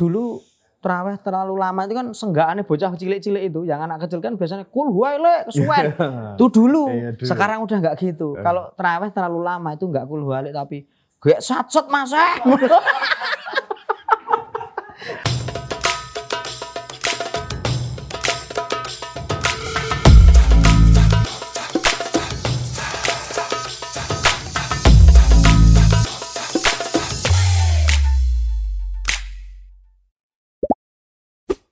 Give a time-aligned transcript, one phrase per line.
[0.00, 0.40] dulu
[0.80, 4.88] terawih terlalu lama itu kan senggaannya bocah cilik-cilik itu, yang anak kecil kan biasanya kul
[4.88, 5.92] huwa le kesuwen.
[6.40, 6.88] itu dulu.
[6.88, 7.28] Iya, dulu.
[7.28, 8.32] Sekarang udah nggak gitu.
[8.32, 8.40] Eh.
[8.40, 10.88] Kalau terawih terlalu lama itu nggak kul huwa le, tapi
[11.20, 12.16] gue satset mas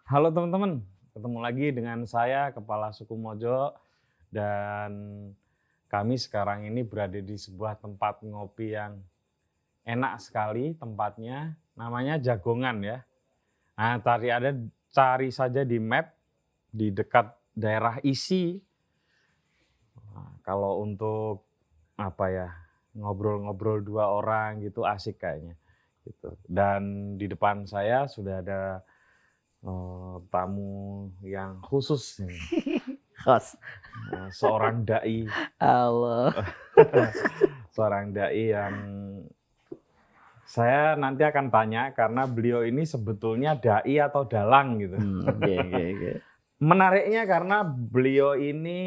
[0.09, 0.81] Halo teman-teman,
[1.13, 3.77] ketemu lagi dengan saya Kepala Suku Mojo
[4.33, 4.89] dan
[5.85, 9.05] kami sekarang ini berada di sebuah tempat ngopi yang
[9.85, 13.05] enak sekali tempatnya, namanya Jagongan ya.
[13.77, 14.57] Nah, cari ada
[14.89, 16.17] cari saja di map
[16.73, 18.57] di dekat daerah Isi.
[19.93, 21.45] Nah, kalau untuk
[22.01, 22.49] apa ya
[22.97, 25.61] ngobrol-ngobrol dua orang gitu asik kayaknya
[26.09, 26.33] gitu.
[26.49, 28.81] Dan di depan saya sudah ada
[29.65, 32.41] eh, tamu yang khusus nih.
[33.25, 33.59] Khos.
[34.15, 35.27] Eh, seorang dai
[35.59, 36.31] Allah.
[37.75, 38.75] seorang dai yang
[40.49, 44.97] saya nanti akan tanya karena beliau ini sebetulnya dai atau dalang gitu.
[44.97, 46.13] Hmm, oke, oke, oke.
[46.59, 48.81] Menariknya karena beliau ini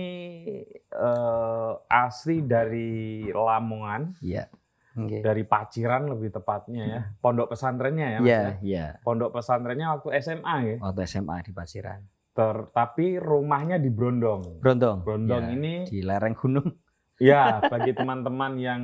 [0.75, 4.49] eh, asli dari Lamongan, Iya.
[4.91, 5.23] Oke.
[5.23, 7.01] dari Paciran lebih tepatnya ya.
[7.17, 8.27] Pondok pesantrennya ya, Mas.
[8.27, 8.51] Iya, ya?
[8.61, 8.85] iya.
[9.01, 10.75] Pondok pesantrennya waktu SMA ya.
[10.83, 12.01] Waktu SMA di Pasiran.
[12.31, 14.59] Ter- tapi rumahnya di Brondong.
[14.59, 15.03] Brondong.
[15.03, 16.67] Brondong Iya, ini di lereng gunung.
[17.21, 18.81] Ya, bagi teman-teman yang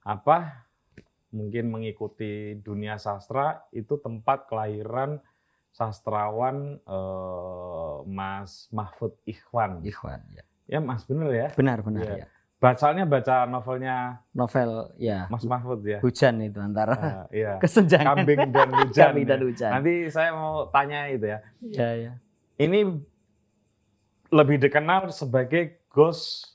[0.00, 0.64] apa
[1.28, 5.20] mungkin mengikuti dunia sastra itu tempat kelahiran
[5.68, 9.84] sastrawan eh, Mas Mahfud Ikhwan.
[9.84, 10.24] Ikhwan.
[10.32, 10.42] Ya.
[10.66, 11.48] Ya, Mas bener ya.
[11.52, 12.16] Benar, benar Iya.
[12.24, 12.26] ya.
[12.66, 13.96] Bacanya baca novelnya
[14.30, 15.98] Novel ya Mas Mahfud ya.
[16.00, 17.56] hujan itu antara Ah, iya.
[17.62, 19.04] kesenjangan Kambing dan hujan.
[19.06, 19.44] kambing dan ya.
[19.44, 19.70] hujan.
[19.70, 21.38] Nanti saya mau tanya itu ya.
[21.62, 22.12] Ya, ya.
[22.56, 22.80] Ini
[24.28, 26.50] lebih dikenal sebagai Gus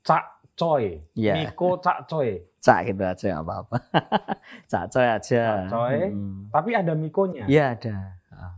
[0.00, 1.04] Cak Coy.
[1.12, 1.34] Iya.
[1.44, 2.40] Niko Cak Coy.
[2.58, 3.76] Cak gitu aja nggak apa-apa.
[4.70, 5.18] Cak coy aja.
[5.18, 5.98] Cak coy.
[6.08, 6.46] Hmm.
[6.48, 7.44] Tapi ada Mikonya.
[7.44, 7.96] Iya ada.
[8.30, 8.54] Ah.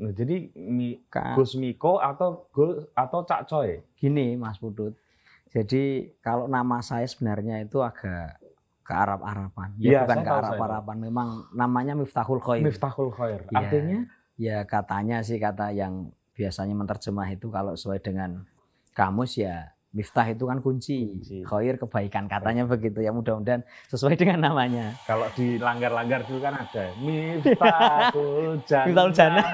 [0.00, 0.98] Nah, jadi Mi,
[1.36, 3.84] Gus Miko atau Gus atau Cak Coy.
[3.94, 4.96] Gini Mas Putut.
[5.52, 8.40] Jadi kalau nama saya sebenarnya itu agak
[8.82, 9.78] ke Arab-Araban.
[9.78, 10.96] Ya Iya, bukan ke Arab-Araban.
[10.98, 12.64] Memang namanya Miftahul Khair.
[12.64, 13.46] Miftahul Khair.
[13.52, 13.58] Iya.
[13.60, 14.00] Artinya
[14.40, 18.48] Ya katanya sih kata yang biasanya menerjemah itu kalau sesuai dengan
[18.96, 21.44] kamus ya Miftah itu kan kunci, Kunci.
[21.44, 23.60] Khair kebaikan katanya begitu ya mudah-mudahan
[23.92, 24.96] sesuai dengan namanya.
[25.04, 28.84] kalau di langgar-langgar dulu kan ada Miftahul Jannah.
[28.88, 29.46] Miftahul Jannah.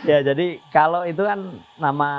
[0.10, 0.18] ya.
[0.20, 1.40] jadi kalau itu kan
[1.76, 2.10] nama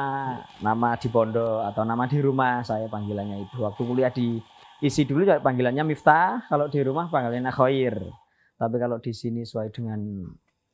[0.60, 4.40] nama di pondok atau nama di rumah saya panggilannya itu waktu kuliah di
[4.80, 7.96] isi dulu panggilannya Miftah kalau di rumah panggilannya Khair
[8.56, 10.00] tapi kalau di sini sesuai dengan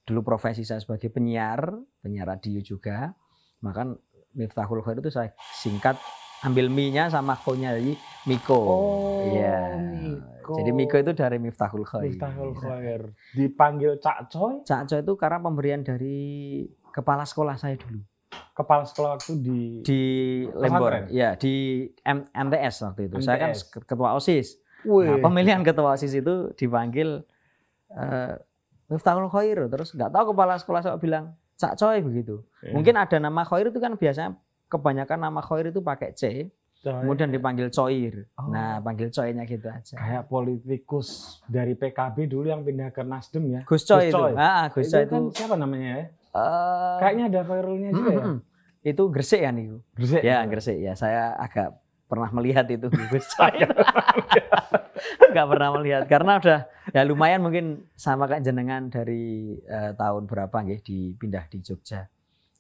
[0.01, 3.13] dulu profesi saya sebagai penyiar penyiar radio juga
[3.62, 3.85] maka
[4.33, 5.97] Miftahul Khair itu saya singkat
[6.41, 7.94] ambil mi-nya sama ko-nya jadi
[8.25, 9.78] Miko Oh, Iya.
[9.78, 10.57] Miko.
[10.57, 13.01] jadi Miko itu dari Miftahul Khair Miftahul Khair.
[13.38, 18.00] Dipanggil Cak Coy, Cak Co itu karena pemberian dari kepala sekolah saya dulu
[18.52, 20.02] kepala sekolah waktu di, di
[20.53, 23.16] Lembor, ya di M- MTS waktu itu.
[23.19, 23.63] Saya kan MTS.
[23.66, 24.59] ke- ketua OSIS.
[24.84, 25.07] Wih.
[25.07, 27.24] Nah, pemilihan ketua OSIS itu dipanggil
[27.90, 28.35] eh
[28.88, 32.44] Miftahul Khair, terus nggak tahu kepala sekolah saya bilang Cak Coy begitu.
[32.62, 32.75] Iya.
[32.75, 34.35] Mungkin ada nama Khair itu kan biasanya
[34.68, 36.91] kebanyakan nama Khair itu pakai C, Coy.
[37.00, 38.28] kemudian dipanggil Coir.
[38.35, 38.47] Oh.
[38.47, 39.96] Nah, panggil Coynya gitu aja.
[39.96, 41.07] kayak politikus
[41.46, 43.62] dari PKB dulu yang pindah ke Nasdem ya.
[43.63, 44.18] Gus Coy Gus itu.
[44.18, 44.34] Coy.
[44.35, 46.06] Ah, Gus itu Coy kan itu siapa namanya ya?
[46.34, 48.24] Eh, Kayaknya ada viralnya juga ya.
[48.25, 48.38] mm,
[48.84, 49.78] itu Gresik kan itu.
[49.92, 50.22] Gresik.
[50.22, 50.94] Ya, Gresik ya.
[50.94, 52.88] Saya agak pernah melihat itu
[53.36, 53.56] Coy.
[55.31, 56.59] Nggak pernah melihat karena udah
[56.90, 62.06] ya lumayan mungkin sama kayak jenengan dari eh, tahun berapa nggih dipindah di Jogja.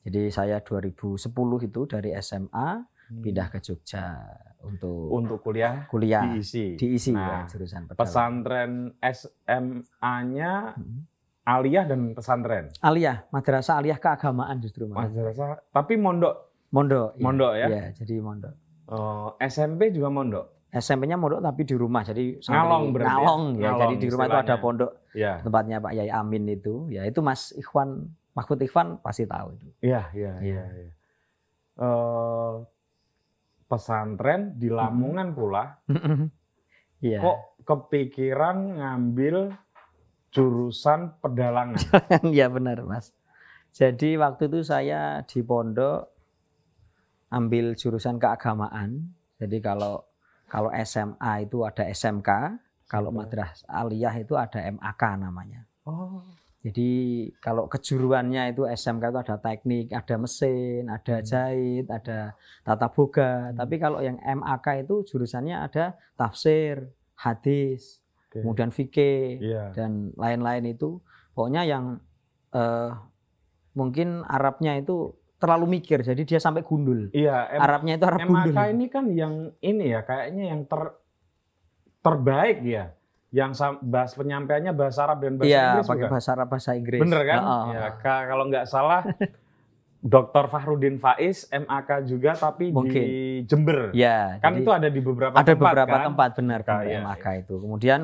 [0.01, 1.21] Jadi saya 2010
[1.61, 2.69] itu dari SMA
[3.11, 3.19] Hmm.
[3.19, 4.23] pindah ke Jogja
[4.63, 6.79] untuk untuk kuliah kuliah diisi.
[6.79, 7.99] diisi Nah, ya, jurusan pedalaman.
[7.99, 8.71] pesantren
[9.03, 11.10] SMA-nya Hmm.
[11.43, 12.69] Aliyah dan pesantren.
[12.79, 15.07] Aliyah, madrasah aliyah keagamaan justru Mas.
[15.07, 16.53] Madrasah, tapi mondok.
[16.69, 17.13] Mondok.
[17.13, 17.23] iya.
[17.23, 17.67] Mondok ya?
[17.67, 18.53] Iya, jadi mondok.
[18.87, 20.45] Eh, SMP juga mondok.
[20.71, 23.15] SMP-nya mondok tapi di rumah jadi Ngalong berarti ya?
[23.19, 23.61] ngalong ya.
[23.67, 25.33] Ngalong jadi di rumah itu ada pondok Ya.
[25.43, 30.07] tempatnya Pak Yai Amin itu ya itu Mas Ikhwan Mahfud Ikhwan pasti tahu itu Iya,
[30.15, 30.63] iya, iya.
[30.63, 30.63] Iya.
[30.79, 30.91] iya.
[31.75, 32.53] Eh,
[33.67, 35.75] pesantren di Lamongan pula,
[37.01, 39.51] Iya kok kepikiran ngambil
[40.31, 41.79] jurusan pedalangan?
[42.35, 43.11] Iya benar Mas
[43.71, 46.11] jadi waktu itu saya di pondok
[47.31, 50.03] ambil jurusan keagamaan jadi kalau
[50.45, 52.29] kalau SMA itu ada SMK
[52.91, 55.63] Kalau madrasah aliyah itu ada MAK namanya.
[55.87, 56.27] Oh.
[56.59, 56.91] Jadi
[57.39, 61.25] kalau kejuruannya itu SMK itu ada teknik, ada mesin, ada Hmm.
[61.25, 62.35] jahit, ada
[62.67, 63.47] tata boga.
[63.47, 63.63] Hmm.
[63.63, 68.00] Tapi kalau yang MAK itu jurusannya ada tafsir, hadis,
[68.31, 68.39] Oke.
[68.39, 69.63] kemudian fikih Iya.
[69.73, 71.03] dan lain-lain itu.
[71.31, 71.99] Pokoknya yang
[72.49, 72.91] eh,
[73.71, 77.07] mungkin Arabnya itu terlalu mikir, jadi dia sampai gundul.
[77.09, 78.51] Iya, M- Arabnya itu Arab gundul.
[78.51, 80.95] MAK ini kan yang ini ya kayaknya yang ter
[82.01, 82.95] terbaik ya.
[83.31, 83.51] Yang
[83.81, 86.11] bahas penyampaiannya bahasa Arab dan bahasa Iya, Inggris pakai bukan?
[86.11, 86.99] bahasa Arab, bahasa Inggris.
[86.99, 87.39] Bener kan?
[87.41, 87.63] Heeh.
[87.69, 89.01] Ya, ka- kalau nggak salah
[90.01, 90.45] Dr.
[90.47, 92.91] Fahrudin Faiz MAK juga tapi Mungkin.
[92.91, 93.07] di
[93.45, 93.93] Jember.
[93.93, 96.05] Ya, Kan jadi itu ada di beberapa ada tempat beberapa kan?
[96.07, 97.55] tempat benar benar ya, MAK itu.
[97.55, 97.99] Kemudian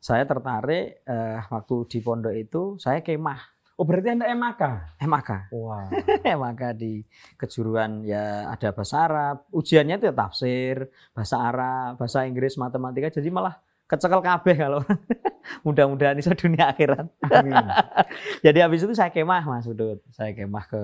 [0.00, 4.62] saya tertarik eh, waktu di pondok itu saya kemah Oh, berarti Anda MAK.
[5.08, 5.30] MAK.
[5.56, 5.88] Wah.
[6.44, 7.00] MAK di
[7.40, 9.48] kejuruan ya ada bahasa Arab.
[9.56, 10.84] Ujiannya itu ya tafsir,
[11.16, 13.08] bahasa Arab, bahasa Inggris, matematika.
[13.08, 13.56] Jadi malah
[13.88, 14.84] kecekel kabeh kalau
[15.64, 17.08] mudah-mudahan itu dunia akhirat.
[17.32, 17.56] Amin.
[18.44, 20.04] Jadi habis itu saya kemah Mas Udut.
[20.12, 20.82] Saya kemah ke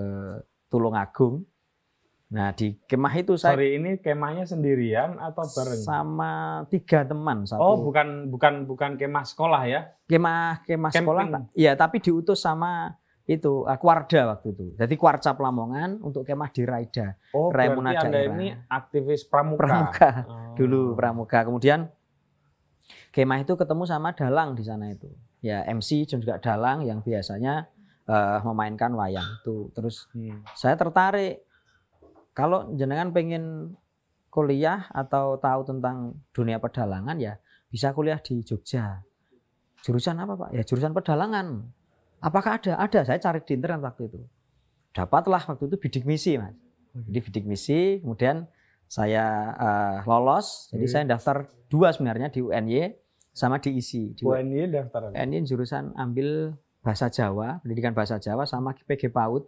[0.72, 1.44] Tulungagung.
[2.26, 5.78] Nah, di kemah itu saya Sorry, ini kemahnya sendirian atau bareng?
[5.78, 6.32] sama
[6.66, 7.62] tiga teman satu.
[7.62, 9.94] Oh, bukan bukan bukan kemah sekolah ya?
[10.04, 11.02] kemah kemah Camping.
[11.02, 12.94] sekolah iya tapi diutus sama
[13.24, 18.06] itu uh, Kuarda waktu itu jadi Kuarca Lamongan untuk kemah di Raida Oh, Raimuna berarti
[18.06, 19.58] Anda ini aktivis pramuka.
[19.60, 20.54] Pramuka Oh.
[20.54, 21.90] dulu Pramuka kemudian
[23.10, 27.66] kemah itu ketemu sama Dalang di sana itu ya MC dan juga Dalang yang biasanya
[28.04, 30.46] eh, memainkan wayang itu terus Hmm.
[30.52, 31.42] saya tertarik
[32.36, 33.72] kalau jenengan pengen
[34.28, 37.40] kuliah atau tahu tentang dunia pedalangan ya
[37.72, 39.00] bisa kuliah di Jogja.
[39.80, 40.48] Jurusan apa Pak?
[40.52, 41.64] Ya jurusan pedalangan.
[42.20, 42.76] Apakah ada?
[42.76, 43.08] Ada.
[43.08, 44.20] Saya cari di internet waktu itu.
[44.92, 46.52] Dapatlah waktu itu bidik misi mas.
[46.96, 48.44] Jadi bidik misi, kemudian
[48.84, 50.68] saya eh, lolos.
[50.72, 50.92] Jadi Oke.
[50.92, 52.92] saya daftar dua sebenarnya di UNY
[53.32, 54.16] sama di ISI.
[54.16, 55.12] Di UNY daftar.
[55.12, 59.44] UNY jurusan ambil bahasa Jawa, pendidikan bahasa Jawa sama PG PAUD.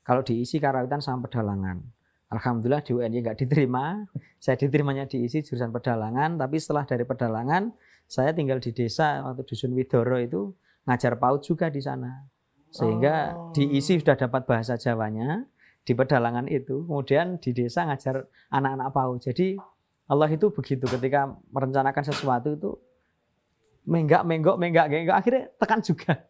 [0.00, 1.80] Kalau diisi karawitan sama pedalangan.
[2.30, 4.06] Alhamdulillah di UNY nggak diterima.
[4.38, 7.74] Saya diterimanya diisi jurusan pedalangan, tapi setelah dari pedalangan
[8.06, 10.54] saya tinggal di desa waktu dusun Widoro itu
[10.86, 12.26] ngajar PAUD juga di sana.
[12.70, 13.50] Sehingga Oh.
[13.50, 15.42] diisi sudah dapat bahasa Jawanya
[15.82, 19.18] di pedalangan itu, kemudian di desa ngajar anak-anak PAUD.
[19.26, 19.58] Jadi
[20.06, 22.70] Allah itu begitu ketika merencanakan sesuatu itu
[23.86, 26.28] menggak menggok menggak menggak akhirnya tekan juga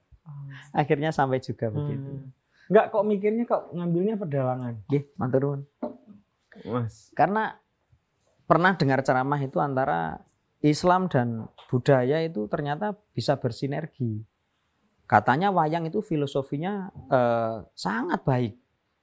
[0.70, 2.30] akhirnya sampai juga begitu Hmm.
[2.70, 4.74] Enggak kok mikirnya kok ngambilnya pedalangan.
[4.86, 5.60] Nggih, matur nuwun.
[6.66, 7.08] Mas.
[7.16, 7.56] karena
[8.44, 10.20] pernah dengar ceramah itu antara
[10.60, 14.20] Islam dan budaya itu ternyata bisa bersinergi
[15.08, 18.54] katanya wayang itu filosofinya eh, sangat baik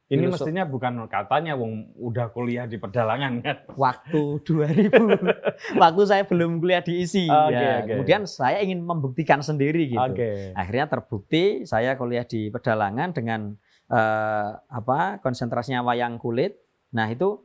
[0.07, 3.57] Ini Filosof- mestinya bukan katanya wong udah kuliah di pedalangan kan.
[3.75, 4.95] waktu 2000
[5.83, 7.83] waktu saya belum kuliah di ISI Oke, ya.
[7.83, 7.91] oke.
[7.91, 10.55] kemudian saya ingin membuktikan sendiri gitu Oke.
[10.55, 13.59] akhirnya terbukti saya kuliah di pedalangan dengan
[13.91, 16.55] eh, apa konsentrasinya wayang kulit
[16.95, 17.43] nah itu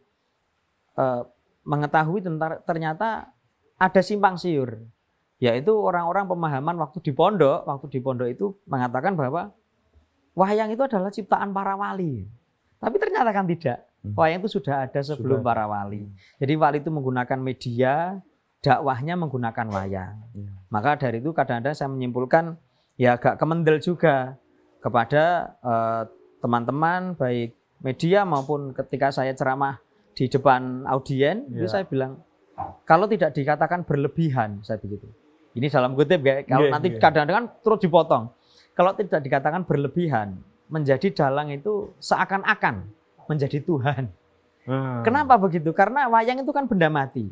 [0.94, 1.22] eh,
[1.62, 3.34] mengetahui tentang ternyata
[3.74, 4.86] ada simpang siur
[5.42, 9.50] yaitu orang-orang pemahaman waktu di pondok waktu di pondok itu mengatakan bahwa
[10.38, 12.22] wayang itu adalah ciptaan para wali
[12.82, 14.18] tapi ternyata kan tidak Hmm.
[14.18, 15.46] wayang itu sudah ada sebelum Sudah.
[15.46, 18.18] para wali jadi wali itu menggunakan media
[18.58, 20.50] dakwahnya menggunakan wayang Iya.
[20.68, 22.58] maka dari itu kadang-kadang saya menyimpulkan
[22.98, 24.34] ya agak kemendel juga
[24.78, 26.02] kepada eh,
[26.42, 29.78] teman-teman baik media maupun ketika saya ceramah
[30.12, 31.70] di depan audien itu Ya.
[31.70, 32.18] saya bilang
[32.82, 35.06] kalau tidak dikatakan berlebihan saya begitu.
[35.52, 36.98] Ini dalam kutip ya kalau Iya, nanti iya.
[36.98, 38.24] kadang-kadang kan terus dipotong.
[38.72, 42.88] Kalau tidak dikatakan berlebihan menjadi dalang itu seakan-akan
[43.28, 44.08] menjadi Tuhan.
[44.64, 45.04] Hmm.
[45.04, 45.68] Kenapa begitu?
[45.76, 47.28] Karena wayang itu kan benda mati.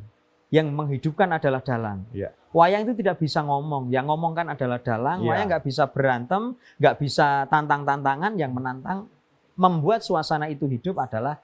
[0.50, 2.04] Yang menghidupkan adalah dalang.
[2.11, 2.35] Iya.
[2.50, 3.88] Wayang itu tidak bisa ngomong.
[3.88, 5.23] Yang ngomong kan adalah dalang.
[5.25, 5.28] Iya.
[5.30, 6.42] Wayang nggak bisa berantem,
[6.82, 8.35] nggak bisa tantang-tantangan.
[8.35, 8.99] Yang menantang,
[9.54, 11.38] membuat suasana itu hidup adalah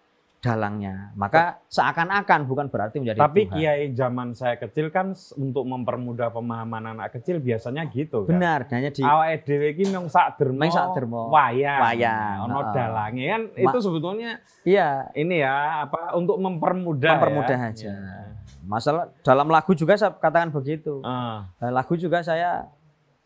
[0.47, 0.95] dalangnya.
[1.13, 3.55] Maka seakan-akan bukan berarti menjadi Tapi Tuhan.
[3.59, 8.39] kiai zaman saya kecil kan untuk mempermudah pemahaman anak kecil biasanya gitu kan.
[8.39, 10.63] Benar, hanya di Awake dhewe iki mung sak dermo.
[10.63, 11.29] Mung sak dermo.
[11.29, 11.81] Wayang.
[11.83, 14.31] Wayang, Ono dalange kan Ma- itu sebetulnya
[14.63, 17.71] iya ini ya apa untuk mempermudah mempermudah ya.
[17.75, 17.91] aja.
[17.91, 18.23] Iya.
[18.63, 20.99] Masalah dalam lagu juga saya katakan begitu.
[21.01, 22.67] Nah, lagu juga saya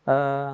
[0.03, 0.49] eh,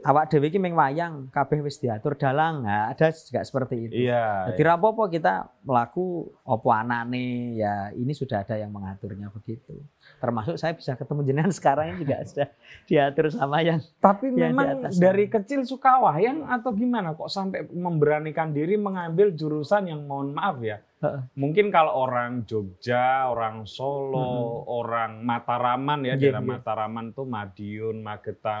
[0.00, 2.64] awak dewe iki ming wayang kabeh wis diatur dalang.
[2.64, 3.94] Nah, ada juga seperti itu.
[4.08, 4.48] iya.
[4.48, 9.76] Jadi rapopo kita melaku opo anane ya ini sudah ada yang mengaturnya begitu.
[10.18, 12.48] Termasuk saya bisa ketemu jenengan sekarang ini juga sudah
[12.88, 15.34] diatur sama yang Tapi Yang di memang atas dari sana.
[15.36, 20.80] kecil suka wayang atau gimana kok sampai memberanikan diri mengambil jurusan yang mohon maaf ya
[21.00, 21.20] Heeh.
[21.32, 26.50] Mungkin kalau orang Jogja, orang Solo, orang Mataraman ya, Iya, daerah iya.
[26.60, 28.60] Mataraman tuh Madiun, Magetan,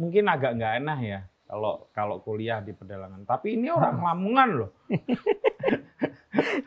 [0.00, 3.26] mungkin agak nggak enak ya kalau kalau kuliah di pedalangan.
[3.26, 4.70] Tapi ini orang Lamongan loh.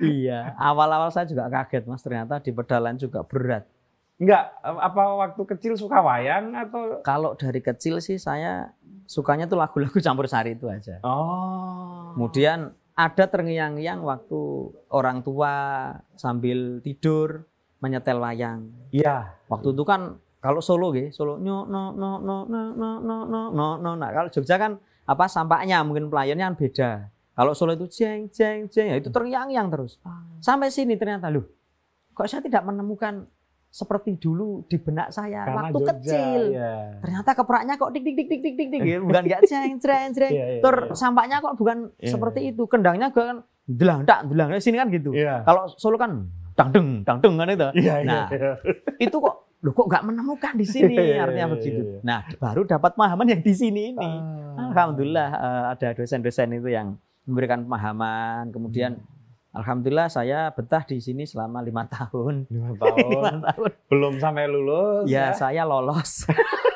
[0.04, 3.64] iya, awal-awal saya juga kaget Mas, ternyata di pedalan juga berat.
[4.20, 8.76] Enggak, apa waktu kecil suka wayang atau Kalau dari kecil sih saya
[9.08, 11.00] sukanya tuh lagu-lagu campur sari itu aja.
[11.08, 12.12] Oh.
[12.14, 15.54] Kemudian ada terngiang-ngiang waktu orang tua
[16.20, 17.48] sambil tidur
[17.80, 18.68] menyetel wayang.
[18.92, 19.34] Iya.
[19.48, 23.42] Waktu itu kan kalau Solo gitu, Solo no no no no no no no no
[23.56, 23.92] no no.
[23.96, 24.76] Nah, kalau Jogja kan
[25.08, 26.90] apa sampaknya mungkin pelayannya kan beda.
[27.32, 30.04] Kalau Solo itu jeng jeng jeng ya itu terngiang-ngiang terus.
[30.44, 31.48] Sampai sini ternyata loh.
[32.12, 33.24] Kok saya tidak menemukan
[33.74, 36.42] seperti dulu di benak saya Karena waktu Jogja, kecil.
[36.54, 36.74] iya.
[37.00, 39.02] Ternyata kepraknya kok dik dik dik dik dik dik dik gitu.
[39.08, 40.32] bukan nggak jeng jeng jeng.
[40.36, 40.94] Iya, iya, iya.
[40.94, 42.52] sampaknya kok bukan Iya, seperti iya.
[42.52, 42.64] itu.
[42.68, 45.16] Kendangnya juga kan delang tak delang sini kan gitu.
[45.16, 45.42] Iya.
[45.48, 47.68] Kalau Solo kan dangdeng dangdeng kan itu.
[47.80, 48.52] Iya, iya, Nah, iya.
[49.00, 51.82] Itu kok loh kok nggak menemukan di sini Iya, iya, artinya iya, begitu.
[52.04, 54.12] Nah, baru dapat pemahaman yang di sini ini.
[54.60, 54.70] Ah.
[54.70, 58.52] Alhamdulillah eh, ada dosen-dosen itu yang memberikan pemahaman.
[58.52, 59.00] Kemudian
[59.50, 62.44] alhamdulillah saya betah di sini selama lima tahun.
[62.52, 63.72] lima tahun tahun.
[63.88, 66.28] belum sampai lulus Ya, saya lolos.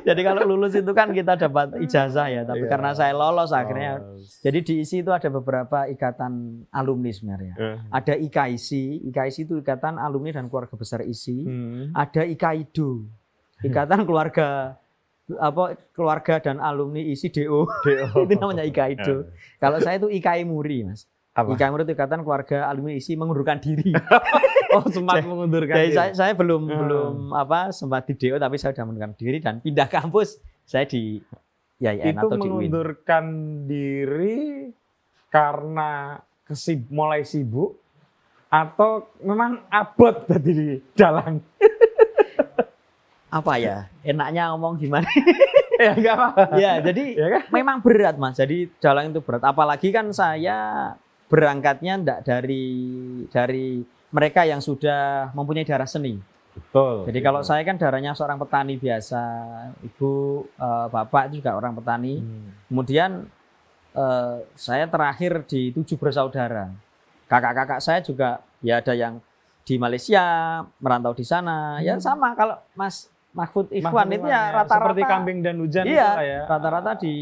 [0.08, 2.70] Jadi kalau lulus itu kan kita dapat ijazah ya, tapi Iya.
[2.72, 4.00] karena saya lolos akhirnya.
[4.00, 4.16] Oh.
[4.18, 7.54] Jadi di ISI itu ada beberapa ikatan alumni sebenarnya.
[7.58, 7.76] Eh.
[7.92, 11.44] Ada IKISI, IKISI itu ikatan alumni dan keluarga besar ISI.
[11.44, 11.84] Hmm.
[11.92, 13.04] Ada IKIDO,
[13.64, 14.76] ikatan keluarga
[15.30, 17.68] apa keluarga dan alumni ISI DO.
[18.26, 19.30] itu namanya IKIDO.
[19.62, 21.06] Kalau saya itu IKI Muri, Mas.
[21.30, 21.54] Apa?
[21.54, 23.94] IKI Muri itu ikatan keluarga alumni ISI mengundurkan diri.
[24.76, 25.92] Oh, sempat mengundurkan diri.
[25.92, 26.78] saya, saya belum Hmm.
[26.78, 30.38] belum apa sempat di DO tapi saya sudah mengundurkan diri dan pindah kampus.
[30.62, 31.18] Saya di
[31.76, 32.70] YIN itu atau di UIN.
[32.70, 33.24] mengundurkan
[33.66, 34.70] diri
[35.26, 37.78] karena kesib mulai sibuk
[38.46, 41.38] atau memang abot tadi di dalang
[43.30, 43.86] Apa ya?
[44.02, 45.06] Enaknya ngomong gimana?
[45.78, 48.34] ya enggak apa ya, jadi ya kan memang berat Mas.
[48.34, 49.46] Jadi dalang itu berat.
[49.46, 50.92] Apalagi kan saya
[51.30, 52.66] berangkatnya enggak dari
[53.30, 56.18] dari mereka yang sudah mempunyai darah seni.
[56.50, 59.22] betul Jadi kalau saya kan darahnya seorang petani biasa,
[59.80, 60.10] ibu,
[60.50, 62.18] eh, bapak itu juga orang petani.
[62.18, 62.50] Hmm.
[62.66, 63.10] Kemudian
[63.90, 66.70] eh, saya terakhir di tujuh bersaudara.
[67.26, 69.18] Kakak-kakak saya juga ya ada yang
[69.62, 70.22] di Malaysia
[70.78, 71.78] merantau di sana.
[71.78, 72.02] Ya Hmm.
[72.02, 76.08] sama kalau Mas Mahfud Ikhwan Mahfud itu Ikhwan ya rata-rata seperti kambing dan hujan Iya,
[76.18, 77.14] ya rata-rata di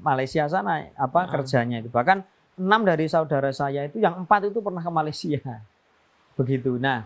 [0.00, 1.28] Malaysia sana apa Ah.
[1.28, 1.92] kerjanya itu.
[1.92, 2.24] Bahkan
[2.56, 5.60] enam dari saudara saya itu yang empat itu pernah ke Malaysia.
[6.40, 6.80] Begitu.
[6.80, 7.04] Nah,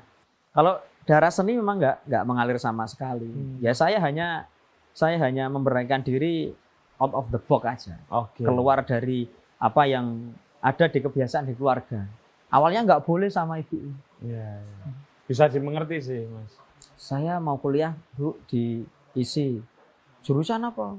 [0.55, 3.27] kalau darah seni memang nggak nggak mengalir sama sekali.
[3.27, 3.59] Hmm.
[3.59, 4.47] Ya saya hanya
[4.95, 6.55] saya hanya memberanikan diri
[7.03, 9.27] out of the box aja oke keluar dari
[9.59, 10.31] apa yang
[10.63, 12.07] ada di kebiasaan di keluarga.
[12.49, 13.77] Awalnya nggak boleh sama ibu.
[14.23, 14.87] Iya, iya.
[15.27, 16.57] bisa dimengerti sih mas
[16.97, 18.87] Saya mau kuliah bu di
[19.19, 19.61] isi
[20.25, 20.97] jurusan apa?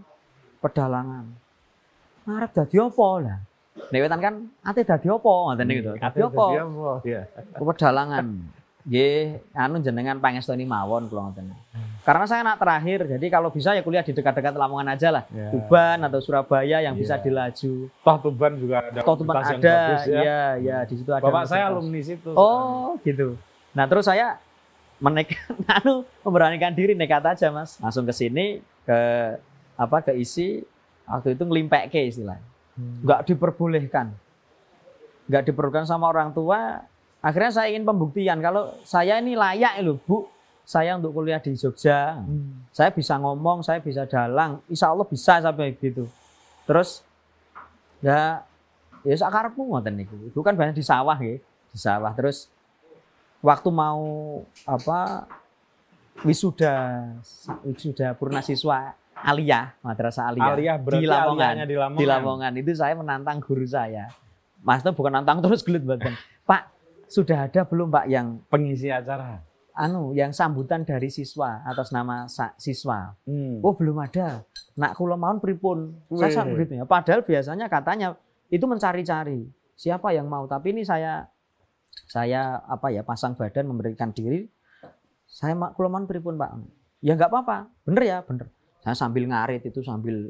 [0.62, 1.26] Pedalangan.
[2.28, 3.40] Ngarep dadi apa lah?
[3.76, 5.94] Nek wetan kan ate dadi apa ngoten niku to.
[6.00, 6.44] Dadi apa?
[6.48, 6.92] Dadi apa?
[7.04, 7.22] Iya.
[7.60, 8.26] Pedalangan.
[8.86, 11.50] Nggih, anu jenengan pangestuni mawon kula ngoten.
[12.06, 15.24] Karena saya anak terakhir, jadi kalau bisa ya kuliah di dekat-dekat Lamongan aja lah.
[15.34, 15.50] Iya.
[15.50, 17.24] Tuban atau Surabaya yang bisa Iya.
[17.26, 17.74] dilaju.
[17.90, 20.20] Toh Tuban juga ada Toh Tuban ada, bagus ya.
[20.22, 21.26] iya, iya di situ ada.
[21.26, 22.30] Bapak saya alumni situ.
[22.38, 23.36] Oh, gitu.
[23.74, 24.38] Nah, terus saya
[25.02, 27.82] menekan anu memberanikan diri nekat aja, Mas.
[27.82, 29.00] Langsung ke sini ke
[29.76, 30.62] apa ke isi
[31.10, 32.06] waktu itu ngelimpek ke
[32.76, 33.04] Hmm.
[33.04, 34.12] Nggak diperbolehkan.
[35.32, 36.84] Nggak diperbolehkan sama orang tua.
[37.26, 40.30] Akhirnya saya ingin pembuktian kalau saya ini layak loh, Bu.
[40.66, 42.22] Saya untuk kuliah di Jogja.
[42.22, 42.66] Hmm.
[42.74, 44.62] Saya bisa ngomong, saya bisa dalang.
[44.70, 46.10] Insya Allah bisa sampai gitu.
[46.66, 47.06] Terus
[48.02, 48.42] ya
[49.06, 50.18] ya sakarepmu ngoten niku.
[50.26, 51.38] Itu kan banyak di sawah ya,
[51.70, 52.12] di sawah.
[52.18, 52.50] Terus
[53.46, 54.02] waktu mau
[54.66, 55.30] apa
[56.26, 57.06] wisuda
[57.62, 61.54] wisuda purna siswa aliyah madrasah Aliyah berarti di Lamongan.
[61.66, 62.02] di Lamongan.
[62.02, 64.08] di Lamongan itu saya menantang guru saya.
[64.62, 66.14] Mas itu bukan nantang terus gelut badan.
[66.46, 66.62] Pak
[67.06, 69.42] sudah ada belum Pak yang Pengisi acara.
[69.76, 73.12] anu yang sambutan dari siswa atas nama siswa?
[73.28, 73.60] Hmm.
[73.60, 74.46] Oh belum ada.
[74.80, 76.00] Nak kula mohon pripun.
[76.16, 76.88] Saya begitu ya.
[76.88, 78.16] Padahal biasanya katanya
[78.48, 79.44] itu mencari-cari
[79.76, 80.48] siapa yang mau.
[80.48, 81.28] Tapi ini saya
[82.08, 84.48] saya apa ya pasang badan memberikan diri.
[85.28, 86.56] Saya mak kula mohon pripun Pak.
[87.04, 87.68] Ya nggak apa-apa.
[87.84, 88.48] Bener ya bener.
[88.86, 90.30] Saya sambil ngarit itu sambil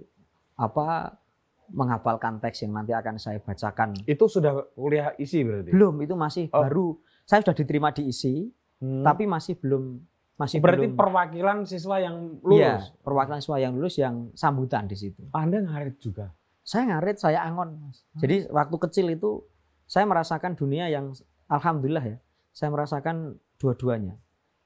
[0.55, 1.19] apa
[1.67, 3.97] menghafalkan teks yang nanti akan saya bacakan.
[4.05, 5.75] Itu sudah kuliah isi berarti.
[5.75, 6.63] Belum itu masih Oh.
[6.63, 6.87] baru.
[7.25, 8.47] Saya sudah diterima di isi,
[8.77, 9.01] Hmm.
[9.01, 9.99] tapi masih belum
[10.35, 10.95] masih berarti belum.
[10.95, 12.85] perwakilan siswa yang Iya, lulus.
[13.01, 15.25] perwakilan siswa yang lulus yang sambutan di situ.
[15.31, 16.31] Anda ngarit juga.
[16.61, 17.75] Saya ngarit, saya angon.
[17.81, 18.03] Mas.
[18.13, 18.21] Hmm.
[18.21, 19.43] Jadi waktu kecil itu
[19.83, 21.11] saya merasakan dunia yang
[21.47, 22.17] alhamdulillah ya,
[22.51, 24.15] saya merasakan dua-duanya.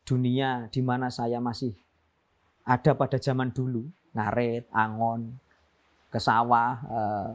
[0.04, 1.74] Dunia di mana saya masih
[2.70, 3.82] ada pada zaman dulu,
[4.14, 5.34] ngaret, angon,
[6.14, 7.32] ke sawah, eh,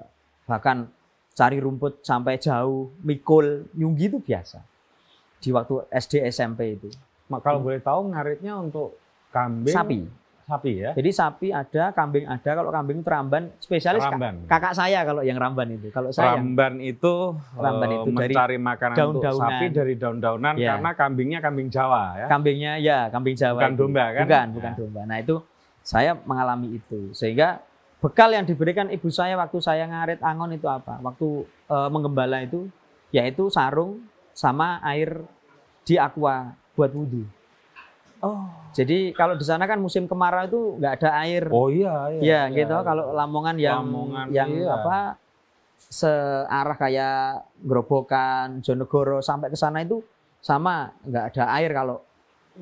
[0.46, 0.86] bahkan
[1.34, 4.62] cari rumput sampai jauh, mikul, nyunggi itu biasa.
[5.42, 6.86] Di waktu SD SMP itu.
[7.26, 8.94] Ma- Kalau boleh tahu ngaritnya untuk
[9.34, 9.98] kambing Sapi.
[10.44, 10.90] Sapi ya.
[10.92, 12.50] Jadi sapi ada, kambing ada.
[12.54, 14.44] Kalau kambing itu ramban, spesialis Ramban.
[14.44, 15.88] kakak saya kalau yang ramban itu.
[15.88, 19.40] Kalau saya yang- Ramban itu, Ramban eh, itu dari mencari makanan untuk daun-daunan.
[19.40, 20.76] sapi dari daun-daunan Ya.
[20.76, 22.26] karena kambingnya kambing Jawa ya.
[22.28, 23.56] kambingnya ya kambing Jawa.
[23.56, 23.80] Bukan itu.
[23.80, 24.24] domba, kan?
[24.24, 24.78] Bukan, bukan Ya.
[24.78, 25.00] domba.
[25.04, 25.36] Nah itu
[25.80, 27.64] saya mengalami itu sehingga
[27.98, 31.00] bekal yang diberikan ibu saya waktu saya ngarit angon itu apa?
[31.00, 31.28] Waktu
[31.64, 32.68] eh, menggembala itu
[33.08, 35.24] yaitu sarung sama air
[35.82, 37.24] di aqua buat wudhu.
[38.24, 38.48] Oh.
[38.74, 41.44] Jadi kalau di sana kan musim kemarau itu nggak ada air.
[41.52, 42.20] Oh iya iya.
[42.20, 42.74] Iya iya, gitu.
[42.74, 42.82] iya.
[42.82, 44.72] Kalau Lamongan yang Lamongan, yang iya.
[44.74, 44.96] apa
[45.76, 50.02] searah kayak Grobogan, Jonegoro sampai ke sana itu
[50.42, 52.02] sama nggak ada air kalau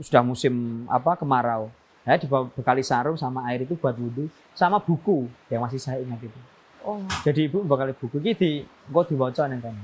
[0.02, 1.70] sudah musim apa kemarau.
[2.02, 4.26] Ya dibekali sarung sama air itu buat wudhu
[4.58, 6.40] sama buku yang masih saya ingat itu.
[6.82, 6.98] Oh.
[7.22, 9.74] Jadi ibu bekali buku gitu, kok dibaca nih kan.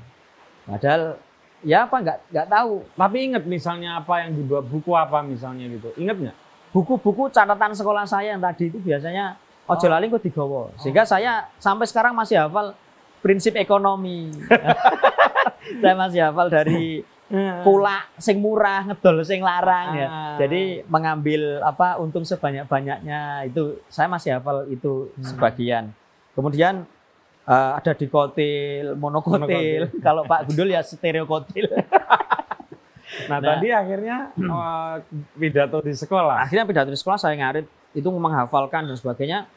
[0.66, 1.16] Padahal
[1.60, 5.90] ya apa nggak nggak tahu Tapi ingat misalnya apa yang dibuat buku apa misalnya gitu.
[5.96, 6.36] Ingat nggak?
[6.68, 9.90] buku-buku catatan sekolah saya yang tadi itu biasanya ojo Oh.
[9.90, 10.68] lali kok digowo.
[10.76, 12.76] Sehingga saya sampai sekarang masih hafal
[13.18, 14.28] prinsip ekonomi.
[15.82, 17.02] saya masih hafal dari
[17.60, 20.08] kulak sing murah ngedol sing larang ya.
[20.08, 20.36] Ah.
[20.36, 25.24] Jadi mengambil apa untung sebanyak-banyaknya itu saya masih hafal itu Hmm.
[25.24, 25.84] sebagian.
[26.32, 26.84] Kemudian
[27.48, 29.48] eh, ada dikotil, monokotil.
[29.48, 29.82] Monokotil.
[30.06, 31.66] Kalau Pak Gundul ya stereokotil.
[33.26, 33.56] Nah, Nah.
[33.56, 34.94] tadi akhirnya eh,
[35.34, 36.44] pidato di sekolah.
[36.44, 37.64] akhirnya pidato di sekolah saya ngarit
[37.96, 39.48] itu menghafalkan dan sebagainya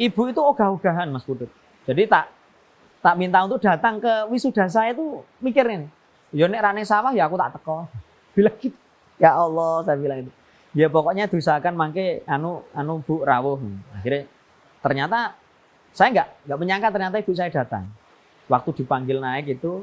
[0.00, 1.52] ibu itu ogah-ogahan mas Putut
[1.84, 2.32] jadi tak
[3.04, 5.86] tak minta untuk datang ke wisuda saya itu mikir ini
[6.32, 7.86] ya nek rane sawah ya aku tak teko
[8.34, 8.78] bilang gitu
[9.20, 10.32] ya Allah saya bilang itu
[10.72, 13.60] ya pokoknya diusahakan mangke anu anu bu rawuh
[13.94, 14.26] akhirnya
[14.80, 15.36] ternyata
[15.98, 17.90] saya nggak nggak menyangka ternyata ibu saya datang
[18.46, 19.82] waktu dipanggil naik itu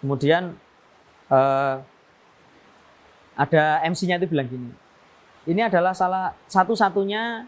[0.00, 0.56] kemudian
[1.28, 1.76] eh,
[3.36, 4.72] ada MC-nya itu bilang gini
[5.44, 7.44] ini adalah salah satu-satunya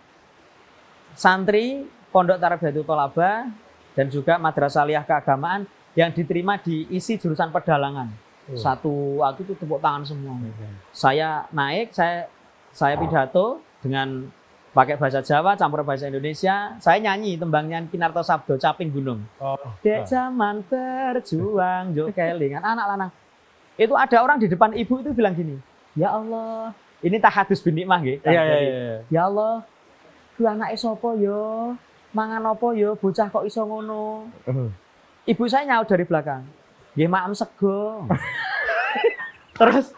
[1.16, 3.48] santri Pondok Tarbiyatu Tolaba
[3.96, 8.10] dan juga Madrasah Aliyah Keagamaan yang diterima di isi jurusan pedalangan.
[8.50, 8.58] Oh.
[8.58, 10.34] Satu waktu itu tepuk tangan semua.
[10.90, 12.30] Saya naik, saya
[12.74, 14.30] saya pidato dengan
[14.74, 16.74] pakai bahasa Jawa campur bahasa Indonesia.
[16.82, 19.22] Saya nyanyi tembangnya Kinarto Sabdo Caping Gunung.
[19.38, 19.56] Oh.
[19.80, 23.10] Dek zaman berjuang jo kelingan anak lanang.
[23.78, 25.56] Itu ada orang di depan ibu itu bilang gini,
[25.94, 28.96] "Ya Allah, ini tahadus bin nikmah nggih." Iya Jadi, iya.
[29.10, 29.62] Ya Allah,
[30.34, 31.74] ku anake sapa yo?
[32.14, 32.98] Mangan apa yo?
[32.98, 34.30] Bocah kok iso ngono?
[35.26, 36.42] Ibu saya nyaut dari belakang.
[36.98, 38.06] Nggih maem sego.
[39.58, 39.94] terus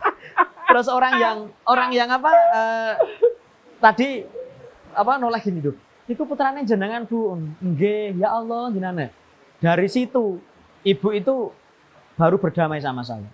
[0.69, 2.93] terus orang yang orang yang apa eh,
[3.81, 4.09] tadi
[4.97, 5.77] apa nolak gini tuh.
[6.09, 7.37] Iku putrane jenengan Bu.
[7.61, 9.11] Nggih, ya Allah jenengan.
[9.61, 10.41] Dari situ
[10.87, 11.51] ibu itu
[12.17, 13.29] baru berdamai sama saya.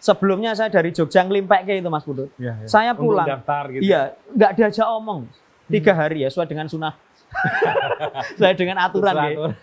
[0.00, 2.28] Sebelumnya saya dari Jogja ngelimpek ke itu Mas Putut.
[2.36, 2.68] Iya, iya.
[2.68, 3.24] Saya Untuk pulang.
[3.24, 3.82] daftar gitu.
[3.88, 5.20] Iya, nggak diajak omong.
[5.64, 6.92] Tiga hari ya, sesuai dengan sunnah.
[8.36, 8.84] sesuai dengan ya.
[8.84, 9.14] aturan.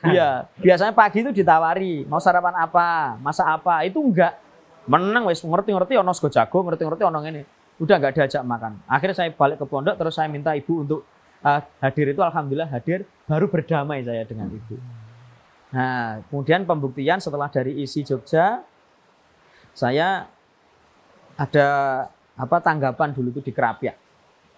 [0.01, 4.33] Iya, biasanya pagi itu ditawari, mau sarapan apa, masak apa, itu enggak.
[4.89, 7.45] Menang wes ngerti-ngerti ono sego jago, ngerti-ngerti ono ini.
[7.77, 8.81] Udah nggak diajak makan.
[8.89, 11.05] Akhirnya saya balik ke pondok, terus saya minta ibu untuk
[11.41, 14.75] uh, hadir itu, alhamdulillah hadir, baru berdamai saya dengan ibu.
[15.71, 18.59] Nah, kemudian pembuktian setelah dari isi Jogja,
[19.71, 20.27] saya
[21.39, 21.67] ada
[22.35, 23.95] apa tanggapan dulu itu di Kerapiak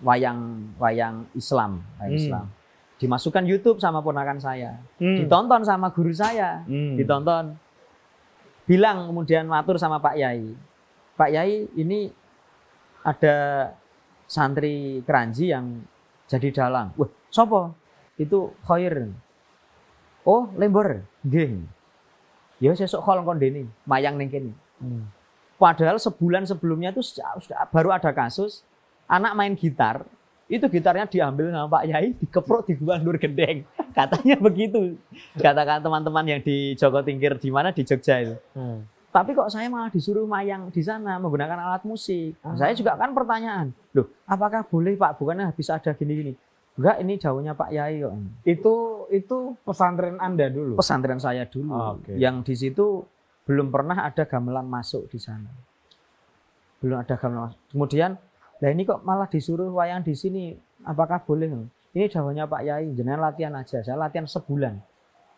[0.01, 2.21] wayang wayang Islam wayang Hmm.
[2.21, 2.45] Islam
[2.97, 5.21] dimasukkan YouTube sama ponakan saya Hmm.
[5.21, 6.97] ditonton sama guru saya Hmm.
[6.97, 7.55] ditonton
[8.65, 10.55] bilang kemudian matur sama Pak Yai
[11.13, 12.09] Pak Yai ini
[13.05, 13.69] ada
[14.25, 15.83] santri keranji yang
[16.27, 17.73] jadi dalang wah sopo
[18.15, 19.09] itu khair
[20.23, 21.63] oh lembor nggih
[22.57, 25.07] ya sesuk khol kondene mayang ning kene Hmm.
[25.55, 28.67] Padahal sebulan sebelumnya itu sudah, sudah- baru ada kasus
[29.07, 30.03] anak main gitar,
[30.51, 33.63] itu gitarnya diambil sama Pak Yai, dikeprok di gua Nur Gendeng.
[33.97, 34.99] Katanya begitu.
[35.39, 38.35] Katakan teman-teman yang di Joko Tingkir di mana di Jogja itu.
[38.51, 38.83] Hmm.
[39.13, 42.33] Tapi kok saya malah disuruh mayang di sana menggunakan alat musik.
[42.41, 42.57] Ah.
[42.57, 45.21] Saya juga kan pertanyaan, loh apakah boleh Pak?
[45.21, 46.33] Bukannya bisa ada gini-gini.
[46.73, 48.13] Enggak, ini jauhnya Pak Yai kok.
[48.41, 48.73] Itu
[49.13, 50.81] itu pesantren Anda dulu.
[50.81, 51.69] Pesantren saya dulu.
[51.69, 52.17] Ah, oke.
[52.17, 53.05] Yang di situ
[53.45, 55.53] belum pernah ada gamelan masuk di sana.
[56.81, 57.61] Belum ada gamelan masuk.
[57.69, 58.17] Kemudian,
[58.57, 60.57] lah ini kok malah disuruh wayang di sini.
[60.89, 61.53] Apakah boleh?
[61.93, 63.85] Ini jawabnya Pak Yai, jenengan latihan aja.
[63.85, 64.73] Saya latihan sebulan.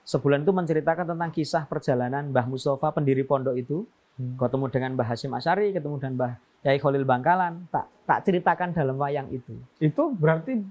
[0.05, 3.83] Sebulan itu menceritakan tentang kisah perjalanan Mbah Mustafa pendiri pondok itu
[4.15, 4.39] Hmm.
[4.39, 6.31] ketemu dengan Mbah Hasyim Asyari, ketemu dengan Mbah
[6.63, 9.59] Yai Khalil Bangkalan, tak tak ceritakan dalam wayang itu.
[9.75, 10.63] Itu berarti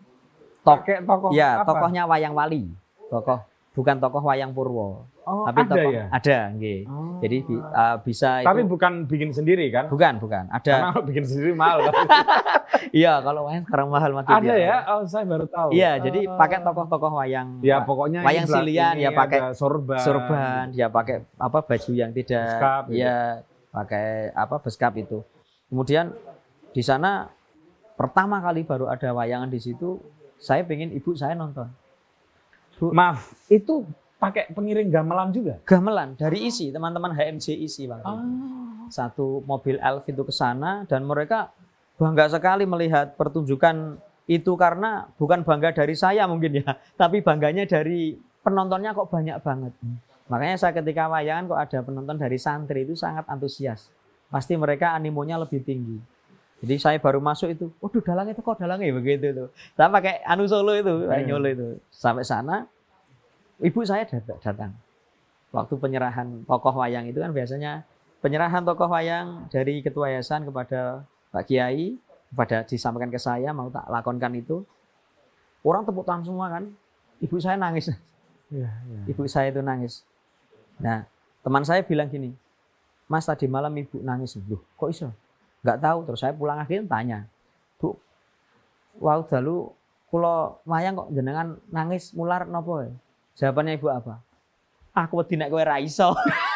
[0.65, 1.69] Tok, pakai tokoh ya, apa?
[1.69, 2.73] tokohnya wayang wali.
[3.05, 3.45] Tokoh
[3.77, 6.05] bukan tokoh wayang Purwo, Oh, tapi ada tokoh ya?
[6.09, 6.81] ada, nggih.
[6.89, 7.21] Oh.
[7.21, 9.93] Jadi uh, bisa Tapi itu bukan bikin sendiri kan?
[9.93, 10.49] bukan, bukan.
[10.49, 11.85] Ada Karena bikin sendiri mahal.
[12.93, 14.57] iya kalau wayang sekarang mahal mati ada dia.
[14.57, 14.77] ya?
[14.89, 15.69] Oh, saya baru tahu.
[15.71, 16.37] Iya, jadi Oh.
[16.37, 19.99] pakai tokoh-tokoh wayang Ya pokoknya wayang silian, ya pakai sorban.
[19.99, 22.99] sorban, dia pakai apa baju yang tidak Beskap, gitu.
[23.01, 23.17] ya
[23.69, 25.19] pakai apa beskap itu.
[25.67, 26.15] Kemudian
[26.71, 27.31] di sana
[27.95, 29.99] pertama kali baru ada wayangan di situ,
[30.37, 31.67] saya pengen ibu saya nonton.
[32.85, 35.63] Maaf, itu pakai pengiring gamelan juga?
[35.63, 38.03] Gamelan dari isi teman-teman HMJ isi Bang.
[38.03, 38.19] Ah.
[38.87, 41.55] Satu mobil elf itu ke sana dan mereka
[41.95, 48.17] bangga sekali melihat pertunjukan itu karena bukan bangga dari saya mungkin ya, tapi bangganya dari
[48.41, 49.73] penontonnya kok banyak banget.
[50.25, 53.93] Makanya saya ketika wayangan kok ada penonton dari santri itu sangat antusias.
[54.33, 56.01] Pasti mereka animonya lebih tinggi.
[56.65, 59.49] Jadi saya baru masuk itu, waduh dalang itu kok dalang ya begitu tuh.
[59.77, 61.29] Saya pakai anu solo itu, Hmm.
[61.29, 61.67] nyolo itu.
[61.93, 62.65] Sampai sana,
[63.61, 64.73] ibu saya dat- datang.
[65.53, 67.85] Waktu penyerahan tokoh wayang itu kan biasanya
[68.25, 71.99] penyerahan tokoh wayang dari ketua yayasan kepada Pak Kiai,
[72.31, 74.63] kepada disampaikan ke saya mau tak lakonkan itu.
[75.67, 76.71] Orang tepuk tangan semua kan.
[77.19, 77.91] Ibu saya nangis.
[78.55, 79.01] Iya, iya.
[79.11, 80.07] Ibu saya itu nangis.
[80.79, 81.03] Nah,
[81.43, 82.31] teman saya bilang gini,
[83.11, 84.39] Mas tadi malam ibu nangis.
[84.47, 85.11] Loh, kok iso?
[85.67, 85.99] Nggak tahu.
[86.07, 87.19] Terus saya pulang akhirnya tanya,
[87.83, 87.99] Bu,
[89.03, 89.75] wow dalu
[90.11, 92.95] kula wayang kok jenengan nangis mular nopo ya?
[93.35, 94.23] Jawabannya ibu apa?
[94.95, 96.15] Aku wedi nek kowe ra iso.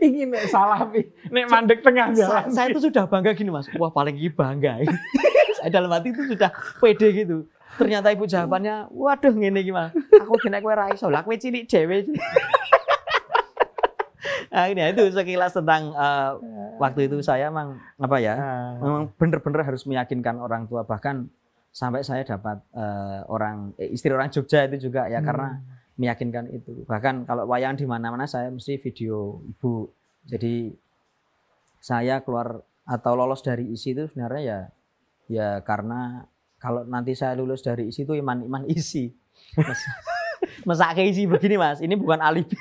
[0.00, 2.44] Iki nek salah pi, nek mandek tengah saya, jalan.
[2.48, 3.68] saya itu sudah bangga gini mas.
[3.76, 4.80] Wah paling ini bangga.
[5.60, 6.48] saya dalam hati itu sudah
[6.80, 7.44] pede gitu.
[7.76, 9.92] Ternyata ibu jawabannya, waduh ngene gimana?
[9.92, 11.12] Aku kena kowe ra iso.
[11.12, 12.08] Lah kowe cilik dhewe.
[14.52, 16.30] nah, ini itu sekilas tentang eh,
[16.80, 18.34] waktu itu saya emang apa ya?
[18.40, 18.72] Ah.
[18.80, 21.28] Memang bener-bener harus meyakinkan orang tua bahkan
[21.70, 25.62] sampai saya dapat eh, orang eh, istri orang Jogja itu juga ya karena
[25.96, 26.84] meyakinkan itu.
[26.84, 29.90] Bahkan kalau wayang di mana-mana saya mesti video ibu.
[30.26, 30.70] Jadi
[31.80, 34.60] saya keluar atau lolos dari isi itu sebenarnya ya
[35.30, 36.26] ya karena
[36.60, 39.14] kalau nanti saya lulus dari isi itu iman-iman isi.
[39.56, 39.80] Mas,
[40.68, 42.52] mesake isi begini mas, ini bukan alibi.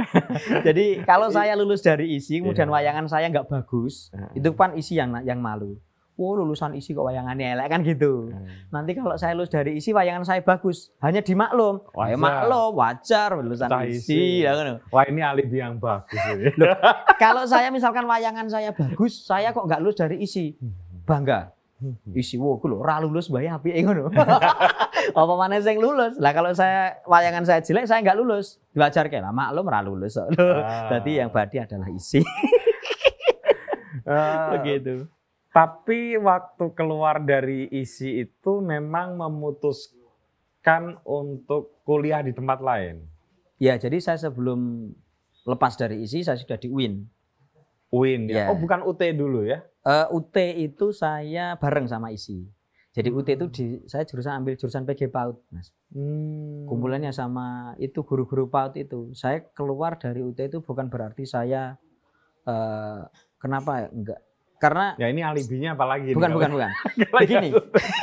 [0.66, 2.74] Jadi kalau saya lulus dari isi, kemudian Iya.
[2.76, 5.80] wayangan saya nggak bagus, itu kan isi yang yang malu.
[6.20, 8.28] Oh lulusan isi kok wayangannya elek kan gitu.
[8.68, 11.80] Nanti kalau saya lulus dari isi wayangan saya bagus, hanya dimaklum.
[11.96, 12.20] Wajar.
[12.20, 13.96] maklum, wajar lulusan Cah isi.
[14.12, 14.44] isi.
[14.44, 14.84] ya kan.
[14.92, 16.20] Wah ini alibi yang bagus.
[16.36, 16.52] ini.
[17.16, 20.52] Kalau saya misalkan wayangan saya bagus, saya kok nggak lulus dari isi,
[21.08, 21.56] bangga.
[22.12, 24.12] Isi wo lho ora lulus bae apike ngono.
[25.16, 26.20] Apa mana sing lulus?
[26.20, 28.60] Lah kalau saya wayangan saya jelek, saya nggak lulus.
[28.76, 30.20] Diwajarke lah maklum ora lulus.
[30.20, 30.28] Ah.
[30.92, 32.20] Berarti yang badi adalah isi.
[34.04, 35.08] Eh, Begitu.
[35.50, 43.02] Tapi waktu keluar dari isi itu memang memutuskan untuk kuliah di tempat lain.
[43.58, 44.94] Ya, jadi saya sebelum
[45.44, 47.02] lepas dari isi saya sudah di UIN.
[47.90, 48.46] UIN ya.
[48.46, 48.54] Ya.
[48.54, 49.66] Oh bukan UT dulu ya?
[49.82, 52.46] Eh, UT itu saya bareng sama isi.
[52.90, 55.70] Jadi UT itu di, saya jurusan ambil jurusan PG PAUD, Mas.
[55.94, 56.66] Hmm.
[56.66, 59.14] Kumpulannya sama itu guru-guru PAUD itu.
[59.14, 61.74] Saya keluar dari UT itu bukan berarti saya
[62.46, 63.02] eh,
[63.38, 63.88] kenapa ya?
[63.90, 64.20] Enggak.
[64.60, 66.12] Karena Ya ini alibinya apalagi?
[66.12, 66.70] nih bukan kalau- bukan bukan.
[67.16, 67.48] Begini.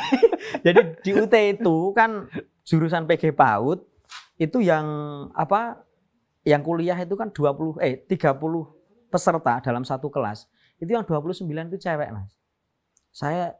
[0.66, 2.26] Jadi di UT itu kan
[2.62, 3.78] jurusan PG PAUD
[4.36, 4.86] itu yang
[5.32, 5.86] apa?
[6.42, 8.34] Yang kuliah itu kan 20 eh 30
[9.06, 10.50] peserta dalam satu kelas.
[10.76, 12.34] Itu yang 29 itu cewek, Mas.
[13.10, 13.54] Saya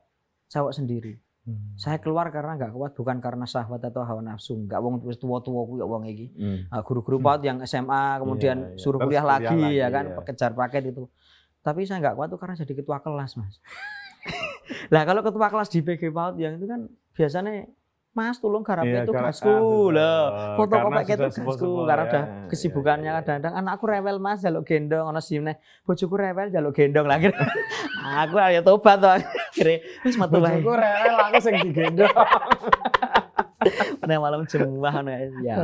[0.48, 1.18] cowok sendiri.
[1.44, 1.74] Hmm.
[1.74, 4.58] Saya keluar karena nggak kuat bukan karena syahwat atau hawa nafsu.
[4.58, 6.26] Nggak wong wis tua-tua kuwi wong iki.
[6.34, 6.58] Hmm.
[6.68, 8.78] Ah, guru-guru PAUD yang SMA kemudian Iya, iya.
[8.78, 10.20] suruh Terus kuliah kuliah lagi, lagi, ya kan iya.
[10.24, 11.04] kejar paket itu.
[11.60, 13.58] Tapi saya nggak kuat tuh karena jadi ketua kelas, Mas.
[14.92, 17.64] lah kalau ketua kelas di PG PAUD yang itu kan biasanya
[18.12, 19.60] Mas tolong garapnya Iya, itu garap- gasku ah,
[19.94, 20.22] lah.
[20.26, 20.56] betul.
[20.58, 22.08] Foto kopeknya itu gasku karena ya.
[22.08, 23.20] udah Iya, kesibukannya iya, iya.
[23.22, 25.52] kadang-kadang anakku rewel Mas jaluk gendong ono simne.
[25.86, 27.30] Bojoku rewel jaluk gendong lagi.
[28.18, 29.16] aku ayo tobat tuh
[30.02, 30.58] wis metu wae.
[30.58, 32.10] Bojoku rewel aku sing digendong.
[34.08, 35.10] Nek malam Jumat ngono
[35.44, 35.54] ya.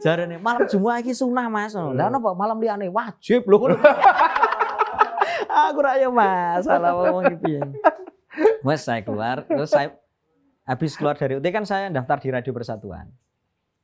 [0.00, 1.72] Jarane malam Jumat iki sunah Mas.
[1.72, 3.76] Lah napa malam liyane wajib lho ngono.
[5.68, 7.60] Aku ra yo masalah ngomong iki piye.
[8.64, 9.92] Mas saya keluar terus saya
[10.64, 13.08] habis keluar dari UT kan saya daftar di Radio Persatuan.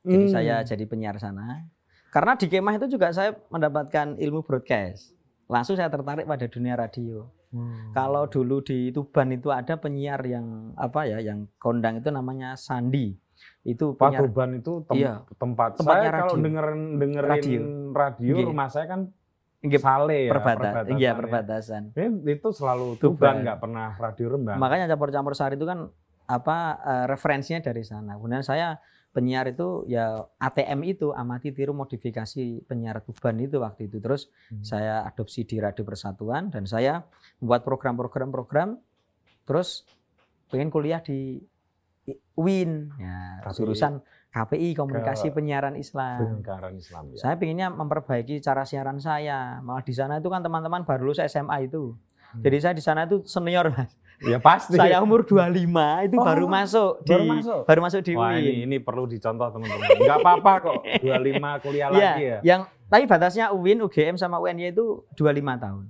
[0.01, 0.33] Jadi Hmm.
[0.33, 1.67] saya jadi penyiar sana.
[2.09, 5.13] Karena di kemah itu juga saya mendapatkan ilmu broadcast.
[5.45, 7.29] Langsung saya tertarik pada dunia radio.
[7.53, 7.93] Hmm.
[7.93, 13.13] Kalau dulu di Tuban itu ada penyiar yang apa ya, yang kondang itu namanya Sandi.
[13.61, 15.13] Itu penyiar Patuban itu tem- Iya.
[15.35, 16.43] tempat Tempatnya saya kalau radio.
[16.43, 17.61] dengerin dengerin Radio.
[17.91, 18.45] radio, Iya.
[18.45, 19.01] rumah saya kan
[19.59, 21.11] Nggih, Sale ya perbata- perbatasan iya ya.
[21.13, 21.81] perbatasan.
[21.91, 23.11] Ini itu selalu Tuban.
[23.11, 24.55] Tuban nggak pernah radio Rembang.
[24.55, 25.91] Makanya campur-campur sari itu kan
[26.25, 28.15] apa eh, referensinya dari sana.
[28.15, 33.99] Kemudian saya penyiar itu ya ATM itu amati tiru modifikasi penyiar Tuban itu waktu itu.
[33.99, 34.63] Terus Hmm.
[34.63, 37.03] saya adopsi di Radio Persatuan dan saya
[37.37, 38.79] membuat program-program-program
[39.43, 39.83] terus
[40.47, 41.43] pengen kuliah di
[42.33, 43.55] UIN ya KPI.
[43.55, 43.93] jurusan
[44.29, 46.37] KPI Komunikasi Ke- Penyiaran Islam.
[46.37, 47.17] Penyiaran Islam ya.
[47.19, 49.57] Saya pinginnya memperbaiki cara siaran saya.
[49.59, 51.97] Malah di sana itu kan teman-teman baru lulus SMA itu.
[52.29, 52.39] Hmm.
[52.39, 53.89] Jadi saya di sana itu senior mas.
[54.21, 54.75] Ya pasti.
[54.75, 55.49] Saya umur 25
[56.03, 57.61] itu Oh, baru masuk di baru masuk?
[57.65, 58.37] baru masuk di Wah UIN.
[58.37, 59.87] ini, ini perlu dicontoh teman-teman.
[59.97, 60.75] Nggak apa-apa kok.
[61.01, 62.37] 25 kuliah Iya, lagi ya.
[62.43, 65.25] yang tapi batasnya UIN, UGM sama UNY itu 25
[65.57, 65.83] tahun.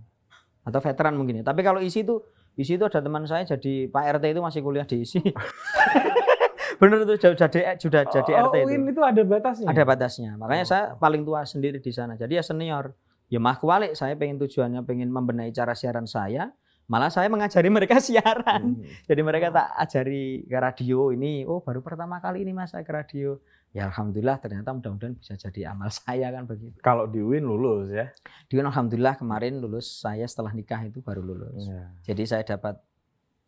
[0.61, 1.43] Atau veteran mungkin ya.
[1.43, 2.21] Tapi kalau isi itu
[2.55, 5.19] isi itu ada teman saya jadi Pak RT itu masih kuliah di isi.
[6.79, 8.67] Bener itu jauh jadi sudah jadi oh, RT itu.
[8.71, 9.67] UIN itu ada batasnya.
[9.67, 10.31] Ada batasnya.
[10.39, 10.69] Makanya Oh.
[10.69, 12.15] saya paling tua sendiri di sana.
[12.15, 12.95] Jadi ya senior.
[13.29, 16.49] Ya mah kualik saya pengen tujuannya pengen membenahi cara siaran saya.
[16.89, 18.79] Malah saya mengajari mereka siaran.
[18.79, 18.85] Hmm.
[19.05, 21.43] Jadi mereka tak ajari ke radio ini.
[21.45, 23.37] Oh baru pertama kali ini mas saya ke radio.
[23.69, 26.77] Ya alhamdulillah ternyata mudah-mudahan bisa jadi amal saya kan begitu.
[26.81, 28.09] Kalau di UIN lulus ya.
[28.49, 31.69] Di UIN alhamdulillah kemarin lulus saya setelah nikah itu baru lulus.
[31.69, 31.93] Iya.
[32.09, 32.81] Jadi saya dapat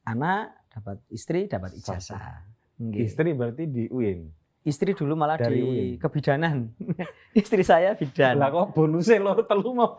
[0.05, 2.45] anak, dapat istri, dapat ijazah.
[2.81, 4.29] Istri berarti di UIN.
[4.61, 5.89] Istri dulu malah Dari di UIN.
[5.97, 6.69] kebidanan.
[7.41, 8.37] istri saya bidan.
[8.37, 9.97] Lah kok bonusnya lo telu mau.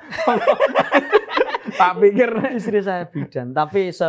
[1.78, 4.06] tak pikir istri saya bidan, tapi se,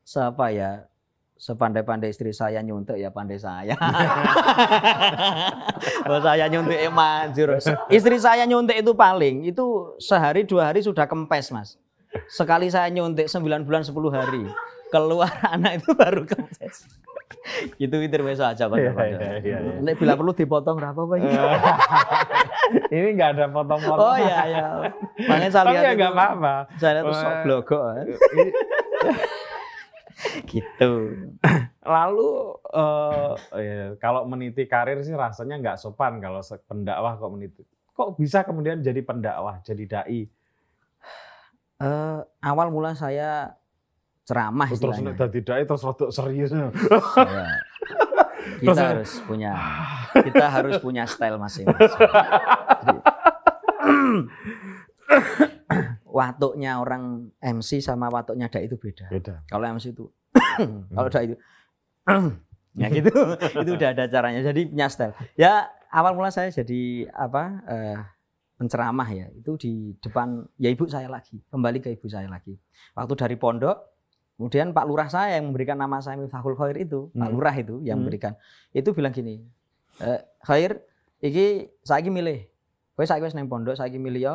[0.00, 0.88] se apa ya?
[1.42, 3.74] Sepandai-pandai istri saya nyuntik ya pandai saya.
[6.06, 7.58] Kalau saya nyuntik eh, manjur.
[7.90, 11.74] Istri saya nyuntik itu paling itu sehari dua hari sudah kempes mas.
[12.30, 14.46] Sekali saya nyuntik 9 bulan 10 hari.
[14.94, 16.86] Keluar anak itu baru kempes.
[17.74, 18.78] itu intermezzo aja Pak.
[18.78, 19.58] Iya, iya, iya, iya.
[19.82, 21.16] Nek bila perlu dipotong berapa Pak?
[22.94, 23.98] ini nggak ada potong-potong.
[23.98, 24.66] Oh iya iya.
[25.26, 26.54] Makanya saya Tapi lihat ya itu- nggak apa-apa.
[26.78, 27.34] Saya lihat tuh sok
[27.74, 27.98] Wah.
[30.52, 30.90] gitu.
[31.82, 32.30] Lalu
[32.70, 37.62] eh, ya, kalau meniti karir sih rasanya nggak sopan kalau pendakwah kok meniti.
[37.92, 40.24] Kok bisa kemudian jadi pendakwah, jadi dai?
[41.78, 43.58] Eh, awal mula saya
[44.22, 45.12] ceramah Terus istilahnya.
[45.12, 46.54] nek dadi dai terus rodok serius.
[46.54, 46.70] Saya-
[48.58, 49.52] kita Terus- harus punya
[50.26, 51.98] kita harus punya style masing-masing.
[56.12, 59.08] Watuknya orang MC sama watuknya dai itu beda.
[59.08, 59.40] Beda.
[59.48, 60.04] Kalau MC itu
[60.94, 61.36] kalau dai itu
[62.80, 63.08] ya gitu.
[63.64, 64.40] Itu udah ada caranya.
[64.44, 65.16] Jadi punya style.
[65.36, 67.98] Ya awal mula saya jadi apa eh,
[68.56, 69.26] penceramah ya.
[69.32, 71.40] Itu di depan ya ibu saya lagi.
[71.48, 72.56] Kembali ke ibu saya lagi.
[72.92, 73.76] Waktu dari pondok
[74.36, 77.32] kemudian Pak Lurah saya yang memberikan nama saya Miftahul Khair itu Pak Hmm.
[77.36, 78.08] Lurah itu yang Hmm.
[78.08, 78.32] memberikan.
[78.72, 79.40] Itu bilang gini
[80.00, 80.80] eh, Khair
[81.20, 82.48] iki saiki milih.
[82.96, 84.34] Kowe saiki wis pondok saiki milih ya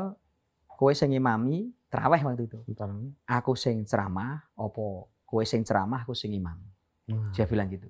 [0.78, 2.88] kowe sing ngimami traweh waktu itu Bentar.
[3.26, 6.56] aku sing ceramah opo kowe sing ceramah aku sing imam
[7.08, 7.32] Hmm.
[7.32, 7.88] dia bilang gitu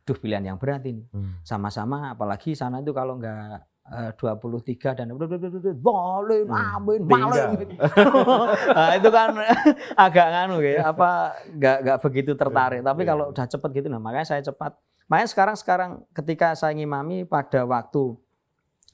[0.00, 1.42] duh pilihan yang berat ini Hmm.
[1.42, 6.78] sama-sama apalagi sana itu kalau nggak eh, 23 dan boleh Hmm.
[6.78, 7.66] amin maling
[8.78, 9.34] nah, itu kan
[10.06, 11.08] agak nganu ya apa
[11.50, 13.08] nggak nggak begitu tertarik tapi Iya.
[13.10, 17.66] kalau udah cepet gitu nah makanya saya cepat makanya sekarang sekarang ketika saya ngimami pada
[17.66, 18.14] waktu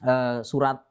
[0.01, 0.81] eh, surat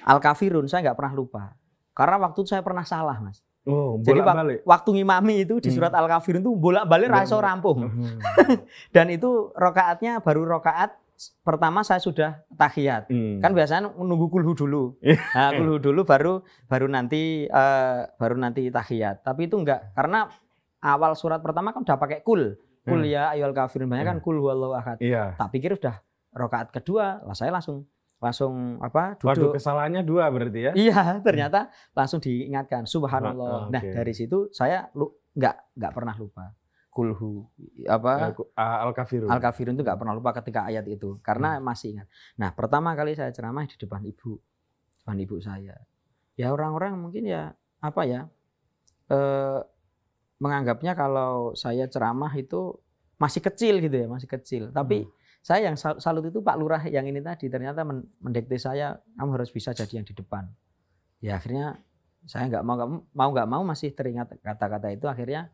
[0.00, 1.52] al kafirun saya nggak pernah lupa
[2.00, 4.58] karena waktu itu saya pernah salah mas Oh, jadi wak- bolak-balik.
[4.64, 5.76] waktu ngimami itu di Hmm.
[5.76, 8.16] surat al kafirun itu bolak balik Bolak- raso rampung Hmm.
[8.90, 10.96] dan itu rokaatnya baru rokaat
[11.38, 13.36] pertama saya sudah tahiyat Hmm.
[13.38, 15.20] kan biasanya menunggu kulhu dulu Iya.
[15.30, 20.32] nah kulhu dulu baru baru nanti eh, baru nanti tahiyat tapi itu enggak karena
[20.80, 23.04] awal surat pertama kan udah pakai kul kul Hmm.
[23.06, 25.36] ya ayyuhal kafirun banyak kan kul huwallahu ahad Iya.
[25.36, 26.00] tak pikir udah
[26.32, 27.84] rokaat kedua lah saya langsung
[28.20, 30.72] langsung apa Waduh, duduk kesalahannya dua berarti ya?
[30.76, 33.90] iya ternyata langsung diingatkan subhanallah Oh, nah oke.
[33.90, 36.52] dari situ saya lu nggak nggak pernah lupa
[36.90, 37.46] kulhu
[37.86, 39.30] apa Al kafirun.
[39.30, 41.64] Al kafirun itu nggak pernah lupa ketika ayat itu karena Hmm.
[41.64, 42.06] masih ingat.
[42.36, 44.36] Nah pertama kali saya ceramah di depan ibu,
[45.00, 45.78] depan ibu saya.
[46.34, 48.26] Ya orang-orang mungkin ya apa ya
[49.08, 49.60] eh,
[50.36, 52.74] menganggapnya kalau saya ceramah itu
[53.16, 54.62] masih kecil gitu ya masih kecil.
[54.70, 55.12] Tapi Hmm.
[55.40, 59.30] Saya yang sal- salut itu Pak Lurah yang ini tadi ternyata men- mendekte saya kamu
[59.34, 60.44] harus bisa jadi yang di depan.
[61.20, 61.80] Ya akhirnya
[62.24, 62.76] saya nggak mau
[63.10, 65.48] mau nggak mau masih teringat kata-kata itu akhirnya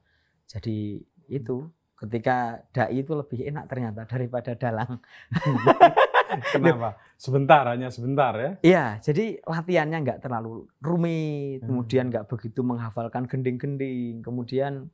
[0.44, 4.99] jadi itu ketika dai itu lebih enak ternyata daripada dalang.
[6.53, 6.99] Kenapa?
[7.16, 8.51] Sebentar, hanya sebentar ya?
[8.61, 11.66] Iya, jadi latihannya nggak terlalu rumit, Hmm.
[11.70, 14.90] kemudian nggak begitu menghafalkan gending-gending, kemudian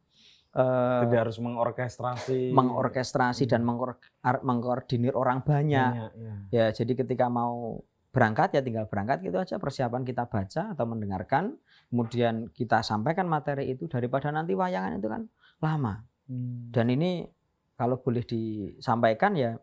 [0.52, 2.52] eh, Tidak harus mengorkestrasi.
[2.52, 5.92] mengorkestrasi dan mengor- mengkoordinir orang banyak.
[5.92, 6.34] Banyak, ya.
[6.52, 7.80] Ya, jadi ketika mau
[8.12, 11.56] berangkat ya tinggal berangkat gitu aja persiapan kita baca atau mendengarkan,
[11.88, 15.22] kemudian kita sampaikan materi itu daripada nanti wayangan itu kan
[15.58, 16.04] lama.
[16.28, 16.68] Hmm.
[16.68, 17.24] Dan ini
[17.72, 19.56] kalau boleh disampaikan ya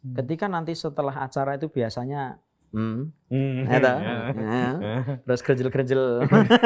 [0.00, 0.16] Hmm.
[0.16, 2.40] ketika nanti setelah acara itu biasanya
[2.72, 3.96] hmm, Hmm, ya toh?
[3.96, 4.16] ya.
[4.34, 4.60] Ya.
[4.74, 5.00] Ya.
[5.22, 6.02] terus gerjel-gerjel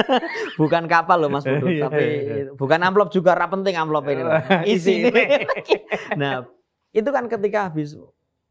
[0.61, 2.43] bukan kapal loh Mas Budut, Iya, tapi iya.
[2.53, 4.23] bukan amplop juga ra penting amplop ini.
[4.73, 5.12] Isi ini.
[6.14, 6.45] nah,
[6.90, 7.97] itu kan ketika habis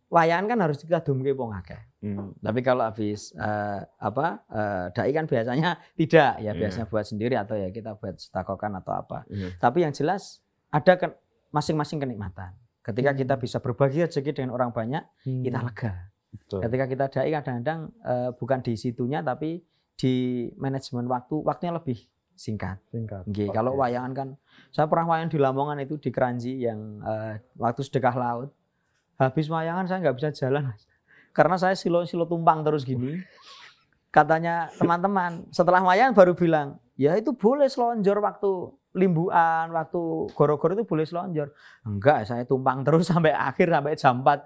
[0.08, 1.82] wayangan kan harus kita dumke wong akeh.
[2.06, 2.38] Hmm.
[2.38, 6.52] Tapi kalau habis eh, apa eh, dai kan biasanya tidak ya Iya.
[6.54, 9.26] biasanya buat sendiri atau ya kita buat setakokan atau apa.
[9.26, 9.58] Iya.
[9.58, 10.38] Tapi yang jelas
[10.70, 11.18] ada
[11.50, 12.54] masing-masing kenikmatan.
[12.84, 13.18] Ketika Hmm.
[13.18, 15.68] kita bisa berbagi rezeki dengan orang banyak, kita Hmm.
[15.72, 15.92] lega.
[16.34, 16.60] Betul.
[16.66, 19.62] Ketika kita dai kadang-kadang eh, bukan di situnya tapi
[19.94, 21.98] di manajemen waktu, waktunya lebih
[22.34, 22.82] singkat.
[22.90, 23.30] Singkat.
[23.30, 23.46] Oke.
[23.54, 24.28] kalau wayangan kan
[24.74, 28.50] saya pernah wayangan di Lamongan itu di Keranji yang eh, waktu sedekah laut.
[29.22, 30.74] Habis wayangan saya nggak bisa jalan.
[31.34, 33.22] Karena saya silo-silo tumpang terus gini.
[34.14, 40.86] Katanya teman-teman, setelah wayangan baru bilang, "Ya itu boleh selonjor waktu limbuan, waktu goro-goro itu
[40.86, 41.50] boleh selonjor."
[41.82, 44.46] Enggak, saya tumpang terus sampai akhir sampai jam 4.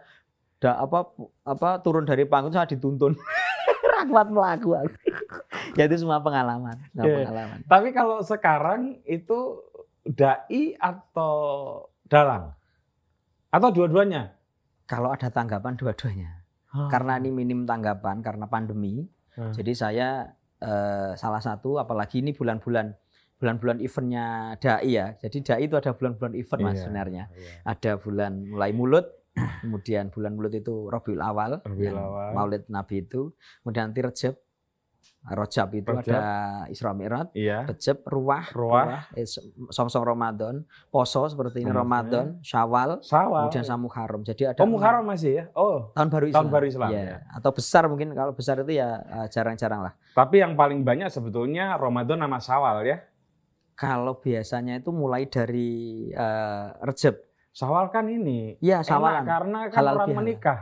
[0.58, 1.06] Da, apa
[1.44, 3.14] apa turun dari panggung saya dituntun.
[3.98, 4.98] Rakwat melaku aku.
[5.74, 7.18] ya itu semua pengalaman, semua Iya.
[7.24, 7.58] pengalaman.
[7.66, 9.62] Tapi kalau sekarang itu
[10.04, 11.34] dai atau
[12.06, 12.54] dalang?
[13.50, 14.34] Atau dua-duanya?
[14.86, 16.42] Kalau ada tanggapan dua-duanya.
[16.90, 19.02] Karena ini minim tanggapan karena pandemi.
[19.34, 19.54] Hmm.
[19.54, 22.94] Jadi saya eh, salah satu apalagi ini bulan-bulan
[23.38, 25.14] bulan-bulan eventnya dai ya.
[25.16, 27.24] Jadi dai itu ada bulan-bulan event mas Iya, sebenarnya.
[27.34, 27.52] iya.
[27.64, 29.06] Ada bulan mulai mulut,
[29.60, 32.30] kemudian bulan mulut itu Rabiul Awal, Rabiul Awal.
[32.32, 34.36] Maulid Nabi itu, kemudian nanti Rejab,
[35.28, 36.08] Rojab itu Rajab.
[36.08, 36.22] ada
[36.68, 37.68] Isra Mi'raj, Iya.
[37.68, 39.12] Rejab, Ruah, Ruah.
[39.12, 39.28] eh,
[39.68, 42.40] Songsong Ramadan, Poso seperti ini Ramadan.
[42.40, 43.52] Ramadan, Syawal, Sawal.
[43.52, 44.22] kemudian Samuharam.
[44.24, 45.44] Jadi ada Oh, Muharram masih ya?
[45.52, 46.38] Oh, tahun baru Islam.
[46.40, 47.04] Tahun baru Islam, Iya.
[47.04, 47.18] ya.
[47.34, 49.94] Atau besar mungkin kalau besar itu ya eh, jarang-jarang lah.
[50.14, 52.98] tapi yang paling banyak sebetulnya Ramadan sama Sawal ya.
[53.76, 55.70] Kalau biasanya itu mulai dari
[56.10, 57.27] eh, Rejab.
[57.58, 58.54] Sawal kan ini.
[58.62, 59.26] Iya, enak sawalan.
[59.26, 60.60] karena kan Halal orang menikah.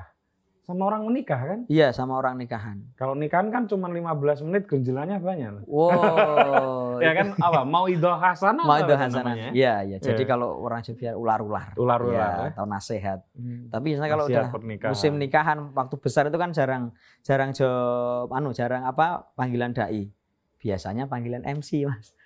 [0.66, 1.60] Sama orang menikah kan?
[1.70, 2.82] Iya, sama orang nikahan.
[2.96, 5.68] Kalau nikahan kan cuma 15 menit genjelannya banyak.
[5.70, 6.98] Wow.
[7.06, 7.62] ya kan apa?
[7.62, 9.54] Mau idoh hasanah Mau itu hasanah.
[9.54, 9.98] Iya, iya.
[10.00, 10.26] Jadi Iya.
[10.26, 11.78] kalau orang Jogja ular-ular.
[11.78, 12.58] Ular-ular ya.
[12.58, 13.22] atau nasihat.
[13.38, 13.70] Hmm.
[13.70, 14.90] Tapi biasanya kalau Nasihat udah pernikahan.
[14.90, 16.84] musim nikahan waktu besar itu kan jarang
[17.22, 20.10] jarang job anu jarang apa panggilan dai.
[20.58, 22.18] Biasanya panggilan MC, Mas.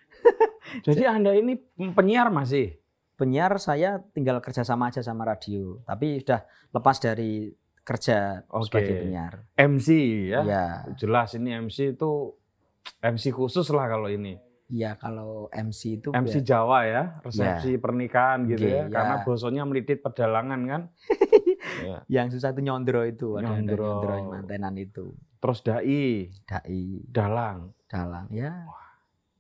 [0.88, 1.60] Jadi Anda ini
[1.92, 2.79] penyiar masih?
[3.20, 6.40] Penyiar saya tinggal kerja sama aja sama radio tapi sudah
[6.72, 7.52] lepas dari
[7.82, 8.66] kerja Oke.
[8.66, 9.88] sebagai penyiar MC
[10.30, 10.42] ya?
[10.42, 12.32] ya Jelas ini MC itu
[12.98, 14.40] MC khusus lah kalau ini.
[14.68, 18.78] ya kalau MC itu MC biar- Jawa ya, resepsi pernikahan gitu Oke, ya.
[18.80, 18.86] ya.
[18.88, 20.82] Karena bosonya melitit pedalangan kan.
[21.80, 22.02] Ya.
[22.08, 23.84] yang susah itu nyondro itu ada Nyondro.
[24.00, 27.72] nyondro yang mantenan itu Terus dai, dai dalang.
[27.86, 28.64] dalang ya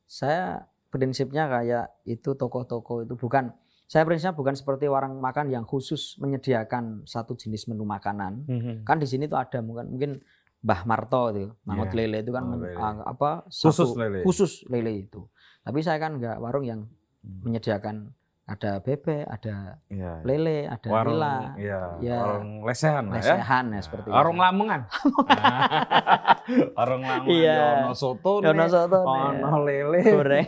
[0.03, 3.55] saya prinsipnya kayak itu toko-toko itu bukan
[3.89, 8.45] saya prinsipnya bukan seperti warung makan yang khusus menyediakan satu jenis menu makanan
[8.83, 10.11] kan di sini tuh ada mungkin mungkin
[10.59, 12.75] Mbah Marto itu mangut Iya, lele itu kan men- lele.
[12.75, 14.19] ah, apa Khusus satu- lele.
[14.21, 15.23] khusus lele itu
[15.59, 16.81] tapi saya kan nggak warung yang
[17.19, 17.41] Hmm.
[17.43, 18.11] menyediakan
[18.45, 20.21] ada bebek ada Iya.
[20.21, 22.17] lele ada Warung, nila iya, Ya.
[22.19, 23.13] warung lesehan ya.
[23.15, 24.43] lesehan ya seperti Warung itu.
[24.43, 24.81] Lamongan.
[26.75, 27.29] Warung Lamongan.
[27.31, 27.55] Iya.
[27.55, 30.47] ya Ono soto, Ono soto, ono lele, goreng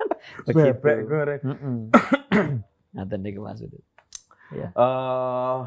[0.46, 1.40] bebek goreng.
[1.42, 1.76] Mm-mm.
[2.94, 3.80] Ngaten niku maksudnya
[4.50, 5.60] eh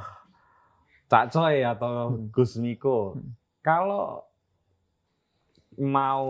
[1.07, 2.27] Cak Coy atau Hmm.
[2.33, 3.31] Gus Miko, Hmm.
[3.61, 4.25] kalau
[5.77, 6.27] mau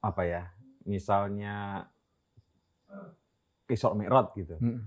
[0.00, 0.42] apa ya,
[0.82, 1.86] misalnya
[3.64, 4.84] Isra Mi'raj gitu, Mm.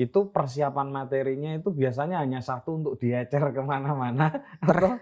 [0.00, 4.32] Itu persiapan materinya itu biasanya hanya satu untuk diecer ke mana-mana,
[4.64, 4.96] atau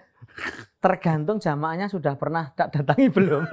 [0.79, 3.47] tergantung jamaahnya sudah pernah tak datangi belum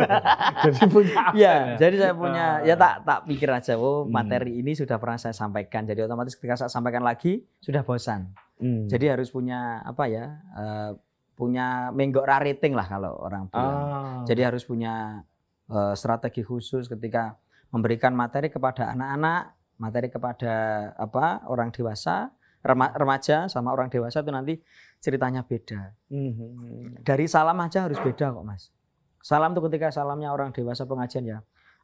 [0.61, 2.65] jadi punya apa ya jadi saya punya Ah.
[2.65, 4.13] ya tak tak pikir aja oh Hmm.
[4.13, 8.85] materi ini sudah pernah saya sampaikan jadi otomatis ketika saya sampaikan lagi sudah bosan Hmm.
[8.85, 10.89] jadi harus punya apa ya eh,
[11.33, 14.21] punya menggok rating lah kalau orang bilang Ah.
[14.25, 15.21] jadi harus punya
[15.65, 17.37] eh, strategi khusus ketika
[17.69, 20.53] memberikan materi kepada anak-anak materi kepada
[20.95, 24.53] apa orang dewasa rema- remaja sama orang dewasa itu nanti
[24.97, 27.03] ceritanya beda Mhm.
[27.03, 28.71] dari salam aja harus beda kok mas
[29.19, 31.39] salam tuh ketika salamnya orang dewasa pengajian ya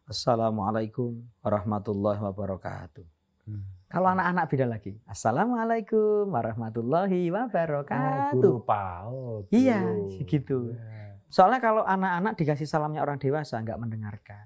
[0.06, 3.06] assalamualaikum warahmatullahi wabarakatuh
[3.42, 3.66] Hmm.
[3.90, 9.44] kalau anak-anak beda lagi assalamualaikum warahmatullahi Oh, wabarakatuh guru PAUD.
[9.50, 9.82] Iya.
[9.82, 11.18] Ya.
[11.26, 14.46] soalnya kalau anak-anak dikasih salamnya orang dewasa nggak mendengarkan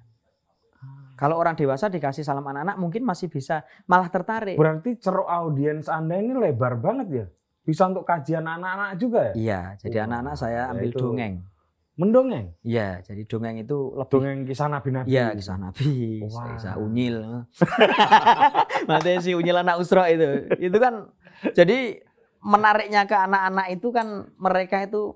[1.15, 4.59] Kalau orang dewasa dikasih salam anak-anak mungkin masih bisa malah tertarik.
[4.59, 7.25] Berarti ceruk audiens Anda ini lebar banget ya?
[7.65, 9.33] Bisa untuk kajian anak-anak juga ya?
[9.33, 10.99] Iya, jadi anak-anak saya ya ambil itu.
[11.01, 11.33] dongeng.
[11.95, 12.45] Mendongeng?
[12.59, 15.07] Iya, jadi dongeng itu lebih Dongeng kisah Nabi-Nabi?
[15.07, 16.51] Iya, kisah Nabi, Wah.
[16.51, 17.47] kisah unyil.
[18.91, 20.51] Nanti si unyil anak usro itu.
[20.59, 21.07] Itu kan
[21.55, 22.03] jadi
[22.43, 25.15] menariknya ke anak-anak itu kan mereka itu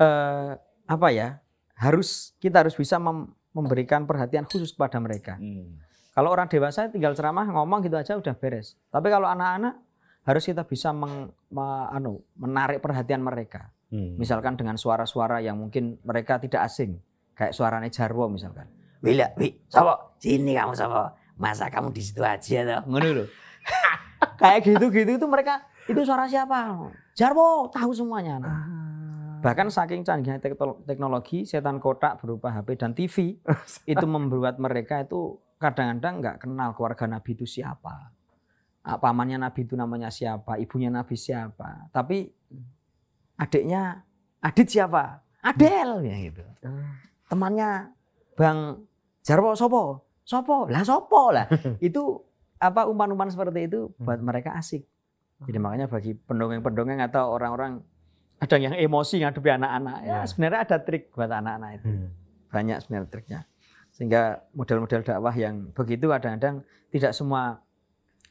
[0.00, 0.56] eh,
[0.88, 1.44] apa ya?
[1.76, 5.34] Harus kita harus bisa mem- memberikan perhatian khusus kepada mereka.
[5.36, 5.78] Hmm.
[6.10, 8.74] Kalau orang dewasa tinggal ceramah ngomong gitu aja udah beres.
[8.90, 9.78] Tapi kalau anak-anak
[10.26, 13.70] harus kita bisa meng- me- anu, menarik perhatian mereka.
[13.90, 14.14] Hmm.
[14.18, 16.98] Misalkan dengan suara-suara yang mungkin mereka tidak asing.
[17.34, 18.68] Kayak suaranya Jarwo misalkan.
[19.00, 20.18] Wila, wi, sopo?
[20.20, 21.16] Sini kamu sopo?
[21.40, 22.80] Masa kamu di situ aja tuh?
[22.84, 23.28] Ngono loh.
[24.40, 26.76] Kayak gitu-gitu itu mereka itu suara siapa?
[27.16, 28.36] Jarwo tahu semuanya.
[28.36, 28.52] anak.
[29.40, 30.40] Bahkan saking canggihnya
[30.84, 33.40] teknologi, setan kotak berupa HP dan TV
[33.92, 38.12] itu membuat mereka itu kadang-kadang nggak kenal keluarga Nabi itu siapa.
[38.80, 41.92] Ah, Pamannya Nabi itu namanya siapa, ibunya Nabi siapa.
[41.92, 42.32] Tapi
[43.36, 44.04] adiknya
[44.40, 45.20] Adit siapa?
[45.44, 46.44] Adel ya gitu.
[47.28, 47.92] Temannya
[48.36, 48.88] Bang
[49.20, 50.08] Jarwo Sopo?
[50.24, 50.64] Sopo?
[50.72, 51.44] Lah Sopo lah.
[51.84, 52.24] itu
[52.60, 54.84] apa umpan-umpan seperti itu buat mereka asik.
[55.44, 57.80] Jadi makanya bagi pendongeng-pendongeng atau orang-orang
[58.40, 60.20] ada yang emosi ngadepi anak-anak ya Ya.
[60.24, 62.08] sebenarnya ada trik buat anak-anak itu Hmm.
[62.48, 63.40] banyak sebenarnya triknya
[63.90, 67.60] sehingga model-model dakwah yang begitu kadang-kadang tidak semua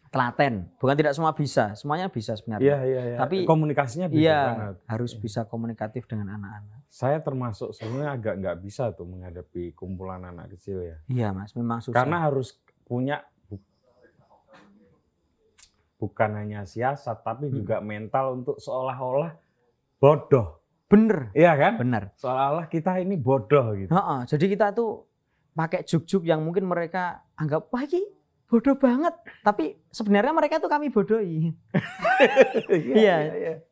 [0.10, 3.18] telaten bukan tidak semua bisa semuanya bisa Iya, sebenarnya iya, iya.
[3.20, 4.76] Tapi- komunikasinya iya banget.
[4.88, 10.50] harus bisa komunikatif dengan anak-anak Saya termasuk sebenarnya agak nggak bisa tuh menghadapi kumpulan anak
[10.52, 10.98] kecil ya.
[11.06, 13.62] iya mas memang susah Karena harus punya bu-
[16.00, 17.56] bukan hanya siasat tapi Hmm.
[17.56, 19.38] juga mental untuk seolah-olah
[20.00, 20.58] bodoh.
[20.88, 21.74] bener Iya kan?
[21.78, 23.92] bener Seolah-olah kita ini bodoh gitu.
[23.92, 25.06] Heeh, jadi kita tuh
[25.52, 28.02] pakai juk-juk yang mungkin mereka anggap wah ini
[28.48, 31.54] bodoh banget tapi sebenarnya mereka tuh kami bodohi
[32.98, 33.16] Iya.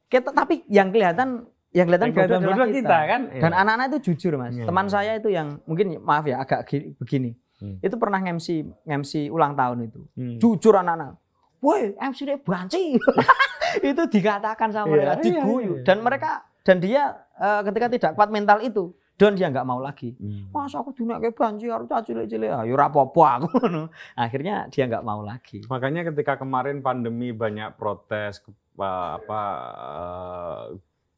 [0.06, 2.80] kita tapi yang kelihatan yang kelihatan Yang bodoh bodoh kita.
[2.80, 3.22] kita kan.
[3.32, 3.58] Dan Iya.
[3.58, 4.54] anak-anak itu jujur mas.
[4.54, 4.66] Iya.
[4.66, 7.34] Teman saya itu yang mungkin maaf ya agak gi- begini.
[7.58, 7.82] Hmm.
[7.82, 8.48] Itu pernah MC
[8.84, 10.00] MC ulang tahun itu.
[10.14, 10.38] Hmm.
[10.38, 11.18] Jujur anak-anak.
[11.58, 12.94] Woi MC dia banci.
[13.82, 15.74] itu dikatakan sama Iya, mereka, iya, diguyu.
[15.74, 15.84] iya.
[15.84, 16.30] Dan mereka
[16.62, 17.04] dan dia
[17.34, 20.14] eh, ketika tidak kuat mental itu, don dia nggak mau lagi.
[20.14, 20.52] Hmm.
[20.52, 22.50] Masa aku dunia kayak banci harus cilik-cilik.
[22.50, 23.48] Ayo rapopo aku.
[24.16, 25.64] Akhirnya dia nggak mau lagi.
[25.64, 29.42] Makanya ketika kemarin pandemi banyak protes ke- apa, apa
[29.82, 30.64] eh,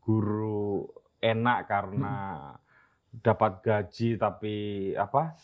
[0.01, 0.87] guru
[1.19, 2.15] enak karena
[3.11, 4.55] dapat gaji tapi
[4.93, 5.35] apa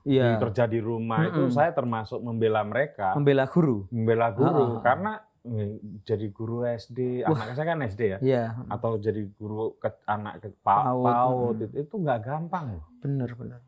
[0.00, 0.38] Iya.
[0.38, 1.52] kerja di rumah itu Mm-mm.
[1.52, 3.84] saya termasuk membela mereka Membela guru.
[3.90, 4.80] membela guru Ah.
[4.80, 5.29] karena eh,
[6.02, 7.32] jadi guru SD Wah.
[7.32, 11.58] anak saya kan SD ya Iya, atau jadi guru ke anak ke pa- PAUD, PAUD
[11.66, 11.80] mm.
[11.80, 12.66] itu, nggak gampang
[13.00, 13.60] bener bener.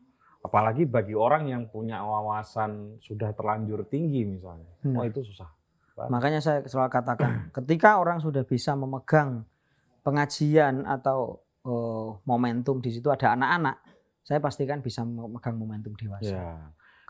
[0.42, 4.98] apalagi bagi orang yang punya wawasan sudah terlanjur tinggi misalnya Benar.
[5.00, 5.48] oh itu susah
[5.92, 9.44] Makanya saya selalu katakan, ketika orang sudah bisa memegang
[10.00, 13.76] pengajian atau eh, momentum di situ ada anak-anak,
[14.24, 16.32] saya pastikan bisa memegang momentum dewasa.
[16.32, 16.48] ya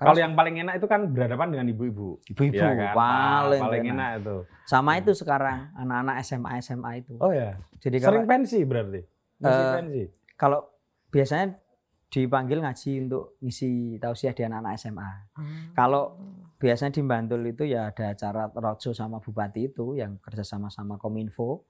[0.03, 2.94] kalau yang paling enak itu kan berhadapan dengan ibu-ibu ibu-ibu ya kan?
[2.94, 3.94] paling, paling enak.
[3.94, 7.14] enak itu Sama itu sekarang anak-anak SMA SMA itu.
[7.18, 9.00] oh ya Jadi kalau sering pensi berarti
[9.42, 10.03] Eh, pensi
[10.38, 10.62] kalau
[11.11, 11.59] biasanya
[12.12, 15.11] dipanggil ngaji untuk ngisi tausiah di anak-anak SMA.
[15.72, 16.14] Kalau
[16.61, 21.00] biasanya di Bantul itu ya ada acara roadshow sama bupati itu yang kerja sama sama
[21.00, 21.64] Kominfo.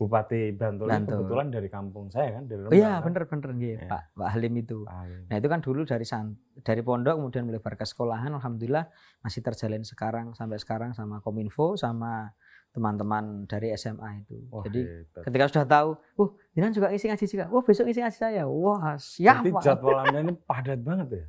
[0.00, 1.12] Bupati Bantul, Bantul.
[1.20, 3.04] kebetulan dari kampung saya kan dari Oh iya Rembang, kan?
[3.04, 3.86] bener-bener nggih, Iya.
[3.86, 4.78] Pak Pak Halim itu.
[4.84, 5.20] Ah, iya.
[5.28, 6.26] Nah itu kan dulu dari san,
[6.58, 8.88] dari pondok kemudian melebar ke sekolahan, alhamdulillah
[9.20, 12.32] masih terjalin sekarang sampai sekarang sama Kominfo sama
[12.70, 14.40] teman-teman dari SMA itu.
[14.48, 15.22] Wah, Jadi hebat.
[15.26, 18.96] ketika sudah tahu, uh jangan juga ngisi ngaji juga, wah besok ngisi ngaji saya, wah
[18.96, 19.36] siap.
[19.36, 21.24] Berarti Pak." jadwal Anda ini padat banget ya.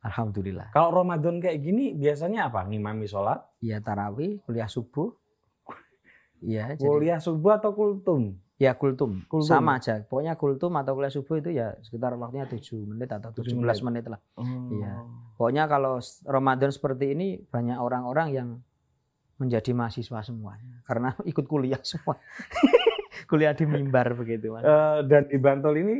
[0.00, 0.70] Alhamdulillah.
[0.70, 2.62] Kalau Ramadan kayak gini biasanya apa?
[2.62, 5.10] Ngimami sholat, Iya tarawih, kuliah subuh.
[6.42, 8.38] Iya, jadi kuliah subuh atau kultum?
[8.58, 9.22] ya kultum.
[9.30, 9.46] Kultum.
[9.46, 10.02] sama aja.
[10.02, 13.80] Pokoknya kultum atau kuliah subuh itu ya sekitar waktunya 7 menit atau 17 Tujuh menit.
[13.86, 14.20] menit lah.
[14.34, 14.44] Oh.
[14.74, 14.92] Iya.
[15.38, 18.48] Pokoknya kalau Ramadan seperti ini banyak orang-orang yang
[19.38, 22.18] menjadi mahasiswa semuanya karena ikut kuliah semua.
[23.30, 24.66] kuliah di mimbar begitu Mas.
[24.66, 25.96] Eh, dan di Bantul ini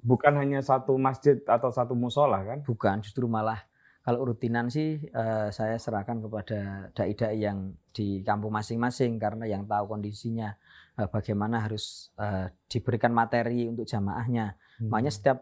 [0.00, 2.64] bukan hanya satu masjid atau satu musola kan?
[2.64, 3.60] Bukan, justru malah
[4.06, 9.90] kalau rutinan sih eh, saya serahkan kepada dai-dai yang di kampung masing-masing karena yang tahu
[9.98, 10.54] kondisinya
[10.94, 14.54] eh, bagaimana harus eh, diberikan materi untuk jamaahnya.
[14.78, 14.94] Hmm.
[14.94, 15.38] Makanya setiap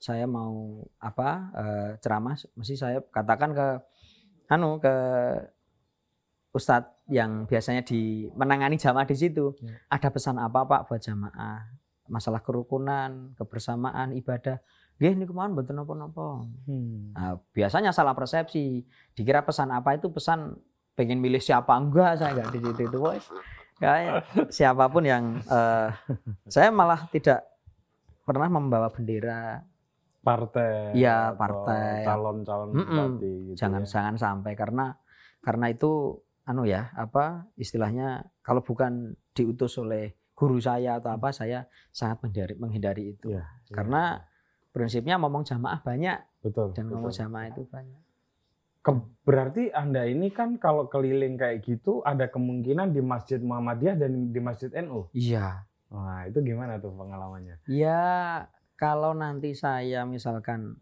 [0.00, 3.68] saya mau apa eh, ceramah mesti saya katakan ke
[4.48, 4.94] anu ke
[6.56, 9.76] ustadz yang biasanya di menangani jamaah di situ Ya.
[9.92, 11.68] ada pesan apa pak buat jamaah
[12.08, 14.62] masalah kerukunan kebersamaan ibadah
[14.96, 16.44] Nggih niku mawon mboten napa-napa.
[16.64, 17.12] Hmm.
[17.12, 18.84] Nah, biasanya salah persepsi.
[19.12, 20.56] Dikira pesan apa itu pesan
[20.96, 23.24] pengen milih siapa enggak saya enggak di situ itu wes.
[23.76, 25.88] Kayak siapa pun yang eh,
[26.48, 27.44] saya malah tidak
[28.24, 29.60] pernah membawa bendera.
[30.24, 30.96] Partai.
[30.96, 32.02] Iya, atau partai.
[32.02, 32.82] Calon-calon Mm-mm.
[32.82, 33.88] bupati gitu jangan ya.
[33.94, 34.98] jangan sampai karena
[35.38, 41.66] karena itu anu ya apa istilahnya kalau bukan diutus oleh guru saya atau apa saya
[41.90, 43.46] sangat menghindari menghindari itu iya.
[43.70, 44.22] karena
[44.76, 46.68] prinsipnya ngomong jamaah banyak betul.
[46.70, 47.20] dan ngomong betul.
[47.24, 48.00] jamaah itu banyak
[48.78, 54.12] Ke- berarti Anda ini kan kalau keliling kayak gitu ada kemungkinan di Masjid Muhammadiyah dan
[54.28, 55.08] di Masjid NU.
[55.10, 57.56] iya Wah, itu gimana tuh pengalamannya?
[57.64, 60.76] ya kalau nanti saya misalkan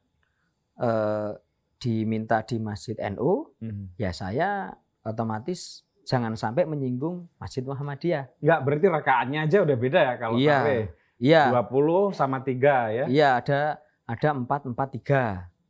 [0.76, 1.30] eh,
[1.76, 3.53] diminta di masjid NU
[3.95, 4.72] ya saya
[5.03, 10.59] otomatis jangan sampai menyinggung masjid Muhammadiyah Enggak, berarti rakaatnya aja udah beda ya kalau Iya.
[11.16, 12.57] iya 20 sama 3
[12.90, 13.05] ya.
[13.07, 15.23] iya ada ada empat empat tiga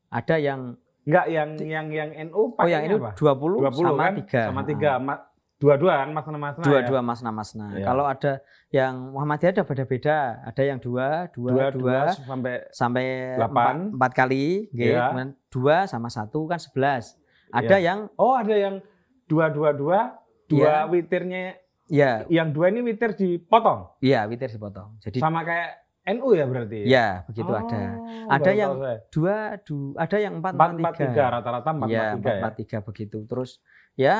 [0.08, 0.74] ada yang
[1.04, 3.12] Enggak yang yang yang NU Oh yang ini apa?
[3.12, 4.14] 20, 20 sama kan?
[4.24, 4.48] 3.
[4.48, 4.96] Sama 3.
[5.04, 5.22] Ma-
[5.54, 7.04] dua-dua kan masna-masna Dua-dua ya?
[7.04, 7.66] masna-masna.
[7.76, 7.84] Iya.
[7.84, 8.32] Kalau ada
[8.68, 10.16] yang Muhammadiyah ada beda-beda.
[10.42, 13.04] Ada yang dua, dua, dua, dua, dua sampai sampai
[13.36, 13.52] Delapan.
[13.92, 14.46] empat, empat kali.
[14.72, 14.90] nggih.
[14.90, 15.04] Iya.
[15.08, 17.20] Kemudian dua sama satu kan sebelas.
[17.52, 17.84] Ada Iya.
[17.84, 18.80] yang Oh, ada yang
[19.24, 20.00] dua dua dua
[20.48, 24.96] dua witirnya ya, yang dua ini witir dipotong iya witir dipotong.
[25.00, 26.80] Jadi sama kayak NU ya berarti.
[26.84, 27.82] ya begitu Oh, ada.
[28.28, 28.98] Ada yang saya.
[29.08, 31.24] Dua, du, ada yang empat, empat empat, tiga.
[31.32, 32.38] rata-rata empat Iya, empat tiga ya.
[32.38, 33.18] empat tiga begitu.
[33.24, 33.50] Terus
[33.96, 34.16] ya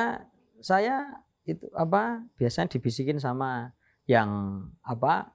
[0.59, 0.95] saya
[1.45, 3.69] itu apa biasanya dibisikin sama
[4.05, 4.29] yang
[4.81, 5.29] apa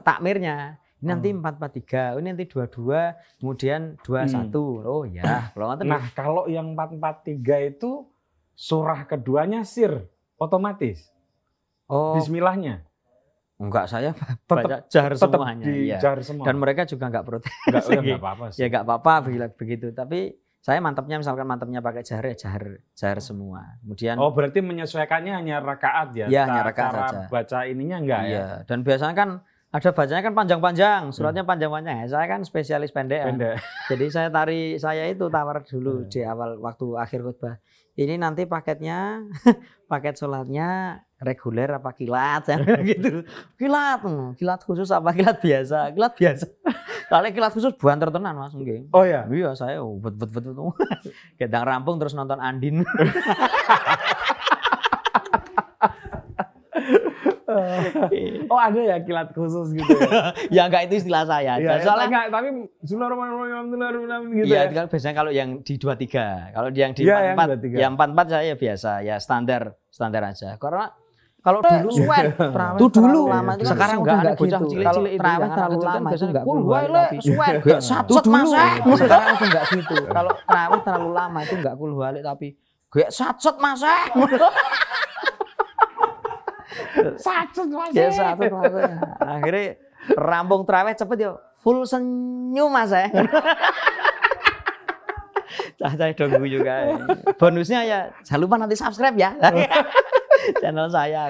[0.00, 0.78] takmirnya.
[0.98, 1.42] Ini nanti Hmm.
[1.42, 3.00] empat empat tiga, ini nanti dua dua,
[3.36, 4.32] kemudian dua Hmm.
[4.32, 4.80] satu.
[4.80, 8.08] Oh ya, kalau Nah, kalau yang empat empat tiga itu
[8.54, 10.06] surah keduanya sir
[10.38, 11.10] otomatis.
[11.84, 12.80] oh Bismillahnya
[13.56, 15.64] enggak saya tetap baca jar tetap semuanya.
[15.64, 15.98] di iya.
[15.98, 16.44] jar semua.
[16.44, 17.52] Dan mereka juga enggak protes.
[17.64, 18.00] enggak, Iya.
[18.00, 18.58] enggak apa-apa sih.
[18.58, 19.12] ya enggak apa-apa
[19.54, 19.86] begitu.
[19.90, 20.20] Tapi
[20.58, 23.78] saya mantapnya misalkan mantapnya pakai jar ya jar jar semua.
[23.78, 26.26] Kemudian Oh, berarti menyesuaikannya hanya rakaat ya?
[26.26, 27.28] Iya, hanya rakaat cara saja.
[27.28, 28.30] baca ininya enggak ya?
[28.30, 29.30] Iya, dan biasanya kan
[29.68, 31.96] ada bacanya kan panjang-panjang, suratnya panjang-panjang.
[32.00, 33.18] Ya, Saya kan spesialis pendek.
[33.18, 33.24] ya.
[33.24, 33.30] Hmm.
[33.34, 33.54] Pendek.
[33.90, 36.08] Jadi saya tari saya itu tawar dulu Hmm.
[36.08, 37.58] di awal waktu akhir khutbah.
[37.92, 39.22] Ini nanti paketnya
[39.84, 42.58] paket sholatnya reguler apa kilat ya
[42.92, 43.24] gitu.
[43.56, 45.90] Kilat, hmm, kilat khusus apa kilat biasa?
[45.96, 46.46] Kilat biasa.
[47.10, 48.88] Kalau kilat khusus buan tertenan Mas nggih.
[48.92, 49.24] Oh ya.
[49.28, 50.44] Iya, saya oh, bet bet bet.
[51.40, 52.84] Gedang rampung terus nonton Andin.
[58.50, 60.34] oh ada ya kilat khusus gitu ya?
[60.50, 61.60] ya enggak itu istilah saya.
[61.60, 62.48] Iya, Soalnya enggak, tapi
[62.82, 64.72] Bismillahirrahmanirrahim gitu Iya, ya.
[64.74, 66.54] kalau biasanya kalau yang di 23.
[66.56, 67.78] Kalau yang di Iya, yang 44, 23.
[67.78, 69.62] yang 44 saya biasa, ya standar,
[69.92, 70.56] standar aja.
[70.58, 70.90] Karena
[71.44, 74.70] kalau dulu suwen, itu dulu lama itu kan sekarang nggak udah ada bocah gitu.
[74.72, 77.82] cilik-cilik Kalau itu terawih yang terlalu lama itu nggak "Kul keluar, tapi suwen, nggak gak
[77.84, 78.56] satu satu mas dulu.
[78.56, 79.96] eh." Sekarang itu enggak gitu.
[80.08, 82.48] Kalau terawih terlalu lama itu enggak kul wale tapi
[82.88, 84.04] gak satu mas eh."
[87.20, 87.92] Sacet mas.
[87.92, 88.92] Ya satu mas eh.
[89.20, 89.76] Akhirnya
[90.16, 91.36] rampung terawih cepet yo.
[91.60, 93.12] Full senyum mas eh.
[95.84, 96.96] saya dong juga.
[97.36, 99.36] Bonusnya ya jangan lupa nanti subscribe ya.
[100.62, 101.28] Channel saya.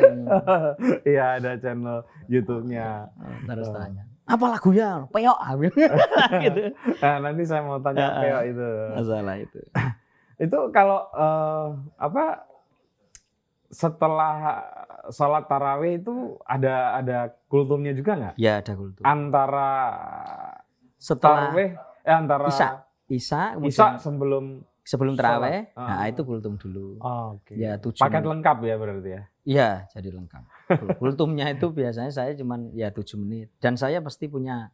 [1.10, 3.08] Iya ada channel YouTube-nya.
[3.44, 3.74] Terus Oh.
[3.74, 4.04] tanya.
[4.24, 5.04] Apa lagunya?
[5.12, 5.38] Peyok.
[6.44, 6.60] gitu.
[6.98, 8.68] Nah, nanti saya mau tanya Peo itu.
[8.96, 9.60] Masalah itu.
[10.40, 11.66] Itu kalau eh,
[12.00, 12.48] apa
[13.68, 14.34] setelah
[15.10, 17.18] sholat tarawih itu ada ada
[17.50, 18.34] kultumnya juga nggak?
[18.38, 19.02] Ya ada kultum.
[19.04, 19.70] Antara
[20.96, 21.70] Setelah tarawih
[22.04, 22.48] eh antara.
[23.04, 25.80] Isya, kemudian Isya sebelum sebelum terawih, sholat.
[25.80, 26.06] nah Ah.
[26.06, 27.00] itu kultum dulu.
[27.00, 27.52] Oh, oke.
[27.54, 27.98] Ya tujuh.
[27.98, 29.22] Paket lengkap ya berarti ya.
[29.42, 30.42] Iya, jadi lengkap.
[30.70, 33.48] Kul- Kultumnya itu biasanya saya cuman ya tujuh menit.
[33.56, 34.68] Dan saya pasti punya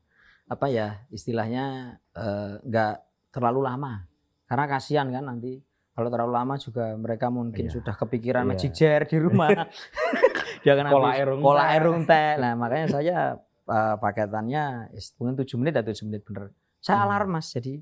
[0.44, 1.64] apa ya istilahnya
[2.12, 2.94] eh, nggak
[3.30, 4.02] terlalu lama.
[4.44, 7.72] Karena kasihan kan nanti kalau terlalu lama juga mereka mungkin Iya.
[7.72, 8.50] sudah kepikiran Iya.
[8.50, 9.48] magic jar di rumah.
[10.62, 11.70] Dia akan Kola habis erung kola teh.
[11.72, 12.30] erung teh.
[12.36, 13.18] Nah makanya saya
[13.64, 16.50] eh, paketannya mungkin tujuh menit atau tujuh menit bener.
[16.78, 17.06] Saya Hmm.
[17.06, 17.78] alarm mas, jadi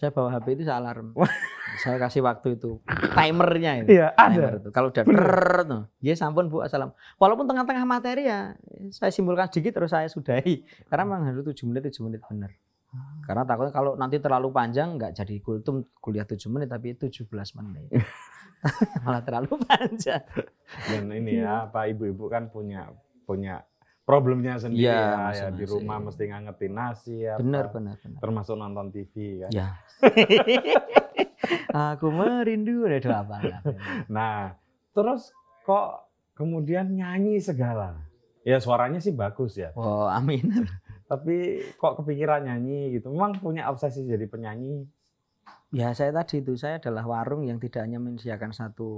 [0.00, 1.12] saya bawa HP itu saya alarm.
[1.84, 2.80] saya kasih waktu itu
[3.12, 4.00] timernya itu.
[4.00, 4.58] Iya, Timer ada.
[4.64, 4.68] itu.
[4.72, 6.96] Kalau udah tuh, ya sampun Bu, assalam.
[7.20, 8.56] Walaupun tengah-tengah materi ya,
[8.96, 10.64] saya simpulkan sedikit terus saya sudahi.
[10.88, 12.48] Karena memang harus 7 menit, 7 menit benar.
[13.22, 17.28] Karena takutnya kalau nanti terlalu panjang nggak jadi kultum kuliah 7 menit tapi 17
[17.60, 17.92] menit.
[19.04, 20.24] Malah terlalu panjang.
[20.88, 22.88] Dan ini ya, Pak Ibu-ibu kan punya
[23.28, 23.62] punya
[24.02, 25.22] problemnya sendiri Iya, ya, ya di
[25.62, 25.70] masing-masing.
[25.70, 27.34] rumah mesti ngangetin nasi ya.
[27.38, 28.18] Benar, benar, benar.
[28.18, 29.14] Termasuk nonton TV
[29.46, 29.50] kan.
[29.50, 29.68] Ya.
[31.94, 33.36] Aku merindu dua apa?
[34.10, 34.54] Nah,
[34.90, 35.30] terus
[35.62, 38.02] kok kemudian nyanyi segala?
[38.42, 39.70] Ya suaranya sih bagus ya.
[39.74, 40.42] Oh, amin.
[41.10, 43.10] tapi kok kepikiran nyanyi gitu.
[43.10, 44.86] Memang punya obsesi jadi penyanyi.
[45.70, 48.90] Ya saya tadi itu saya adalah warung yang tidak hanya menyediakan satu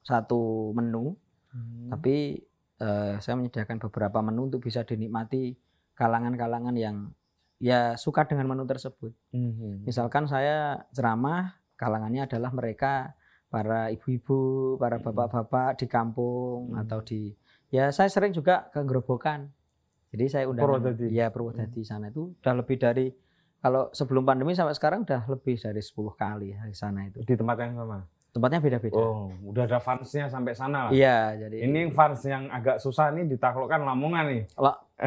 [0.00, 1.14] satu menu,
[1.54, 1.86] Hmm.
[1.86, 2.42] tapi
[2.78, 5.54] eh, saya menyediakan beberapa menu untuk bisa dinikmati
[5.94, 7.14] kalangan-kalangan yang
[7.62, 9.14] ya suka dengan menu tersebut.
[9.30, 9.86] Mhm.
[9.86, 13.14] Misalkan saya ceramah, kalangannya adalah mereka
[13.48, 15.06] para ibu-ibu, para Hmm.
[15.14, 16.82] bapak-bapak di kampung Hmm.
[16.82, 17.30] atau di
[17.70, 19.46] ya saya sering juga ke Gerobokan.
[20.10, 21.10] Jadi saya undang Purwodadi.
[21.10, 23.10] ya Purwodadi sana itu udah lebih dari
[23.58, 27.22] kalau sebelum pandemi sampai sekarang udah lebih dari 10 kali ya di sana itu.
[27.22, 27.98] Di tempat yang sama.
[28.34, 28.98] Tempatnya beda-beda.
[28.98, 30.90] Oh, udah ada fansnya sampai sana lah.
[30.90, 34.42] Iya, jadi Ini fans yang agak susah nih ditaklukkan Lamongan nih.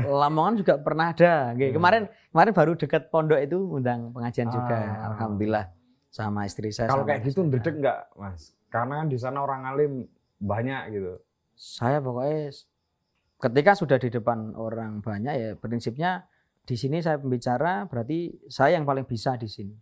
[0.08, 1.52] Lamongan juga pernah ada.
[1.52, 1.76] Oke, Hmm.
[1.76, 2.02] Kemarin
[2.32, 4.80] kemarin baru dekat pondok itu undang pengajian juga.
[4.80, 5.12] Ah.
[5.12, 5.68] Alhamdulillah
[6.08, 6.88] sama istri saya.
[6.88, 8.56] Kalau kayak gitu ndredeg nggak, Mas?
[8.72, 10.08] Karena kan di sana orang alim
[10.40, 11.20] banyak gitu.
[11.60, 12.56] Saya pokoknya
[13.44, 16.32] ketika sudah di depan orang banyak ya prinsipnya
[16.64, 19.76] di sini saya pembicara berarti saya yang paling bisa di sini.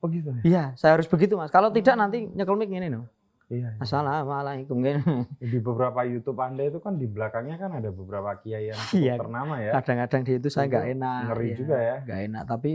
[0.00, 0.40] Oh gitu ya?
[0.42, 1.52] Iya, saya harus begitu mas.
[1.52, 3.04] Kalau tidak nanti nyekel mic ini no.
[3.50, 3.76] Iya.
[3.82, 4.78] Assalamualaikum.
[4.78, 5.02] Gini.
[5.42, 9.18] Di beberapa YouTube Anda itu kan di belakangnya kan ada beberapa kiai yang Iya.
[9.18, 9.74] ternama ya.
[9.82, 11.20] Kadang-kadang di itu saya nggak Itu enak.
[11.28, 11.56] Ngeri iya.
[11.58, 11.96] juga ya.
[12.06, 12.42] nggak enak.
[12.46, 12.72] Tapi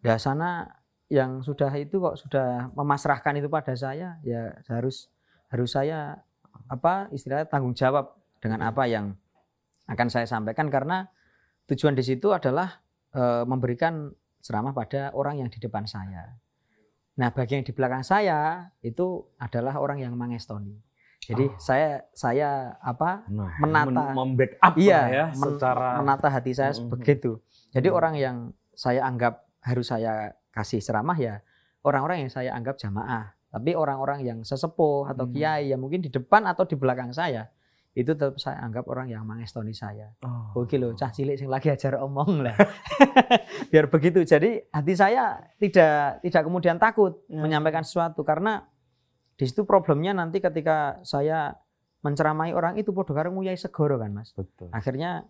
[0.00, 0.50] ya sana
[1.10, 5.06] yang sudah itu kok sudah memasrahkan itu pada saya ya harus
[5.50, 6.18] harus saya
[6.66, 8.70] apa istilahnya tanggung jawab dengan Hmm.
[8.74, 9.06] apa yang
[9.86, 11.06] akan saya sampaikan karena
[11.66, 12.78] tujuan di situ adalah
[13.10, 16.30] eh, memberikan ceramah pada orang yang di depan saya.
[17.16, 20.76] Nah, bagi yang di belakang saya itu adalah orang yang mengestoni.
[21.18, 21.58] Jadi Oh.
[21.58, 23.88] saya saya apa Nah, menata.
[23.90, 26.86] mem- membackup iya ya men- secara menata hati saya Mhm.
[26.86, 27.40] begitu.
[27.72, 27.96] Jadi Mhm.
[27.96, 28.36] orang yang
[28.70, 31.40] saya anggap harus saya kasih ceramah ya
[31.82, 33.32] orang-orang yang saya anggap jamaah.
[33.46, 35.32] Tapi orang-orang yang sesepuh atau Hmm.
[35.32, 37.48] kiai yang mungkin di depan atau di belakang saya
[37.90, 40.12] itu tetap saya anggap orang yang mengestoni saya.
[40.20, 40.62] Oh.
[40.62, 42.52] Oke loh, cah cilik sing lagi ajar omong lah.
[43.66, 44.22] Biar begitu.
[44.22, 47.42] Jadi hati saya tidak tidak kemudian takut Ya.
[47.42, 48.64] menyampaikan sesuatu karena
[49.36, 51.52] di situ problemnya nanti ketika saya
[52.00, 54.70] menceramai orang itu podo karo nguyai segoro kan Mas Betul.
[54.70, 55.26] akhirnya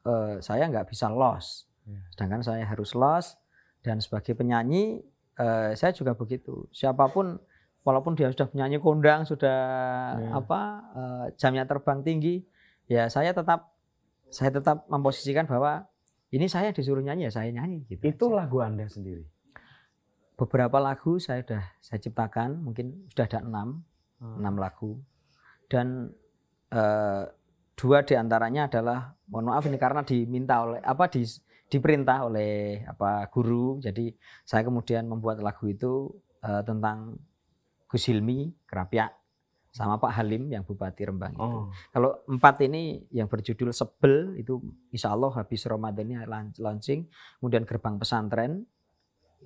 [0.00, 1.98] eh, saya nggak bisa loss Ya.
[2.14, 3.34] sedangkan saya harus loss
[3.82, 5.02] dan sebagai penyanyi
[5.34, 7.36] eh, saya juga begitu siapa pun
[7.82, 9.58] walaupun dia sudah penyanyi kondang sudah
[10.16, 10.30] Ya.
[10.32, 10.60] apa
[10.94, 12.46] eh, jamnya terbang tinggi
[12.86, 13.74] ya saya tetap
[14.30, 15.89] saya tetap memposisikan bahwa
[16.30, 18.36] ini saya disuruh nyanyi ya saya nyanyi gitu Itu aja.
[18.44, 19.24] lagu Anda sendiri.
[20.34, 23.84] beberapa lagu saya sudah saya ciptakan mungkin sudah ada enam
[24.20, 24.36] Hmm.
[24.36, 25.00] enam lagu
[25.64, 26.12] dan
[26.68, 27.24] eh,
[27.72, 31.24] dua di antaranya adalah mohon maaf ini karena diminta oleh apa di,
[31.66, 34.12] diperintah oleh apa guru jadi
[34.44, 36.12] saya kemudian membuat lagu itu
[36.44, 37.16] eh, tentang
[37.88, 39.08] Gus Hilmi Kerapiak
[39.70, 41.46] sama Pak Halim yang Bupati Rembang itu.
[41.46, 41.70] Oh.
[41.94, 44.58] Kalau empat ini yang berjudul Sebel itu
[44.90, 46.18] insya Allah habis Ramadan ini
[46.58, 47.06] launching.
[47.38, 48.66] Kemudian Gerbang Pesantren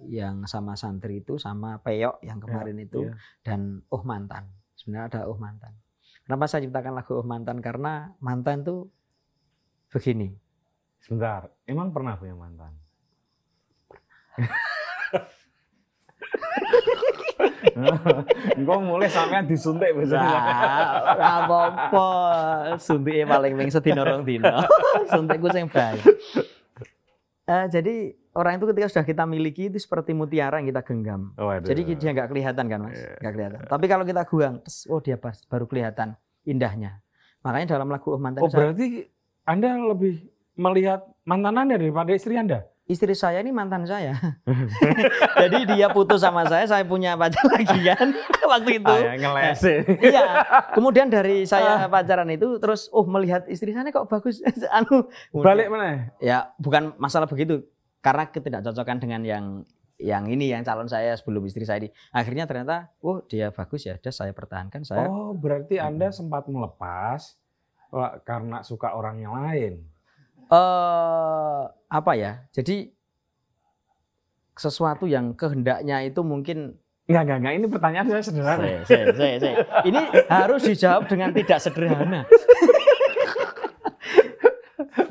[0.09, 3.15] yang sama santri itu sama Peyok yang kemarin itu iya.
[3.45, 4.49] dan Oh Mantan.
[4.75, 5.77] Sebenarnya ada Oh Mantan.
[6.25, 7.61] Kenapa saya ciptakan lagu Oh Mantan?
[7.61, 8.89] Karena mantan tuh
[9.93, 10.33] begini.
[11.05, 12.73] Sebentar, emang pernah punya mantan?
[18.59, 20.19] Engkau mulai sampean disuntik bisa.
[20.19, 22.09] Ora apa-apa.
[22.79, 24.63] Suntike paling ming sedina rong dina.
[25.13, 26.03] Suntikku sing baik.
[27.45, 27.95] Eh, jadi
[28.33, 31.37] orang itu ketika sudah kita miliki itu seperti mutiara yang kita genggam.
[31.37, 31.67] Waduh.
[31.67, 33.11] Jadi dia nggak kelihatan kan mas, Iya.
[33.21, 33.59] nggak kelihatan.
[33.69, 34.55] Tapi kalau kita guang,
[34.89, 37.05] oh dia pas, baru kelihatan indahnya.
[37.45, 39.05] Makanya dalam lagu Oh Mantan Oh saya- berarti
[39.45, 40.25] Anda lebih
[40.57, 42.65] melihat mantan Anda daripada istri Anda?
[42.85, 44.13] Istri saya ini mantan saya.
[45.43, 48.13] Jadi dia putus sama saya, saya punya pacar lagi kan
[48.53, 48.95] waktu itu.
[48.95, 49.61] Ah, ngeles.
[50.01, 50.25] Iya.
[50.77, 56.13] Kemudian dari saya pacaran itu terus oh melihat istri saya kok bagus anu Balik mana?
[56.21, 57.65] ya bukan masalah begitu
[58.05, 59.45] karena ketidakcocokan dengan yang
[59.97, 63.95] yang ini yang calon saya sebelum istri saya ini akhirnya ternyata oh dia bagus ya
[63.97, 67.39] udah saya pertahankan saya Oh berarti Anda sempat melepas
[68.27, 69.73] karena suka orang yang lain.
[70.51, 71.63] eh
[71.95, 72.91] apa ya jadi
[74.55, 77.53] sesuatu yang kehendaknya itu mungkin Enggak, enggak, enggak.
[77.53, 78.65] Ini pertanyaan saya sederhana.
[78.65, 79.51] Se- se- se- se.
[79.85, 82.25] ini harus dijawab dengan tidak sederhana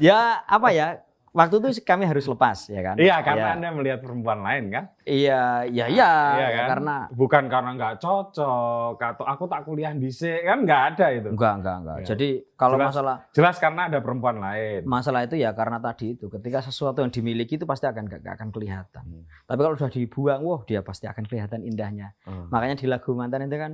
[0.01, 3.53] ya apa ya waktu itu kami harus lepas ya kan Iya, karena Ya.
[3.55, 4.83] Anda melihat perempuan lain kan?
[5.03, 6.67] iya iya iya Iya kan?
[6.69, 11.29] karena Bukan karena nggak cocok atau aku tak kuliah di kan nggak ada itu.
[11.29, 12.05] enggak enggak enggak Ya.
[12.07, 12.87] jadi kalau Jelas.
[12.87, 14.81] masalah Jelas karena ada perempuan lain.
[14.85, 18.49] masalah itu ya karena tadi itu ketika sesuatu yang dimiliki itu pasti akan nggak akan
[18.49, 19.25] kelihatan Hmm.
[19.43, 22.47] tapi kalau sudah dibuang wah dia pasti akan kelihatan indahnya Hmm.
[22.47, 23.73] makanya di lagu mantan itu kan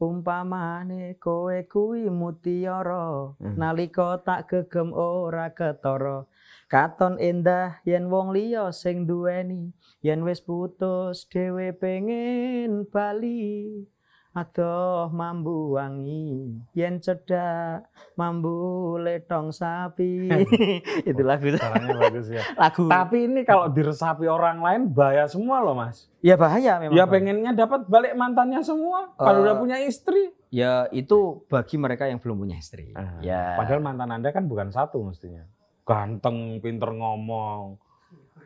[0.00, 3.54] umpamane kowe kuwi mutiara Hmm.
[3.54, 6.24] nalika tak gegem ora ketara
[6.70, 13.82] katon endah yen wong liya sing duweni yen wis putus dhewe pengen bali
[14.30, 18.54] adoh mambu wangi yen cedak mambu
[18.96, 20.30] letong sapi
[21.10, 21.50] itu lagu
[21.98, 22.38] bagus ya.
[22.62, 26.06] lagu Tapi ini kalau diresapi orang lain bahaya semua loh mas.
[26.22, 29.10] ya bahaya memang Ya pengennya dapat balik mantannya semua.
[29.18, 30.30] Kalau Eh, udah punya istri.
[30.46, 34.70] ya itu bagi mereka yang belum punya istri Ah, ya Padahal mantan anda kan bukan
[34.70, 35.42] satu mestinya.
[35.82, 37.76] Ganteng, pinter ngomong.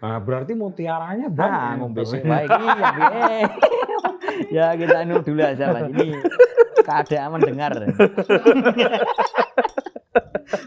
[0.00, 1.78] Nah, berarti mutiaranya Nah, banyak.
[1.80, 3.40] ngombe sing baik ya, Bi.
[4.52, 5.82] ya kita anu dulu aja lah.
[5.86, 6.18] Ini
[6.82, 7.72] keadaan mendengar.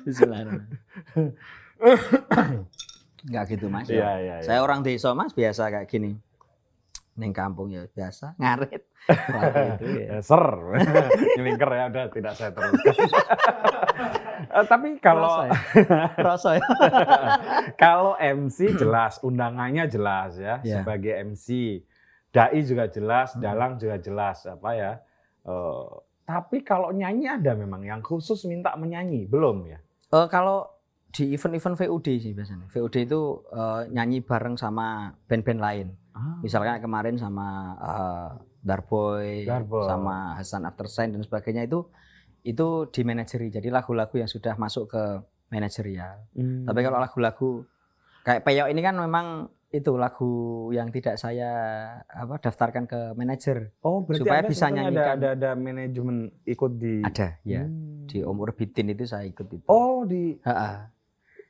[0.04, 1.34] Bismillahirrahmanirrahim.
[3.28, 3.88] Enggak gitu, Mas.
[3.92, 4.46] Iya, iya, iya.
[4.46, 6.16] Saya orang desa, Mas, biasa kayak gini.
[7.18, 8.86] Neng kampung ya biasa, ngarit.
[9.10, 10.06] Waktu itu ya.
[10.14, 10.46] Ya, ser.
[11.38, 12.94] Nyelingker ya udah tidak saya teruskan.
[14.40, 15.54] Eh, Tapi kalau Rasa ya.
[16.28, 16.64] Rasa ya.
[17.84, 20.80] kalau MC jelas, undangannya jelas ya Ya.
[20.80, 21.82] sebagai MC.
[22.28, 24.92] Dai juga jelas, dalang juga jelas apa ya.
[25.44, 25.88] Eh,
[26.24, 29.80] tapi kalau nyanyi ada memang yang khusus minta menyanyi, belum ya?
[30.10, 30.68] Eh, kalau
[31.08, 32.68] di event-event VOD sih biasanya.
[32.68, 35.88] VOD itu eh, nyanyi bareng sama band-band lain.
[36.42, 38.30] Misalkan kemarin sama eh,
[38.60, 39.86] Darboy, Darboy.
[39.86, 41.88] sama Hasan After Sign dan sebagainya itu
[42.48, 43.52] itu di manajeri.
[43.52, 45.04] Jadi lagu-lagu yang sudah masuk ke
[45.52, 46.24] manajerial.
[46.32, 46.64] Hmm.
[46.64, 47.50] Tapi kalau lagu-lagu
[48.24, 49.28] kayak Peyok ini kan memang
[49.68, 50.32] itu lagu
[50.72, 51.52] yang tidak saya
[52.08, 53.76] apa daftarkan ke manajer.
[53.84, 55.16] oh berarti supaya Anda bisa sebetulnya ada, nyanyikan.
[55.20, 56.18] ada ada manajemen
[56.48, 57.64] ikut di Ada ya.
[57.68, 58.08] Hmm.
[58.08, 59.68] Di Om Urbitin itu saya ikut itu.
[59.68, 60.88] Oh di Ha-ha.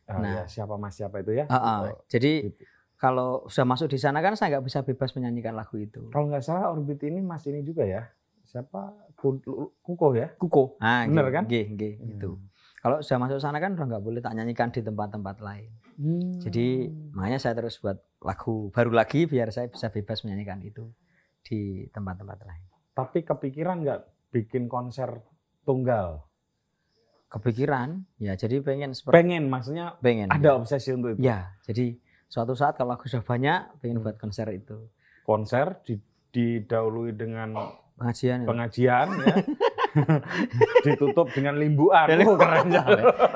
[0.08, 0.24] Ah, Nah.
[0.24, 1.46] ya, siapa mas siapa itu ya?
[1.52, 1.92] Ha-ha.
[1.92, 2.64] Oh, Jadi gitu.
[2.96, 6.08] kalau sudah masuk di sana kan saya nggak bisa bebas menyanyikan lagu itu.
[6.10, 8.08] Kalau nggak salah orbit ini mas ini juga ya.
[8.48, 9.07] Siapa?
[9.18, 9.42] Ku-
[9.82, 10.30] Kuko ya?
[10.32, 10.78] Kuko.
[10.78, 11.44] Ah, Bener kan?
[11.44, 12.38] nggih, nggih, gitu.
[12.78, 15.72] Kalau sudah masuk sana kan udah nggak boleh tak nyanyikan di tempat-tempat lain.
[15.98, 16.38] Hmm.
[16.38, 20.86] Jadi makanya saya terus buat lagu baru lagi biar saya bisa bebas menyanyikan itu
[21.42, 22.64] di tempat-tempat lain.
[22.94, 24.02] tapi kepikiran nggak
[24.32, 25.22] bikin konser
[25.62, 26.26] tunggal?
[27.28, 30.32] Kepikiran, ya jadi pengen seperti Pengen, maksudnya pengen.
[30.32, 31.22] ada obsesi untuk itu.
[31.22, 31.94] Ya, jadi
[32.26, 34.06] suatu saat kalau aku sudah banyak pengen Hmm.
[34.06, 34.88] buat konser itu.
[35.22, 36.00] Konser di-
[36.30, 37.52] didahului dengan
[37.98, 38.46] Pengajian.
[38.46, 38.48] ya.
[38.48, 39.36] pengajian ya.
[40.86, 42.06] Ditutup dengan limbuan.
[42.22, 42.86] Oh, keren ya.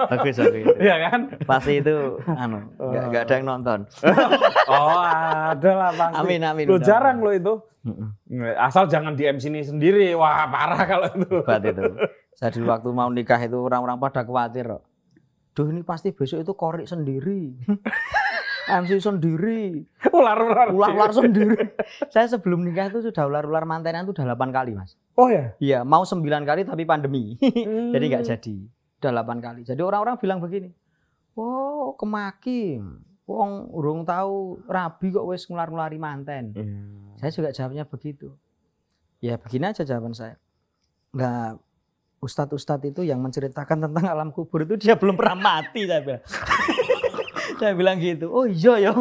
[0.06, 0.78] bagus bagus.
[0.78, 1.20] Iya kan?
[1.50, 3.80] Pasti itu anu nggak nggak ada yang nonton.
[4.72, 6.16] Oh, ada lah pasti.
[6.22, 6.70] Amin amin.
[6.70, 7.60] Lo jarang lo itu.
[8.56, 10.14] Asal jangan di MC ini sendiri.
[10.14, 11.42] Wah, parah kalau itu.
[11.42, 11.82] Hebat itu.
[12.38, 14.70] Saya dulu waktu mau nikah itu orang-orang pada khawatir.
[15.52, 17.58] Duh ini pasti besok itu korik sendiri.
[18.70, 19.82] MC sendiri.
[20.14, 20.70] Ular-ular.
[20.70, 21.74] Ular-ular sendiri.
[22.14, 24.94] Saya sebelum nikah itu sudah ular-ular mantenan itu udah 8 kali mas.
[25.18, 25.56] Oh ya.
[25.58, 27.38] Iya mau 9 kali tapi pandemi.
[27.42, 27.94] Hmm.
[27.96, 28.56] Jadi nggak jadi.
[29.02, 29.62] Udah 8 kali.
[29.66, 30.70] Jadi orang-orang bilang begini.
[31.34, 32.78] Wow kemaki.
[33.26, 36.46] Wong urung tahu rabi kok wis ngular-ngulari manten.
[36.54, 37.16] Hmm.
[37.18, 38.34] Saya juga jawabnya begitu.
[39.22, 40.36] Ya begini aja jawaban saya.
[41.14, 41.60] Nah,
[42.22, 46.24] ustadz-ustadz itu yang menceritakan tentang alam kubur itu dia belum pernah mati saya bilang.
[47.62, 48.28] saya bilang gitu.
[48.28, 48.92] Oh iya ya.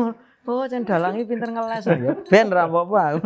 [0.44, 1.96] Oh, Cen Dalang ini pinter ngeles ya.
[2.26, 3.20] Ben ra apa-apa.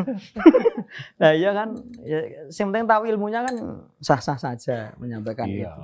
[1.16, 1.74] nah, iya kan.
[2.02, 3.54] Ya, yang penting tahu ilmunya kan
[3.98, 5.70] sah-sah saja menyampaikan Iya.
[5.70, 5.82] itu.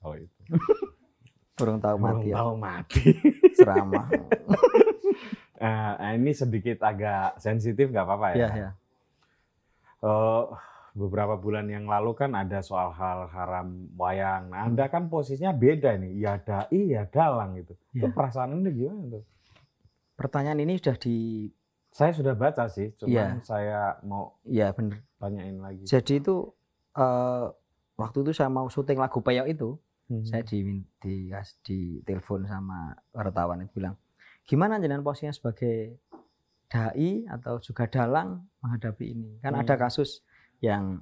[0.00, 0.40] Oh itu.
[1.56, 2.36] Burung tahu mati ya.
[2.36, 3.02] tahu mati.
[3.52, 4.06] Ceramah.
[5.56, 8.36] Nah, ini sedikit agak sensitif nggak apa-apa ya.
[8.36, 8.70] Iya, iya.
[10.02, 10.42] Eh,
[10.96, 14.48] beberapa bulan yang lalu kan ada soal hal haram wayang.
[14.48, 16.16] Nah, Anda kan posisinya beda nih.
[16.16, 17.76] Ya dai, ya dalang gitu.
[17.92, 18.16] Itu Iya.
[18.16, 19.24] perasaan Anda gimana tuh?
[20.16, 21.16] Pertanyaan ini sudah di
[21.92, 23.26] Saya sudah baca sih, cuman Iya.
[23.40, 25.00] saya mau ya benar.
[25.16, 25.84] tanyain lagi.
[25.84, 26.52] Jadi itu
[26.92, 27.46] eh,
[27.94, 29.76] waktu itu saya mau syuting lagu Peyok itu,
[30.08, 30.24] Hmm.
[30.24, 31.28] saya di di
[31.60, 33.96] di telepon sama wartawan itu bilang
[34.44, 35.98] gimana jenengan posisinya sebagai
[36.66, 39.62] dai atau juga dalang menghadapi ini kan Hmm.
[39.62, 40.20] ada kasus
[40.66, 41.00] yang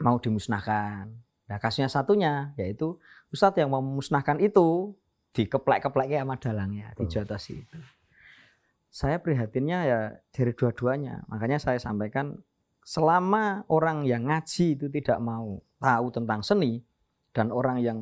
[0.00, 1.08] mau dimusnahkan
[1.48, 3.00] nah kasusnya satunya yaitu
[3.32, 4.92] ustadz yang mau memusnahkan itu
[5.32, 7.00] dikeplek-kepleknya sama dalangnya Betul.
[7.24, 7.78] dijotosi itu
[8.94, 12.38] saya prihatinnya ya dari dua-duanya makanya saya sampaikan
[12.84, 16.84] selama orang yang ngaji itu tidak mau tahu tentang seni
[17.34, 17.98] dan orang yang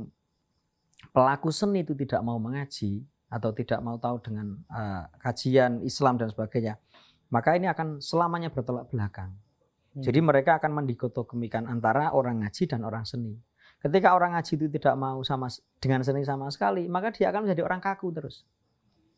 [1.11, 3.03] pelaku seni itu tidak mau mengaji
[3.33, 6.77] atau tidak mau tahu dengan eh, kajian Islam dan sebagainya,
[7.33, 9.33] maka ini akan selamanya bertolak belakang.
[9.93, 10.01] Hmm.
[10.01, 13.37] Jadi mereka akan mendikotomikan antara orang ngaji dan orang seni.
[13.77, 17.63] Ketika orang ngaji itu tidak mau sama dengan seni sama sekali, maka dia akan menjadi
[17.67, 18.47] orang kaku terus.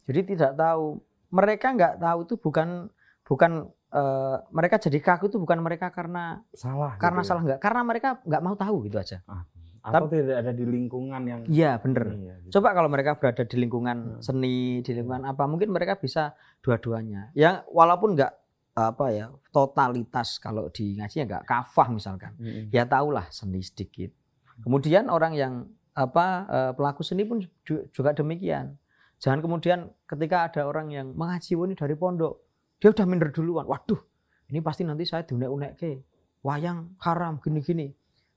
[0.08, 0.98] Jadi tidak tahu,
[1.30, 2.68] mereka nggak tahu itu bukan
[3.22, 3.50] bukan
[3.94, 6.98] eh, mereka jadi kaku itu bukan mereka karena Salah.
[6.98, 7.28] karena gitu ya.
[7.30, 9.18] salah nggak, karena mereka nggak mau tahu gitu aja.
[9.84, 12.08] Atau tidak ada di lingkungan yang Iya bener.
[12.08, 12.56] Iya, gitu.
[12.58, 14.22] Coba kalau mereka berada di lingkungan Hmm.
[14.24, 16.32] seni, di lingkungan apa, mungkin mereka bisa
[16.64, 17.28] dua-duanya.
[17.36, 18.32] Ya walaupun nggak
[18.74, 22.34] apa ya totalitas kalau di ngaji ya nggak kafah misalkan.
[22.42, 22.74] Mm-mm.
[22.74, 24.10] Ya tahulah seni sedikit.
[24.66, 28.74] Kemudian orang yang apa eh, pelaku seni pun ju- juga demikian.
[29.22, 32.34] Jangan kemudian ketika ada orang yang mengaji "Wah, ini dari pondok,
[32.82, 33.64] dia udah minder duluan.
[33.64, 34.02] Waduh,
[34.50, 36.02] ini pasti nanti saya diunek-unek ke
[36.42, 37.94] wayang haram gini-gini.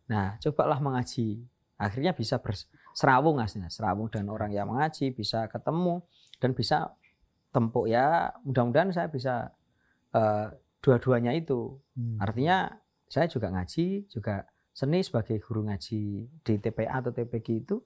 [0.08, 1.44] Nah, cobalah mengaji.
[1.78, 6.02] Akhirnya bisa berserawung aslinya, serawung dan orang yang mengaji bisa ketemu
[6.42, 6.94] dan bisa
[7.52, 8.32] tempuk ya.
[8.46, 9.52] Mudah-mudahan saya bisa
[10.18, 10.48] eh,
[10.82, 11.78] dua-duanya itu.
[11.94, 12.18] Hmm.
[12.18, 12.74] Artinya
[13.08, 14.44] saya juga ngaji, juga
[14.74, 16.02] seni sebagai guru ngaji
[16.44, 17.82] di TPA atau TPG itu,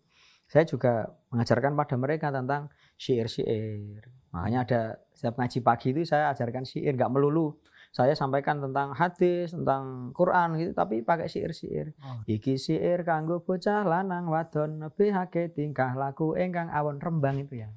[0.52, 2.68] saya juga mengajarkan pada mereka tentang
[3.00, 4.04] syair-syair.
[4.36, 4.82] Makanya ada
[5.16, 7.56] setiap ngaji pagi itu saya ajarkan syair, nggak melulu.
[7.92, 11.96] Saya sampaikan tentang hadis, tentang Quran gitu, tapi pakai syair-syair.
[12.04, 12.24] Oh.
[12.28, 17.72] Iki syair kanggo bocah lanang wadon nebihake tingkah laku engkang awon rembang itu ya.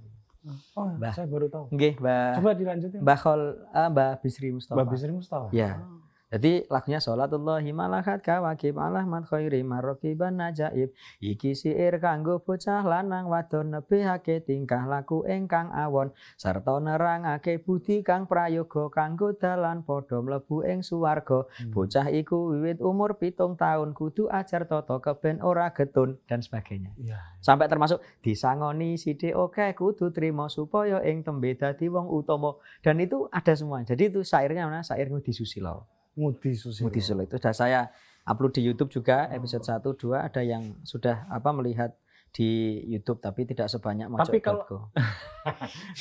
[0.77, 1.13] Oh, Mbah.
[1.17, 1.73] saya baru tahu.
[1.73, 3.01] Nggih, Mbah Coba dilanjutin.
[3.01, 3.43] Mbah Khol,
[3.73, 4.77] eh, Mbah Bisri Mustafa.
[4.77, 5.49] Mbak Bisri Mustafa.
[5.57, 5.81] Ya.
[5.81, 6.04] Oh.
[6.35, 10.91] Jadi lagunya sholatullahi malakat kawakib alahmat khairi marokiban najaib
[11.23, 18.27] Iki siir kanggo bocah lanang wadon nebihake tingkah laku engkang awon Serta nerangake budi kang
[18.27, 21.71] prayoga kanggo dalan padha mlebu ing suwarga Hmm.
[21.71, 27.21] Bocah iku wiwit umur pitung tahun kudu ajar tata keben ora getun dan sebagainya Iya.
[27.39, 33.29] Sampai termasuk disangoni sithik oke kudu trimo supaya ing tembe dadi wong utama dan itu
[33.31, 33.85] ada semua.
[33.85, 34.83] Jadi itu syairnya mana?
[34.83, 35.87] Syair Ngudi Susilo.
[36.15, 36.87] Mudi Susilo.
[36.87, 37.81] Ngudi Susilo itu sudah saya
[38.25, 41.93] upload di YouTube juga episode 1 2 ada yang sudah apa melihat
[42.31, 42.51] di
[42.85, 44.91] YouTube tapi tidak sebanyak Tapi kalau-.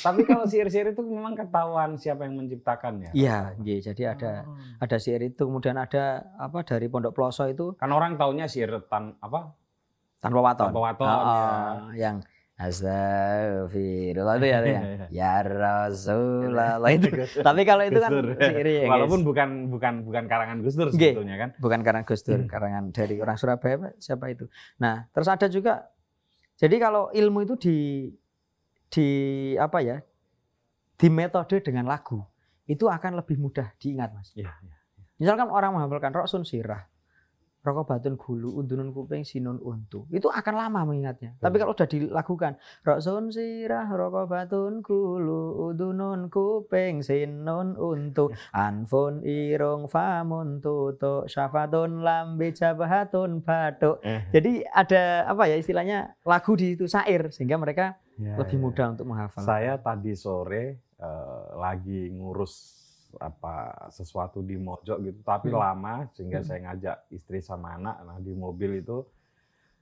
[0.02, 3.14] Tapi kalau syair-syair itu memang ketahuan siapa yang menciptakannya.
[3.14, 3.76] Iya, iya.
[3.84, 4.58] jadi ada Oh.
[4.80, 9.14] ada syair itu kemudian ada apa dari Pondok Ploso itu Kan orang taunya syair tan
[9.20, 9.54] apa?
[10.18, 10.72] tanpa waton.
[10.72, 11.20] Tanpa waton, Oh,
[11.92, 12.08] ya.
[12.08, 12.16] yang
[12.54, 14.80] Astagfirullah itu ya, itu ya.
[15.20, 17.08] Ya Rasulullah itu.
[17.46, 21.50] Tapi kalau itu kan syair ya, Walaupun bukan bukan bukan karangan Gus Dur sebetulnya kan.
[21.58, 22.50] bukan karena Gus Dur, Hmm.
[22.50, 24.46] karangan dari orang Surabaya siapa itu.
[24.78, 25.90] Nah, terus ada juga
[26.54, 27.76] jadi kalau ilmu itu di
[28.88, 29.08] di
[29.56, 29.98] apa ya?
[30.94, 32.22] di metode dengan lagu
[32.64, 34.30] itu akan lebih mudah diingat, Mas.
[34.32, 34.76] Iya, iya.
[35.18, 36.86] Misalkan orang menghafalkan roksun sirah,
[37.64, 40.04] rokok batun gulu, undunun kuping, sinun untu.
[40.12, 41.32] Itu akan lama mengingatnya.
[41.40, 42.52] Tapi kalau udah dilakukan,
[42.84, 52.52] roksun sirah, rokok batun gulu, undunun kuping, sinun untu, anfun irung famun tutuk, syafatun lambe
[52.52, 54.04] jabahatun batuk.
[54.04, 54.28] Eh.
[54.28, 58.62] Jadi ada apa ya istilahnya lagu di itu syair sehingga mereka Ya, lebih ya.
[58.62, 59.42] mudah untuk menghafal.
[59.42, 62.83] Saya tadi sore eh, lagi ngurus
[63.18, 65.60] apa sesuatu di Mojok gitu, tapi Hmm.
[65.60, 66.46] lama sehingga Hmm.
[66.46, 67.96] saya ngajak istri sama anak.
[68.02, 69.04] Nah di mobil itu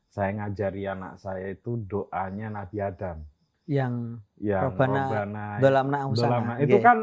[0.09, 3.25] saya ngajari anak saya itu doanya Nabi Adam
[3.65, 6.61] yang yang Robbana dalam nausana.
[6.61, 6.99] Itu kan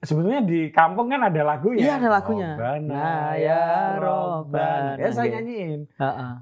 [0.00, 1.82] sebetulnya di kampung kan ada lagunya.
[1.82, 2.50] Iya, ada lagunya.
[2.54, 3.62] Robbana Nah, ya ya
[3.98, 5.00] Robbana.
[5.02, 5.80] Ya saya nyanyiin.
[5.98, 6.32] Heeh.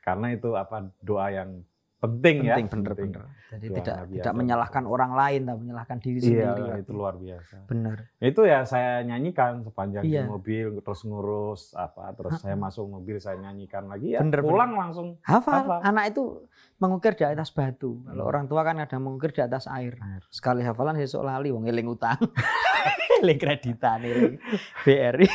[0.00, 1.62] Karena itu apa doa yang
[2.00, 2.56] penting, ya.
[2.56, 3.22] penting bener-bener.
[3.50, 6.80] Jadi Doa tidak Nabi tidak menyalahkan orang lain, tapi menyalahkan diri Iya, sendiri.
[6.80, 7.54] itu luar biasa.
[7.66, 7.96] Benar.
[8.16, 10.22] Itu ya saya nyanyikan sepanjang Iya.
[10.22, 14.72] di mobil terus ngurus apa terus saya masuk mobil saya nyanyikan lagi ya Bener, pulang
[14.72, 15.60] langsung Hafal.
[15.60, 15.78] Hafal.
[15.82, 16.46] Anak itu
[16.76, 18.00] mengukir di atas batu.
[18.02, 18.30] Kalau Hmm.
[18.30, 19.92] orang tua kan ada mengukir di atas air.
[19.94, 20.22] Air.
[20.30, 22.16] Sekali hafalan besok lali wong eling utang.
[23.20, 24.40] eling kreditan, eling
[24.80, 25.28] BRI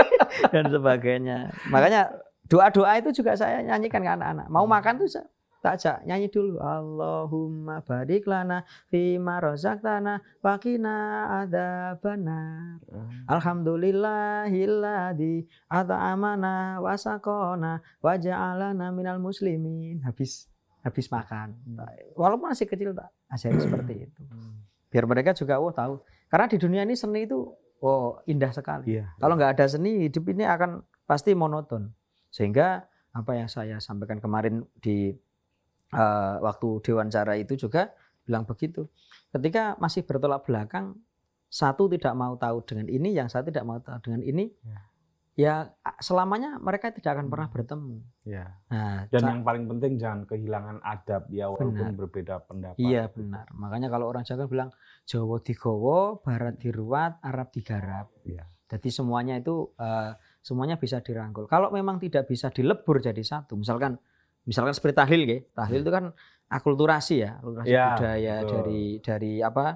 [0.52, 1.38] dan sebagainya.
[1.68, 2.14] Makanya
[2.44, 4.46] doa-doa itu juga saya nyanyikan ke anak-anak.
[4.46, 4.72] Mau Hmm.
[4.72, 5.26] makan tuh saya
[5.62, 10.94] tak ajak nyanyi dulu Allahumma barik lana fima razaqtana wa qina
[11.46, 12.82] adzabannar
[13.30, 20.02] Alhamdulillahilladzi at'amana wa saqana wa ja'alana minal muslimin.
[20.02, 20.50] Habis
[20.82, 21.54] habis makan.
[22.18, 24.22] Walaupun masih kecil tak ajari seperti itu.
[24.90, 26.02] Biar mereka juga oh tahu.
[26.26, 27.38] Karena di dunia ini seni itu
[27.80, 28.98] oh indah sekali.
[28.98, 29.14] Iya.
[29.22, 31.94] Kalau nggak ada seni hidup ini akan pasti monoton.
[32.34, 32.82] Sehingga
[33.12, 35.12] apa yang saya sampaikan kemarin di
[35.92, 37.92] eh, waktu diwawancara itu juga
[38.24, 38.88] bilang begitu.
[39.28, 40.96] Ketika masih bertolak belakang,
[41.46, 44.80] satu tidak mau tahu dengan ini, yang satu tidak mau tahu dengan ini, Ya.
[45.32, 45.54] ya
[46.00, 47.96] selamanya mereka tidak akan pernah bertemu.
[48.24, 48.46] Iya.
[48.68, 51.96] Nah, Dan yang paling penting jangan kehilangan adab ya walaupun Benar.
[51.96, 52.80] berbeda pendapat.
[52.80, 53.48] iya benar.
[53.52, 54.70] Makanya kalau orang Jawa bilang
[55.04, 58.12] Jawa digowo, Barat diruat, Arab digarap.
[58.24, 58.44] Iya.
[58.68, 61.44] Jadi semuanya itu eh, semuanya bisa dirangkul.
[61.48, 63.96] Kalau memang tidak bisa dilebur jadi satu, misalkan
[64.44, 65.38] misalkan seperti tahlil ya.
[65.52, 66.04] Tahlil itu kan
[66.46, 68.52] akulturasi ya, akulturasi Iya, budaya betul.
[68.56, 69.66] dari dari apa?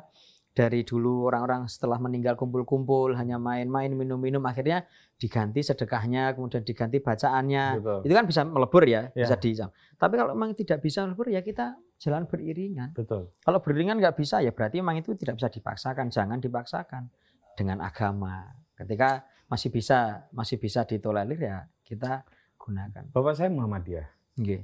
[0.57, 4.89] dari dulu orang-orang setelah meninggal kumpul-kumpul hanya main-main minum-minum akhirnya
[5.21, 8.01] diganti sedekahnya kemudian diganti bacaannya Betul.
[8.09, 9.29] itu kan bisa melebur ya, Ya.
[9.29, 9.69] bisa dijam
[10.01, 13.37] tapi kalau memang tidak bisa melebur ya kita jalan beriringan Betul.
[13.45, 17.13] kalau beriringan nggak bisa ya berarti memang itu tidak bisa dipaksakan jangan dipaksakan
[17.53, 18.49] dengan agama
[18.81, 22.25] ketika masih bisa masih bisa ditolerir ya kita
[22.57, 24.09] gunakan Bapak saya Muhammadiyah.
[24.37, 24.61] Nggih.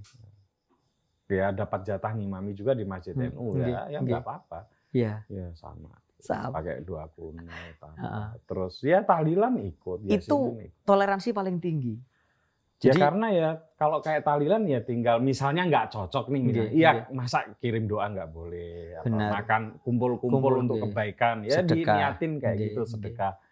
[1.25, 4.69] Dia dapat jatah ngimami juga di Masjid Hmm, NU ya, ya nggak apa-apa.
[4.93, 5.89] Iya, Ya sama.
[6.19, 6.55] sama.
[6.55, 7.09] Pakai dua.
[7.09, 8.27] Heeh.
[8.45, 10.05] terus ya tahlilan ikut.
[10.05, 10.85] ya Itu ikut.
[10.85, 11.97] toleransi paling tinggi.
[12.79, 16.71] ya Jadi karena ya kalau kayak tahlilan ya tinggal misalnya nggak cocok nih, misalnya.
[16.71, 17.15] Iya nggih.
[17.15, 19.31] masa kirim doa nggak boleh, apa, Benar.
[19.33, 20.91] makan kumpul-kumpul Kumpul, untuk nggih.
[20.91, 21.75] kebaikan, ya Sedekah.
[21.75, 23.33] diniatin kayak Nggih, gitu sedekah.
[23.33, 23.51] Ya,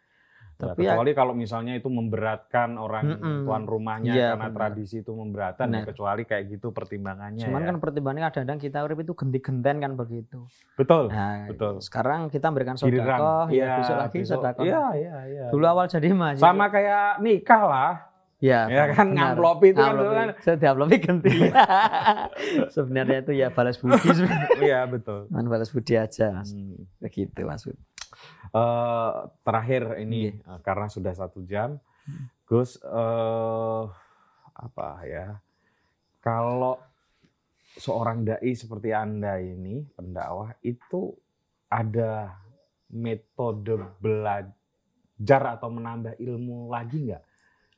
[0.63, 3.37] Tapi ya- kecuali kalau misalnya itu memberatkan orang Mm-mm.
[3.45, 4.59] tuan rumahnya Iya, karena benar.
[4.61, 5.85] tradisi itu memberatkan, ya Benar.
[5.87, 7.43] kecuali kayak gitu pertimbangannya.
[7.43, 7.67] cuman ya.
[7.67, 10.39] kan pertimbangannya kadang-kadang kita urip itu genti-genten kan begitu.
[10.75, 11.09] betul.
[11.09, 11.75] Nah, betul.
[11.79, 14.55] sekarang kita memberikan sedekah, ya Iya, besok lagi sedekah.
[14.61, 15.45] Iya, iya, iya.
[15.49, 17.93] Dulu awal jadi masih sama kayak nikah lah.
[18.39, 19.37] ya, Ya kan, benar.
[19.37, 20.01] ngamplopi itu kan Ngamplopi.
[20.03, 20.29] dulu kan.
[20.39, 21.31] Saya diamplopi ganti.
[22.71, 24.01] Sebenarnya itu ya balas budi.
[24.63, 25.29] Iya, betul.
[25.29, 26.51] Cuman balas budi aja, Mas.
[26.51, 26.89] Hmm.
[26.99, 27.77] Begitu maksud.
[28.51, 29.13] Eh,
[29.47, 30.59] terakhir ini Iya.
[30.59, 31.79] eh, karena sudah satu jam.
[32.43, 33.85] Gus eh,
[34.59, 35.39] apa ya?
[36.19, 36.83] Kalau
[37.79, 41.15] seorang dai seperti anda ini pendakwah itu
[41.71, 42.35] ada
[42.91, 47.25] metode belajar atau menambah ilmu lagi nggak?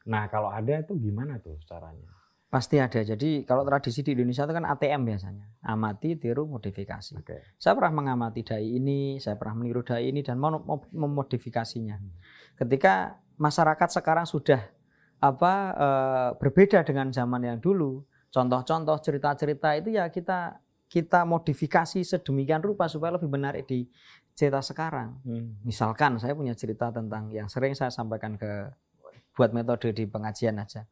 [0.08, 2.08] Nah kalau ada itu gimana tuh caranya?
[2.52, 3.00] Pasti ada.
[3.00, 5.48] Jadi kalau tradisi di Indonesia itu kan ATM biasanya.
[5.64, 7.16] Amati, tiru, modifikasi.
[7.16, 7.56] Oke.
[7.56, 10.60] Saya pernah mengamati dai ini, saya pernah meniru dai ini dan mau
[10.92, 11.96] memodifikasinya.
[12.60, 14.60] Ketika masyarakat sekarang sudah
[15.24, 20.60] apa eh, berbeda dengan zaman yang dulu, contoh-contoh cerita-cerita itu ya kita
[20.92, 23.88] kita modifikasi sedemikian rupa supaya lebih menarik di
[24.36, 25.24] cerita sekarang.
[25.24, 25.56] Hmm.
[25.64, 28.68] Misalkan saya punya cerita tentang yang sering saya sampaikan ke
[29.32, 30.84] buat metode di pengajian aja.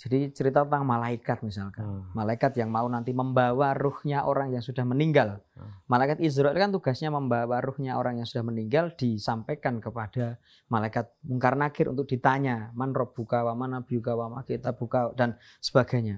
[0.00, 1.84] Jadi cerita tentang malaikat misalkan.
[1.84, 2.08] Hmm.
[2.16, 5.44] Malaikat yang mau nanti membawa ruhnya orang yang sudah meninggal.
[5.52, 5.76] Hmm.
[5.92, 10.40] Malaikat Israel kan tugasnya membawa ruhnya orang yang sudah meninggal disampaikan kepada
[10.72, 16.16] malaikat mungkar nakir untuk ditanya man buka wa mana biuka wa kita buka dan sebagainya.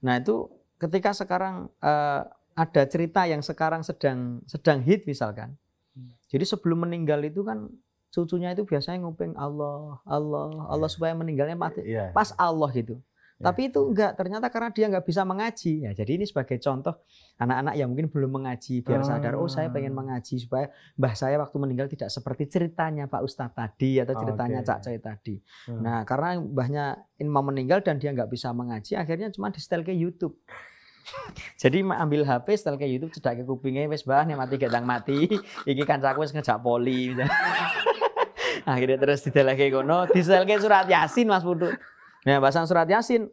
[0.00, 0.48] Nah itu
[0.80, 2.24] ketika sekarang eh,
[2.56, 5.60] ada cerita yang sekarang sedang sedang hit misalkan.
[5.92, 6.16] Hmm.
[6.32, 7.68] Jadi sebelum meninggal itu kan
[8.08, 10.94] cucunya itu biasanya nguping Allah, Allah, Allah Iya.
[10.96, 12.10] supaya meninggalnya mati Iya.
[12.12, 12.98] pas Allah gitu.
[13.38, 13.54] Ya.
[13.54, 15.86] Tapi itu enggak, ternyata karena dia enggak bisa mengaji.
[15.86, 16.98] Ya, jadi ini sebagai contoh
[17.38, 19.98] anak-anak yang mungkin belum mengaji biar sadar, oh saya pengen Ah.
[20.02, 20.66] mengaji supaya
[20.98, 24.66] mbah saya waktu meninggal tidak seperti ceritanya Pak Ustadz tadi atau ceritanya Oke.
[24.66, 25.34] Cak Coy tadi.
[25.70, 25.80] Hmm.
[25.86, 26.84] Nah, karena mbahnya
[27.24, 30.34] mau meninggal dan dia nggak bisa mengaji, akhirnya cuma di setel ke YouTube.
[31.62, 35.30] Jadi ambil HP setel ke YouTube cedak ke kupingnya wis bah nih mati gedang mati.
[35.62, 37.14] Iki kancaku wis ngejak poli.
[38.68, 41.72] Akhirnya terus dideleke kono, diselke surat Yasin Mas Putu.
[42.22, 43.32] Nah, bahasan surat Yasin.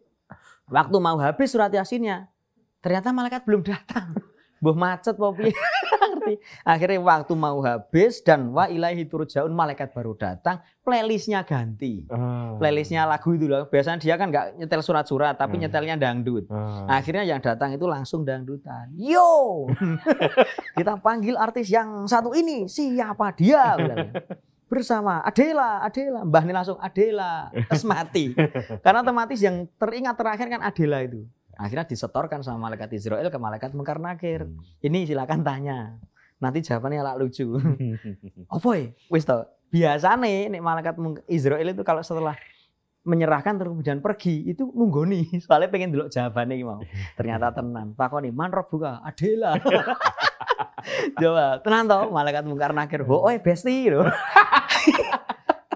[0.66, 2.32] Waktu mau habis surat Yasinnya,
[2.80, 4.16] ternyata malaikat belum datang.
[4.56, 5.14] Mbah macet?
[5.20, 6.34] Ngerti.
[6.64, 12.56] Akhirnya waktu mau habis dan wa ilaihi turjaun malaikat baru datang, playlistnya ganti Ah.
[12.56, 13.68] playlistnya lagu itu loh.
[13.68, 15.68] Biasanya dia kan nggak nyetel surat-surat, tapi Hmm.
[15.68, 16.48] nyetelnya dangdut.
[16.48, 16.98] Ah.
[16.98, 18.90] Akhirnya yang datang itu langsung dangdutan.
[18.96, 19.68] Yo,
[20.78, 22.64] kita panggil artis yang satu ini.
[22.66, 23.76] Siapa dia?
[24.66, 26.26] Bersama Adela, Adela.
[26.26, 27.54] Mbah ini langsung Adela.
[27.54, 28.34] Terus mati.
[28.84, 31.22] Karena otomatis yang teringat terakhir kan Adela itu.
[31.56, 34.44] Akhirnya disetorkan sama malaikat Israel ke malaikat Mungkar Nakir.
[34.44, 34.60] Hmm.
[34.84, 35.96] Ini silakan tanya.
[36.36, 37.56] Nanti jawabannya lah lucu.
[38.54, 38.86] Apa ya?
[39.08, 39.48] Wis tau.
[39.72, 40.94] Biasane nek malaikat
[41.26, 42.36] Israel itu kalau setelah
[43.06, 46.82] menyerahkan terus kemudian pergi itu nunggoni soalnya pengen dulu jawabannya mau.
[47.18, 47.94] Ternyata tenan.
[47.94, 49.54] Takoni man buka Adela.
[51.18, 53.06] Coba tenan toh malaikat mungkar nakir.
[53.06, 54.06] Oh, eh besti lho.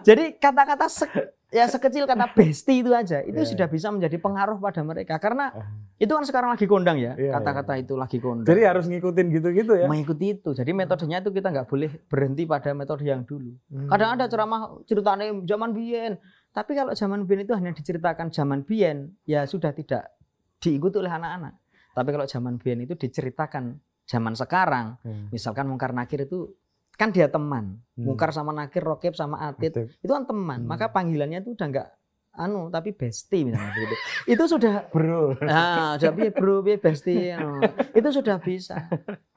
[0.00, 1.12] Jadi kata-kata se-
[1.50, 5.50] ya sekecil kata besti itu aja itu Iya, sudah bisa menjadi pengaruh pada mereka karena
[5.98, 7.82] itu kan sekarang lagi kondang ya Iya, kata-kata iya.
[7.84, 9.84] itu lagi kondang Jadi harus ngikutin gitu-gitu ya.
[9.90, 10.56] mengikuti itu.
[10.56, 13.52] Jadi metodenya itu kita nggak boleh berhenti pada metode yang dulu.
[13.68, 13.90] Hmm.
[13.92, 16.12] Kadang ada ceramah ceritanya zaman biyen,
[16.50, 20.10] tapi kalau zaman biyen itu hanya diceritakan zaman biyen, ya sudah tidak
[20.58, 21.54] diikuti oleh anak-anak.
[21.90, 25.30] Tapi kalau zaman biyen itu diceritakan zaman sekarang, Hmm.
[25.30, 26.50] misalkan Mungkar Nakir itu
[26.94, 27.78] kan dia teman.
[27.94, 28.04] Hmm.
[28.04, 29.86] Mungkar sama Nakir, Rokib sama Atid, Betul.
[29.96, 30.62] itu kan teman.
[30.62, 30.68] Hmm.
[30.68, 31.88] Maka panggilannya itu udah nggak
[32.30, 33.94] anu tapi besti misalnya begitu.
[34.28, 35.38] Itu sudah Bro.
[35.40, 37.34] Nah, udah piye bro, piye besti.
[37.34, 37.58] Oh,
[37.90, 38.86] itu sudah bisa.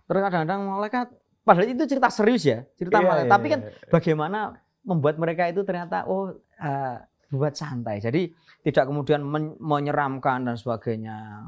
[0.03, 1.07] Terus kadang-kadang malaikat,
[1.41, 3.25] padahal itu cerita serius ya, cerita Iya, malaikat.
[3.25, 3.71] iya, Tapi kan iya.
[3.89, 4.39] bagaimana
[4.83, 6.97] membuat mereka itu ternyata oh eh,
[7.33, 7.99] buat santai.
[7.99, 8.31] Jadi
[8.63, 11.43] tidak kemudian men- menyeramkan dan sebagainya.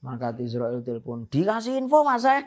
[0.00, 2.40] Malaikat Israel telepon, dikasih info mas saya.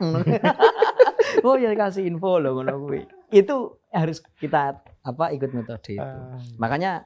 [1.45, 3.05] oh ya kasih info loh kuwi.
[3.29, 6.01] Itu harus kita apa ikut metode itu.
[6.01, 6.33] Ah.
[6.57, 7.05] Makanya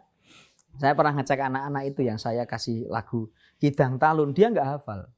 [0.79, 3.27] saya pernah ngecek anak-anak itu yang saya kasih lagu
[3.57, 5.09] Kidang Talun, dia nggak hafal.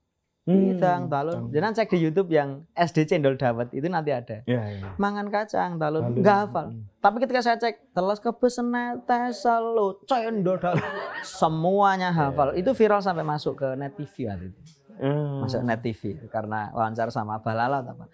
[0.49, 1.53] Kidang Talun.
[1.53, 4.41] Jangan cek di YouTube yang SD Cendol Dawet itu nanti ada.
[4.49, 4.97] Ya, ya.
[4.97, 6.73] Mangan kacang talun, nggak hafal.
[6.97, 8.73] Tapi ketika saya cek telas kebesen
[9.05, 10.81] tes selalu cendol Dawet,
[11.39, 12.57] semuanya hafal.
[12.57, 14.59] Itu viral sampai masuk ke net TV waktu itu.
[14.99, 15.45] Hmm.
[15.45, 18.09] Masuk net TV karena wawancara sama Balala atau apa.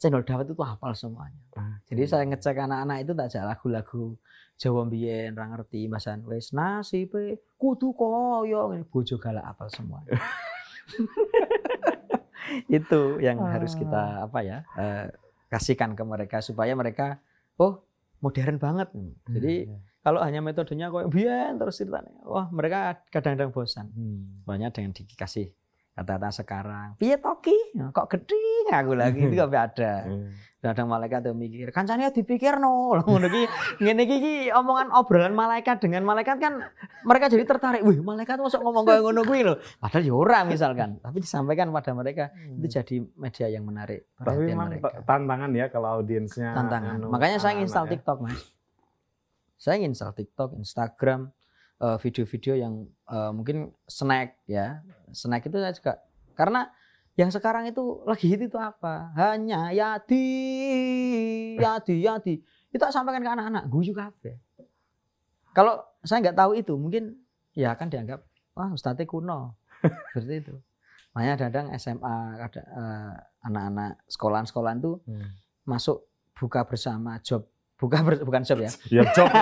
[0.00, 1.40] Cendol Dawet itu hafal semuanya.
[1.54, 1.78] Ah.
[1.84, 4.16] Jadi saya ngecek anak-anak itu tak ajak lagu-lagu
[4.54, 10.06] Jawa mbiyen ra ngerti bahasan wis nasibe kudu koyo ngene bojo galak apal semua.
[12.78, 15.08] itu yang harus kita apa ya eh,
[15.48, 17.18] kasihkan ke mereka supaya mereka
[17.56, 17.84] oh
[18.24, 18.88] modern banget.
[19.28, 19.68] Jadi
[20.00, 23.88] kalau hanya metodenya kayak biyen terus ceritanya, wah mereka kadang-kadang bosan.
[23.92, 24.44] Hmm.
[24.48, 25.52] Banyak dengan dikasih
[25.94, 26.88] kata-kata sekarang.
[26.98, 27.54] Piye toki?
[27.74, 29.92] Kok gede aku lagi itu sampai ada.
[30.04, 30.30] Hmm.
[30.72, 32.96] Kadang malaikat tuh mikir, kancane dipikir no.
[32.96, 33.44] Ngono iki
[33.84, 36.56] ngene iki omongan obrolan malaikat dengan malaikat kan
[37.04, 37.84] mereka jadi tertarik.
[37.84, 39.60] Wih, malaikat masuk ngomong kayak ngono kuwi lho.
[39.76, 44.80] Padahal ya ora misalkan, tapi disampaikan pada mereka itu jadi media yang menarik Tapi memang
[45.04, 46.56] tantangan ya kalau audiensnya.
[46.56, 46.96] Tantangan.
[46.96, 47.90] anu, Makanya saya anak-anak install ya.
[47.92, 48.40] TikTok, Mas.
[49.60, 51.20] Saya install TikTok, Instagram,
[51.98, 52.74] video-video yang
[53.08, 54.80] eh, mungkin snack ya.
[55.10, 55.92] Snack itu saya juga
[56.34, 56.70] karena
[57.14, 59.14] yang sekarang itu lagi hit itu apa?
[59.14, 60.26] Hanya Yadi,
[61.62, 62.34] Yadi, Yadi.
[62.74, 64.34] Itu sampaikan ke anak-anak, guyu kabeh.
[65.54, 67.14] Kalau saya nggak tahu itu, mungkin
[67.54, 68.26] ya akan dianggap
[68.58, 69.54] wah ustadznya kuno.
[70.10, 70.54] Seperti itu.
[71.14, 73.14] Makanya kadang SMA, ada eh,
[73.46, 75.30] anak-anak sekolahan-sekolahan tuh Hmm.
[75.62, 76.02] masuk
[76.34, 77.46] buka bersama job
[77.84, 79.28] buka ber- bukan job ya Ya job.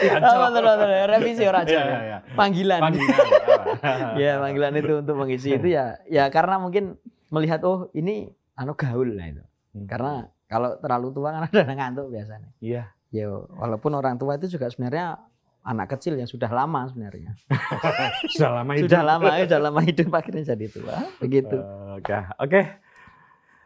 [0.00, 0.38] ya Oh, job.
[0.48, 0.88] betul, betul.
[1.06, 2.00] revisi orang job Ya, ya.
[2.02, 3.26] ya, panggilan Panggilan.
[4.22, 6.96] ya panggilan itu untuk mengisi itu ya ya karena mungkin
[7.28, 9.84] melihat oh ini anu gaul lah itu Hmm.
[9.86, 10.12] karena
[10.46, 12.92] kalau terlalu tua kan ada ngantuk biasanya Iya.
[13.10, 15.16] ya walaupun orang tua itu juga sebenarnya
[15.62, 17.32] anak kecil yang sudah lama sebenarnya
[18.28, 18.84] Sudah lama hidup.
[18.84, 21.56] sudah lama sudah lama hidup akhirnya jadi tua begitu
[21.94, 22.60] Oke, oke.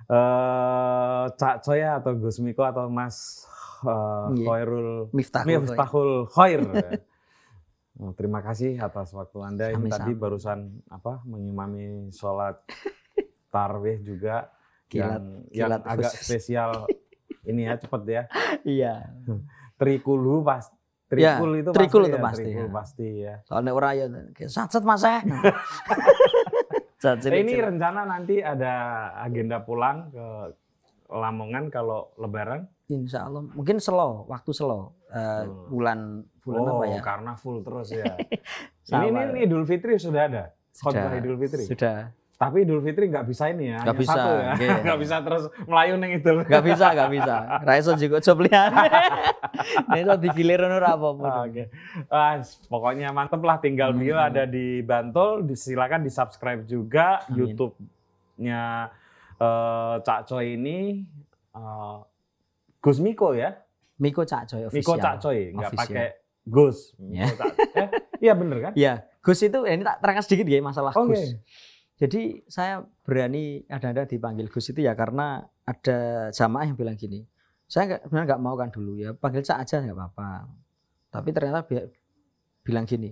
[0.06, 3.42] Eh, Cak Coya atau Gus Miko atau Mas
[3.82, 4.42] Iya.
[4.42, 5.60] Khairul Miftahul Khair.
[5.60, 6.60] Miftahul Khair.
[7.96, 9.92] Oh, terima kasih atas waktu Anda ini Sami-sami.
[9.92, 12.60] tadi barusan apa mengimami sholat
[13.48, 14.52] tarwih juga
[14.86, 16.24] Kilat- yang yang kilat agak khusus.
[16.24, 16.70] spesial
[17.42, 18.22] ini ya cepet ya.
[18.64, 18.94] iya
[19.74, 20.70] Trikulu pas
[21.08, 22.72] Ya, trikul itu trikul pasti itu ya, pasti, trikul ya.
[22.72, 23.34] pasti ya.
[23.44, 24.06] soalnya orang ya
[24.46, 25.22] satset mas eh
[27.14, 28.72] Eh, ini rencana nanti ada
[29.22, 30.26] agenda pulang ke
[31.06, 32.66] Lamongan kalau Lebaran.
[32.90, 35.70] Insya Allah mungkin slow waktu slow Hmm.
[35.70, 35.98] bulan
[36.42, 38.04] bulan oh, apa ya karena full terus ya.
[38.90, 40.44] ini, ini, ini Idul Fitri sudah ada.
[40.74, 41.06] Sudah.
[41.06, 41.62] Khotbah Idul Fitri.
[41.62, 43.80] sudah Tapi Idul Fitri nggak bisa ini ya.
[43.80, 44.52] Nggak bisa, Satu ya.
[44.52, 44.66] oke.
[44.84, 46.36] Nggak bisa terus melayu neng Idul.
[46.42, 47.34] nggak bisa nggak bisa
[47.64, 48.70] Raiso juga coplian
[49.88, 51.64] ini tuh digilir nur apa pun Ah, Oke.
[52.06, 53.98] Ah, pokoknya mantep lah tinggal Hmm.
[53.98, 55.48] bio ada di Bantul.
[55.50, 57.24] Silakan di subscribe juga.
[57.30, 58.92] YouTube-nya
[59.34, 61.00] eh, Cak Coy ini.
[61.52, 61.96] eh,
[62.78, 63.56] Gus Miko ya.
[63.96, 66.06] Miko Cak Miko official Cak Coy, nggak pakai
[66.44, 66.92] Gus.
[67.00, 67.26] Ya.
[67.26, 68.72] Miko eh, iya bener kan?
[68.74, 71.10] ya Gus itu eh, ini tak terangkan sedikit ya masalah Oke.
[71.10, 71.32] Gus
[71.96, 77.24] jadi saya berani ada-ada dipanggil Gus itu ya karena ada jamaah yang bilang gini
[77.66, 80.30] saya nggak sebenarnya nggak mau kan dulu ya panggil Cak aja nggak apa-apa
[81.10, 81.88] tapi ternyata bi-
[82.62, 83.10] bilang gini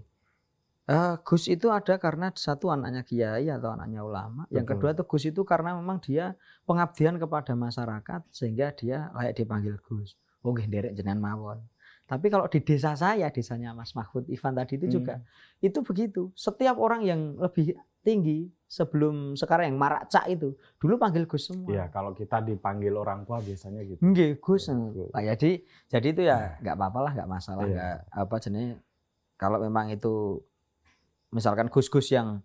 [0.85, 4.85] "Eh, Gus itu ada karena satu anaknya kiai atau anaknya ulama yang Betul.
[4.85, 6.37] kedua tuh Gus itu karena memang dia
[6.69, 10.13] pengabdian kepada masyarakat sehingga dia layak dipanggil Gus
[10.45, 11.59] oh nggih nderek jenengan mawon
[12.05, 15.25] tapi kalau di desa saya desanya Mas Mahfud Ivan tadi itu juga Hmm.
[15.65, 17.73] itu begitu setiap orang yang lebih
[18.05, 22.93] tinggi sebelum sekarang yang marak cak itu dulu panggil Gus semua Iya, kalau kita dipanggil
[22.93, 23.99] orang tua biasanya gitu.
[23.99, 24.69] Nggih, Gus.
[24.69, 25.09] Gus.
[25.09, 25.51] Nah, jadi
[25.89, 27.73] jadi itu ya nggak apa-apa lah, nggak masalah, Iya.
[27.73, 28.69] nggak apa jenis
[29.35, 30.39] kalau memang itu
[31.31, 32.39] misalkan Gus-Gus yang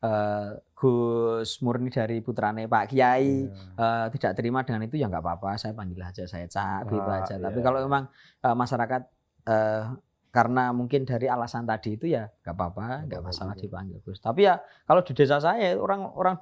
[0.00, 3.72] eh, Gus murni dari putrane Pak Kiai Iya.
[3.74, 7.20] eh, tidak terima dengan itu ya nggak apa-apa, saya panggil aja saya cak gitu Ah,
[7.20, 7.34] aja.
[7.36, 7.64] Tapi iya.
[7.64, 8.04] kalau memang
[8.40, 9.02] eh, masyarakat
[9.44, 9.82] eh,
[10.34, 14.18] karena mungkin dari alasan tadi itu ya nggak apa-apa, Nggak masalah dipanggil Gus.
[14.18, 16.34] Tapi ya kalau di desa saya orang orang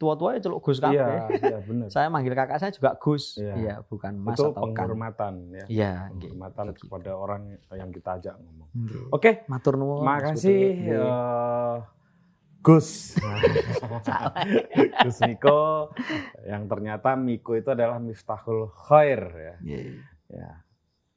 [0.00, 0.96] tua-tua ya celuk Gus kabeh.
[0.96, 1.86] Iya, iya benar.
[1.92, 3.36] Saya manggil kakak saya juga Gus.
[3.36, 3.54] Iya.
[3.54, 4.72] Iya, bukan Mas Itu atau Kang.
[4.72, 5.64] penghormatan ya.
[5.68, 6.32] Iya, nggih.
[6.32, 6.82] Penghormatan Begitu.
[6.88, 7.42] kepada orang
[7.76, 8.68] yang kita ajak ngomong.
[8.72, 9.04] Nggih.
[9.12, 10.02] Oke, Matur nuwun.
[10.08, 11.76] makasih eh,
[12.64, 13.20] Gus.
[15.04, 15.92] Gus Miko
[16.48, 19.54] yang ternyata Miko itu adalah Miftahul Khair ya.
[19.60, 19.86] Nggih.
[20.32, 20.64] Ya.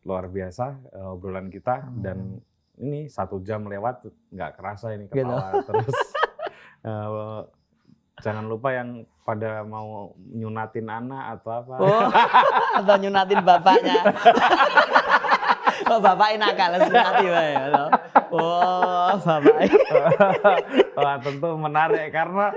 [0.05, 1.99] Luar biasa eh, obrolan kita Hmm.
[1.99, 2.17] dan
[2.77, 5.25] ini satu jam lewat nggak kerasa ini Gitu.
[5.25, 5.97] kepala terus.
[6.81, 7.41] Eh,
[8.15, 11.73] Jangan lupa yang pada mau nyunatin anak atau apa.
[11.75, 12.03] Oh,
[12.79, 14.07] atau nyunatin bapaknya.
[15.91, 17.53] oh, bapaknya nakal sunati wae.
[18.31, 19.67] Oh, bapaknya.
[20.95, 22.55] Wah, tentu menarik karena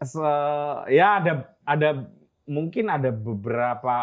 [0.00, 1.32] se- ya ada
[1.62, 1.88] ada
[2.50, 3.98] mungkin ada beberapa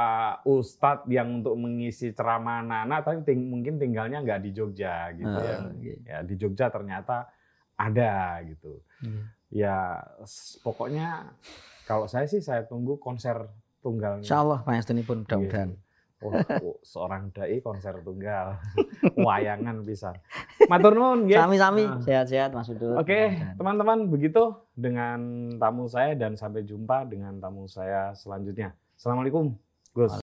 [0.47, 5.57] ustadz yang untuk mengisi ceramah anak-anak tapi ting- mungkin tinggalnya nggak di Jogja gitu ya.
[5.59, 5.93] Oh, oke.
[6.07, 7.27] Ya di Jogja ternyata
[7.75, 8.79] ada gitu.
[9.03, 9.19] Iya.
[9.51, 9.77] Ya
[10.63, 11.35] pokoknya
[11.83, 13.51] kalau saya sih saya tunggu konser
[13.83, 14.23] tunggalnya.
[14.23, 14.59] Insya Allah
[15.03, 15.75] pun mudah-mudahan.
[16.17, 18.57] Oh, oh, seorang dai konser tunggal.
[19.17, 20.17] Wayangan bisa.
[20.65, 21.37] Matur nuwun nggih.
[21.37, 22.01] Sami-sami, Nah.
[22.01, 22.97] sehat-sehat Mas Udut.
[22.97, 23.55] Oke, Mudah-mudahan.
[23.55, 25.19] teman-teman begitu dengan
[25.55, 28.73] tamu saya dan sampai jumpa dengan tamu saya selanjutnya.
[28.97, 29.53] Assalamualaikum,
[29.93, 30.09] Gus.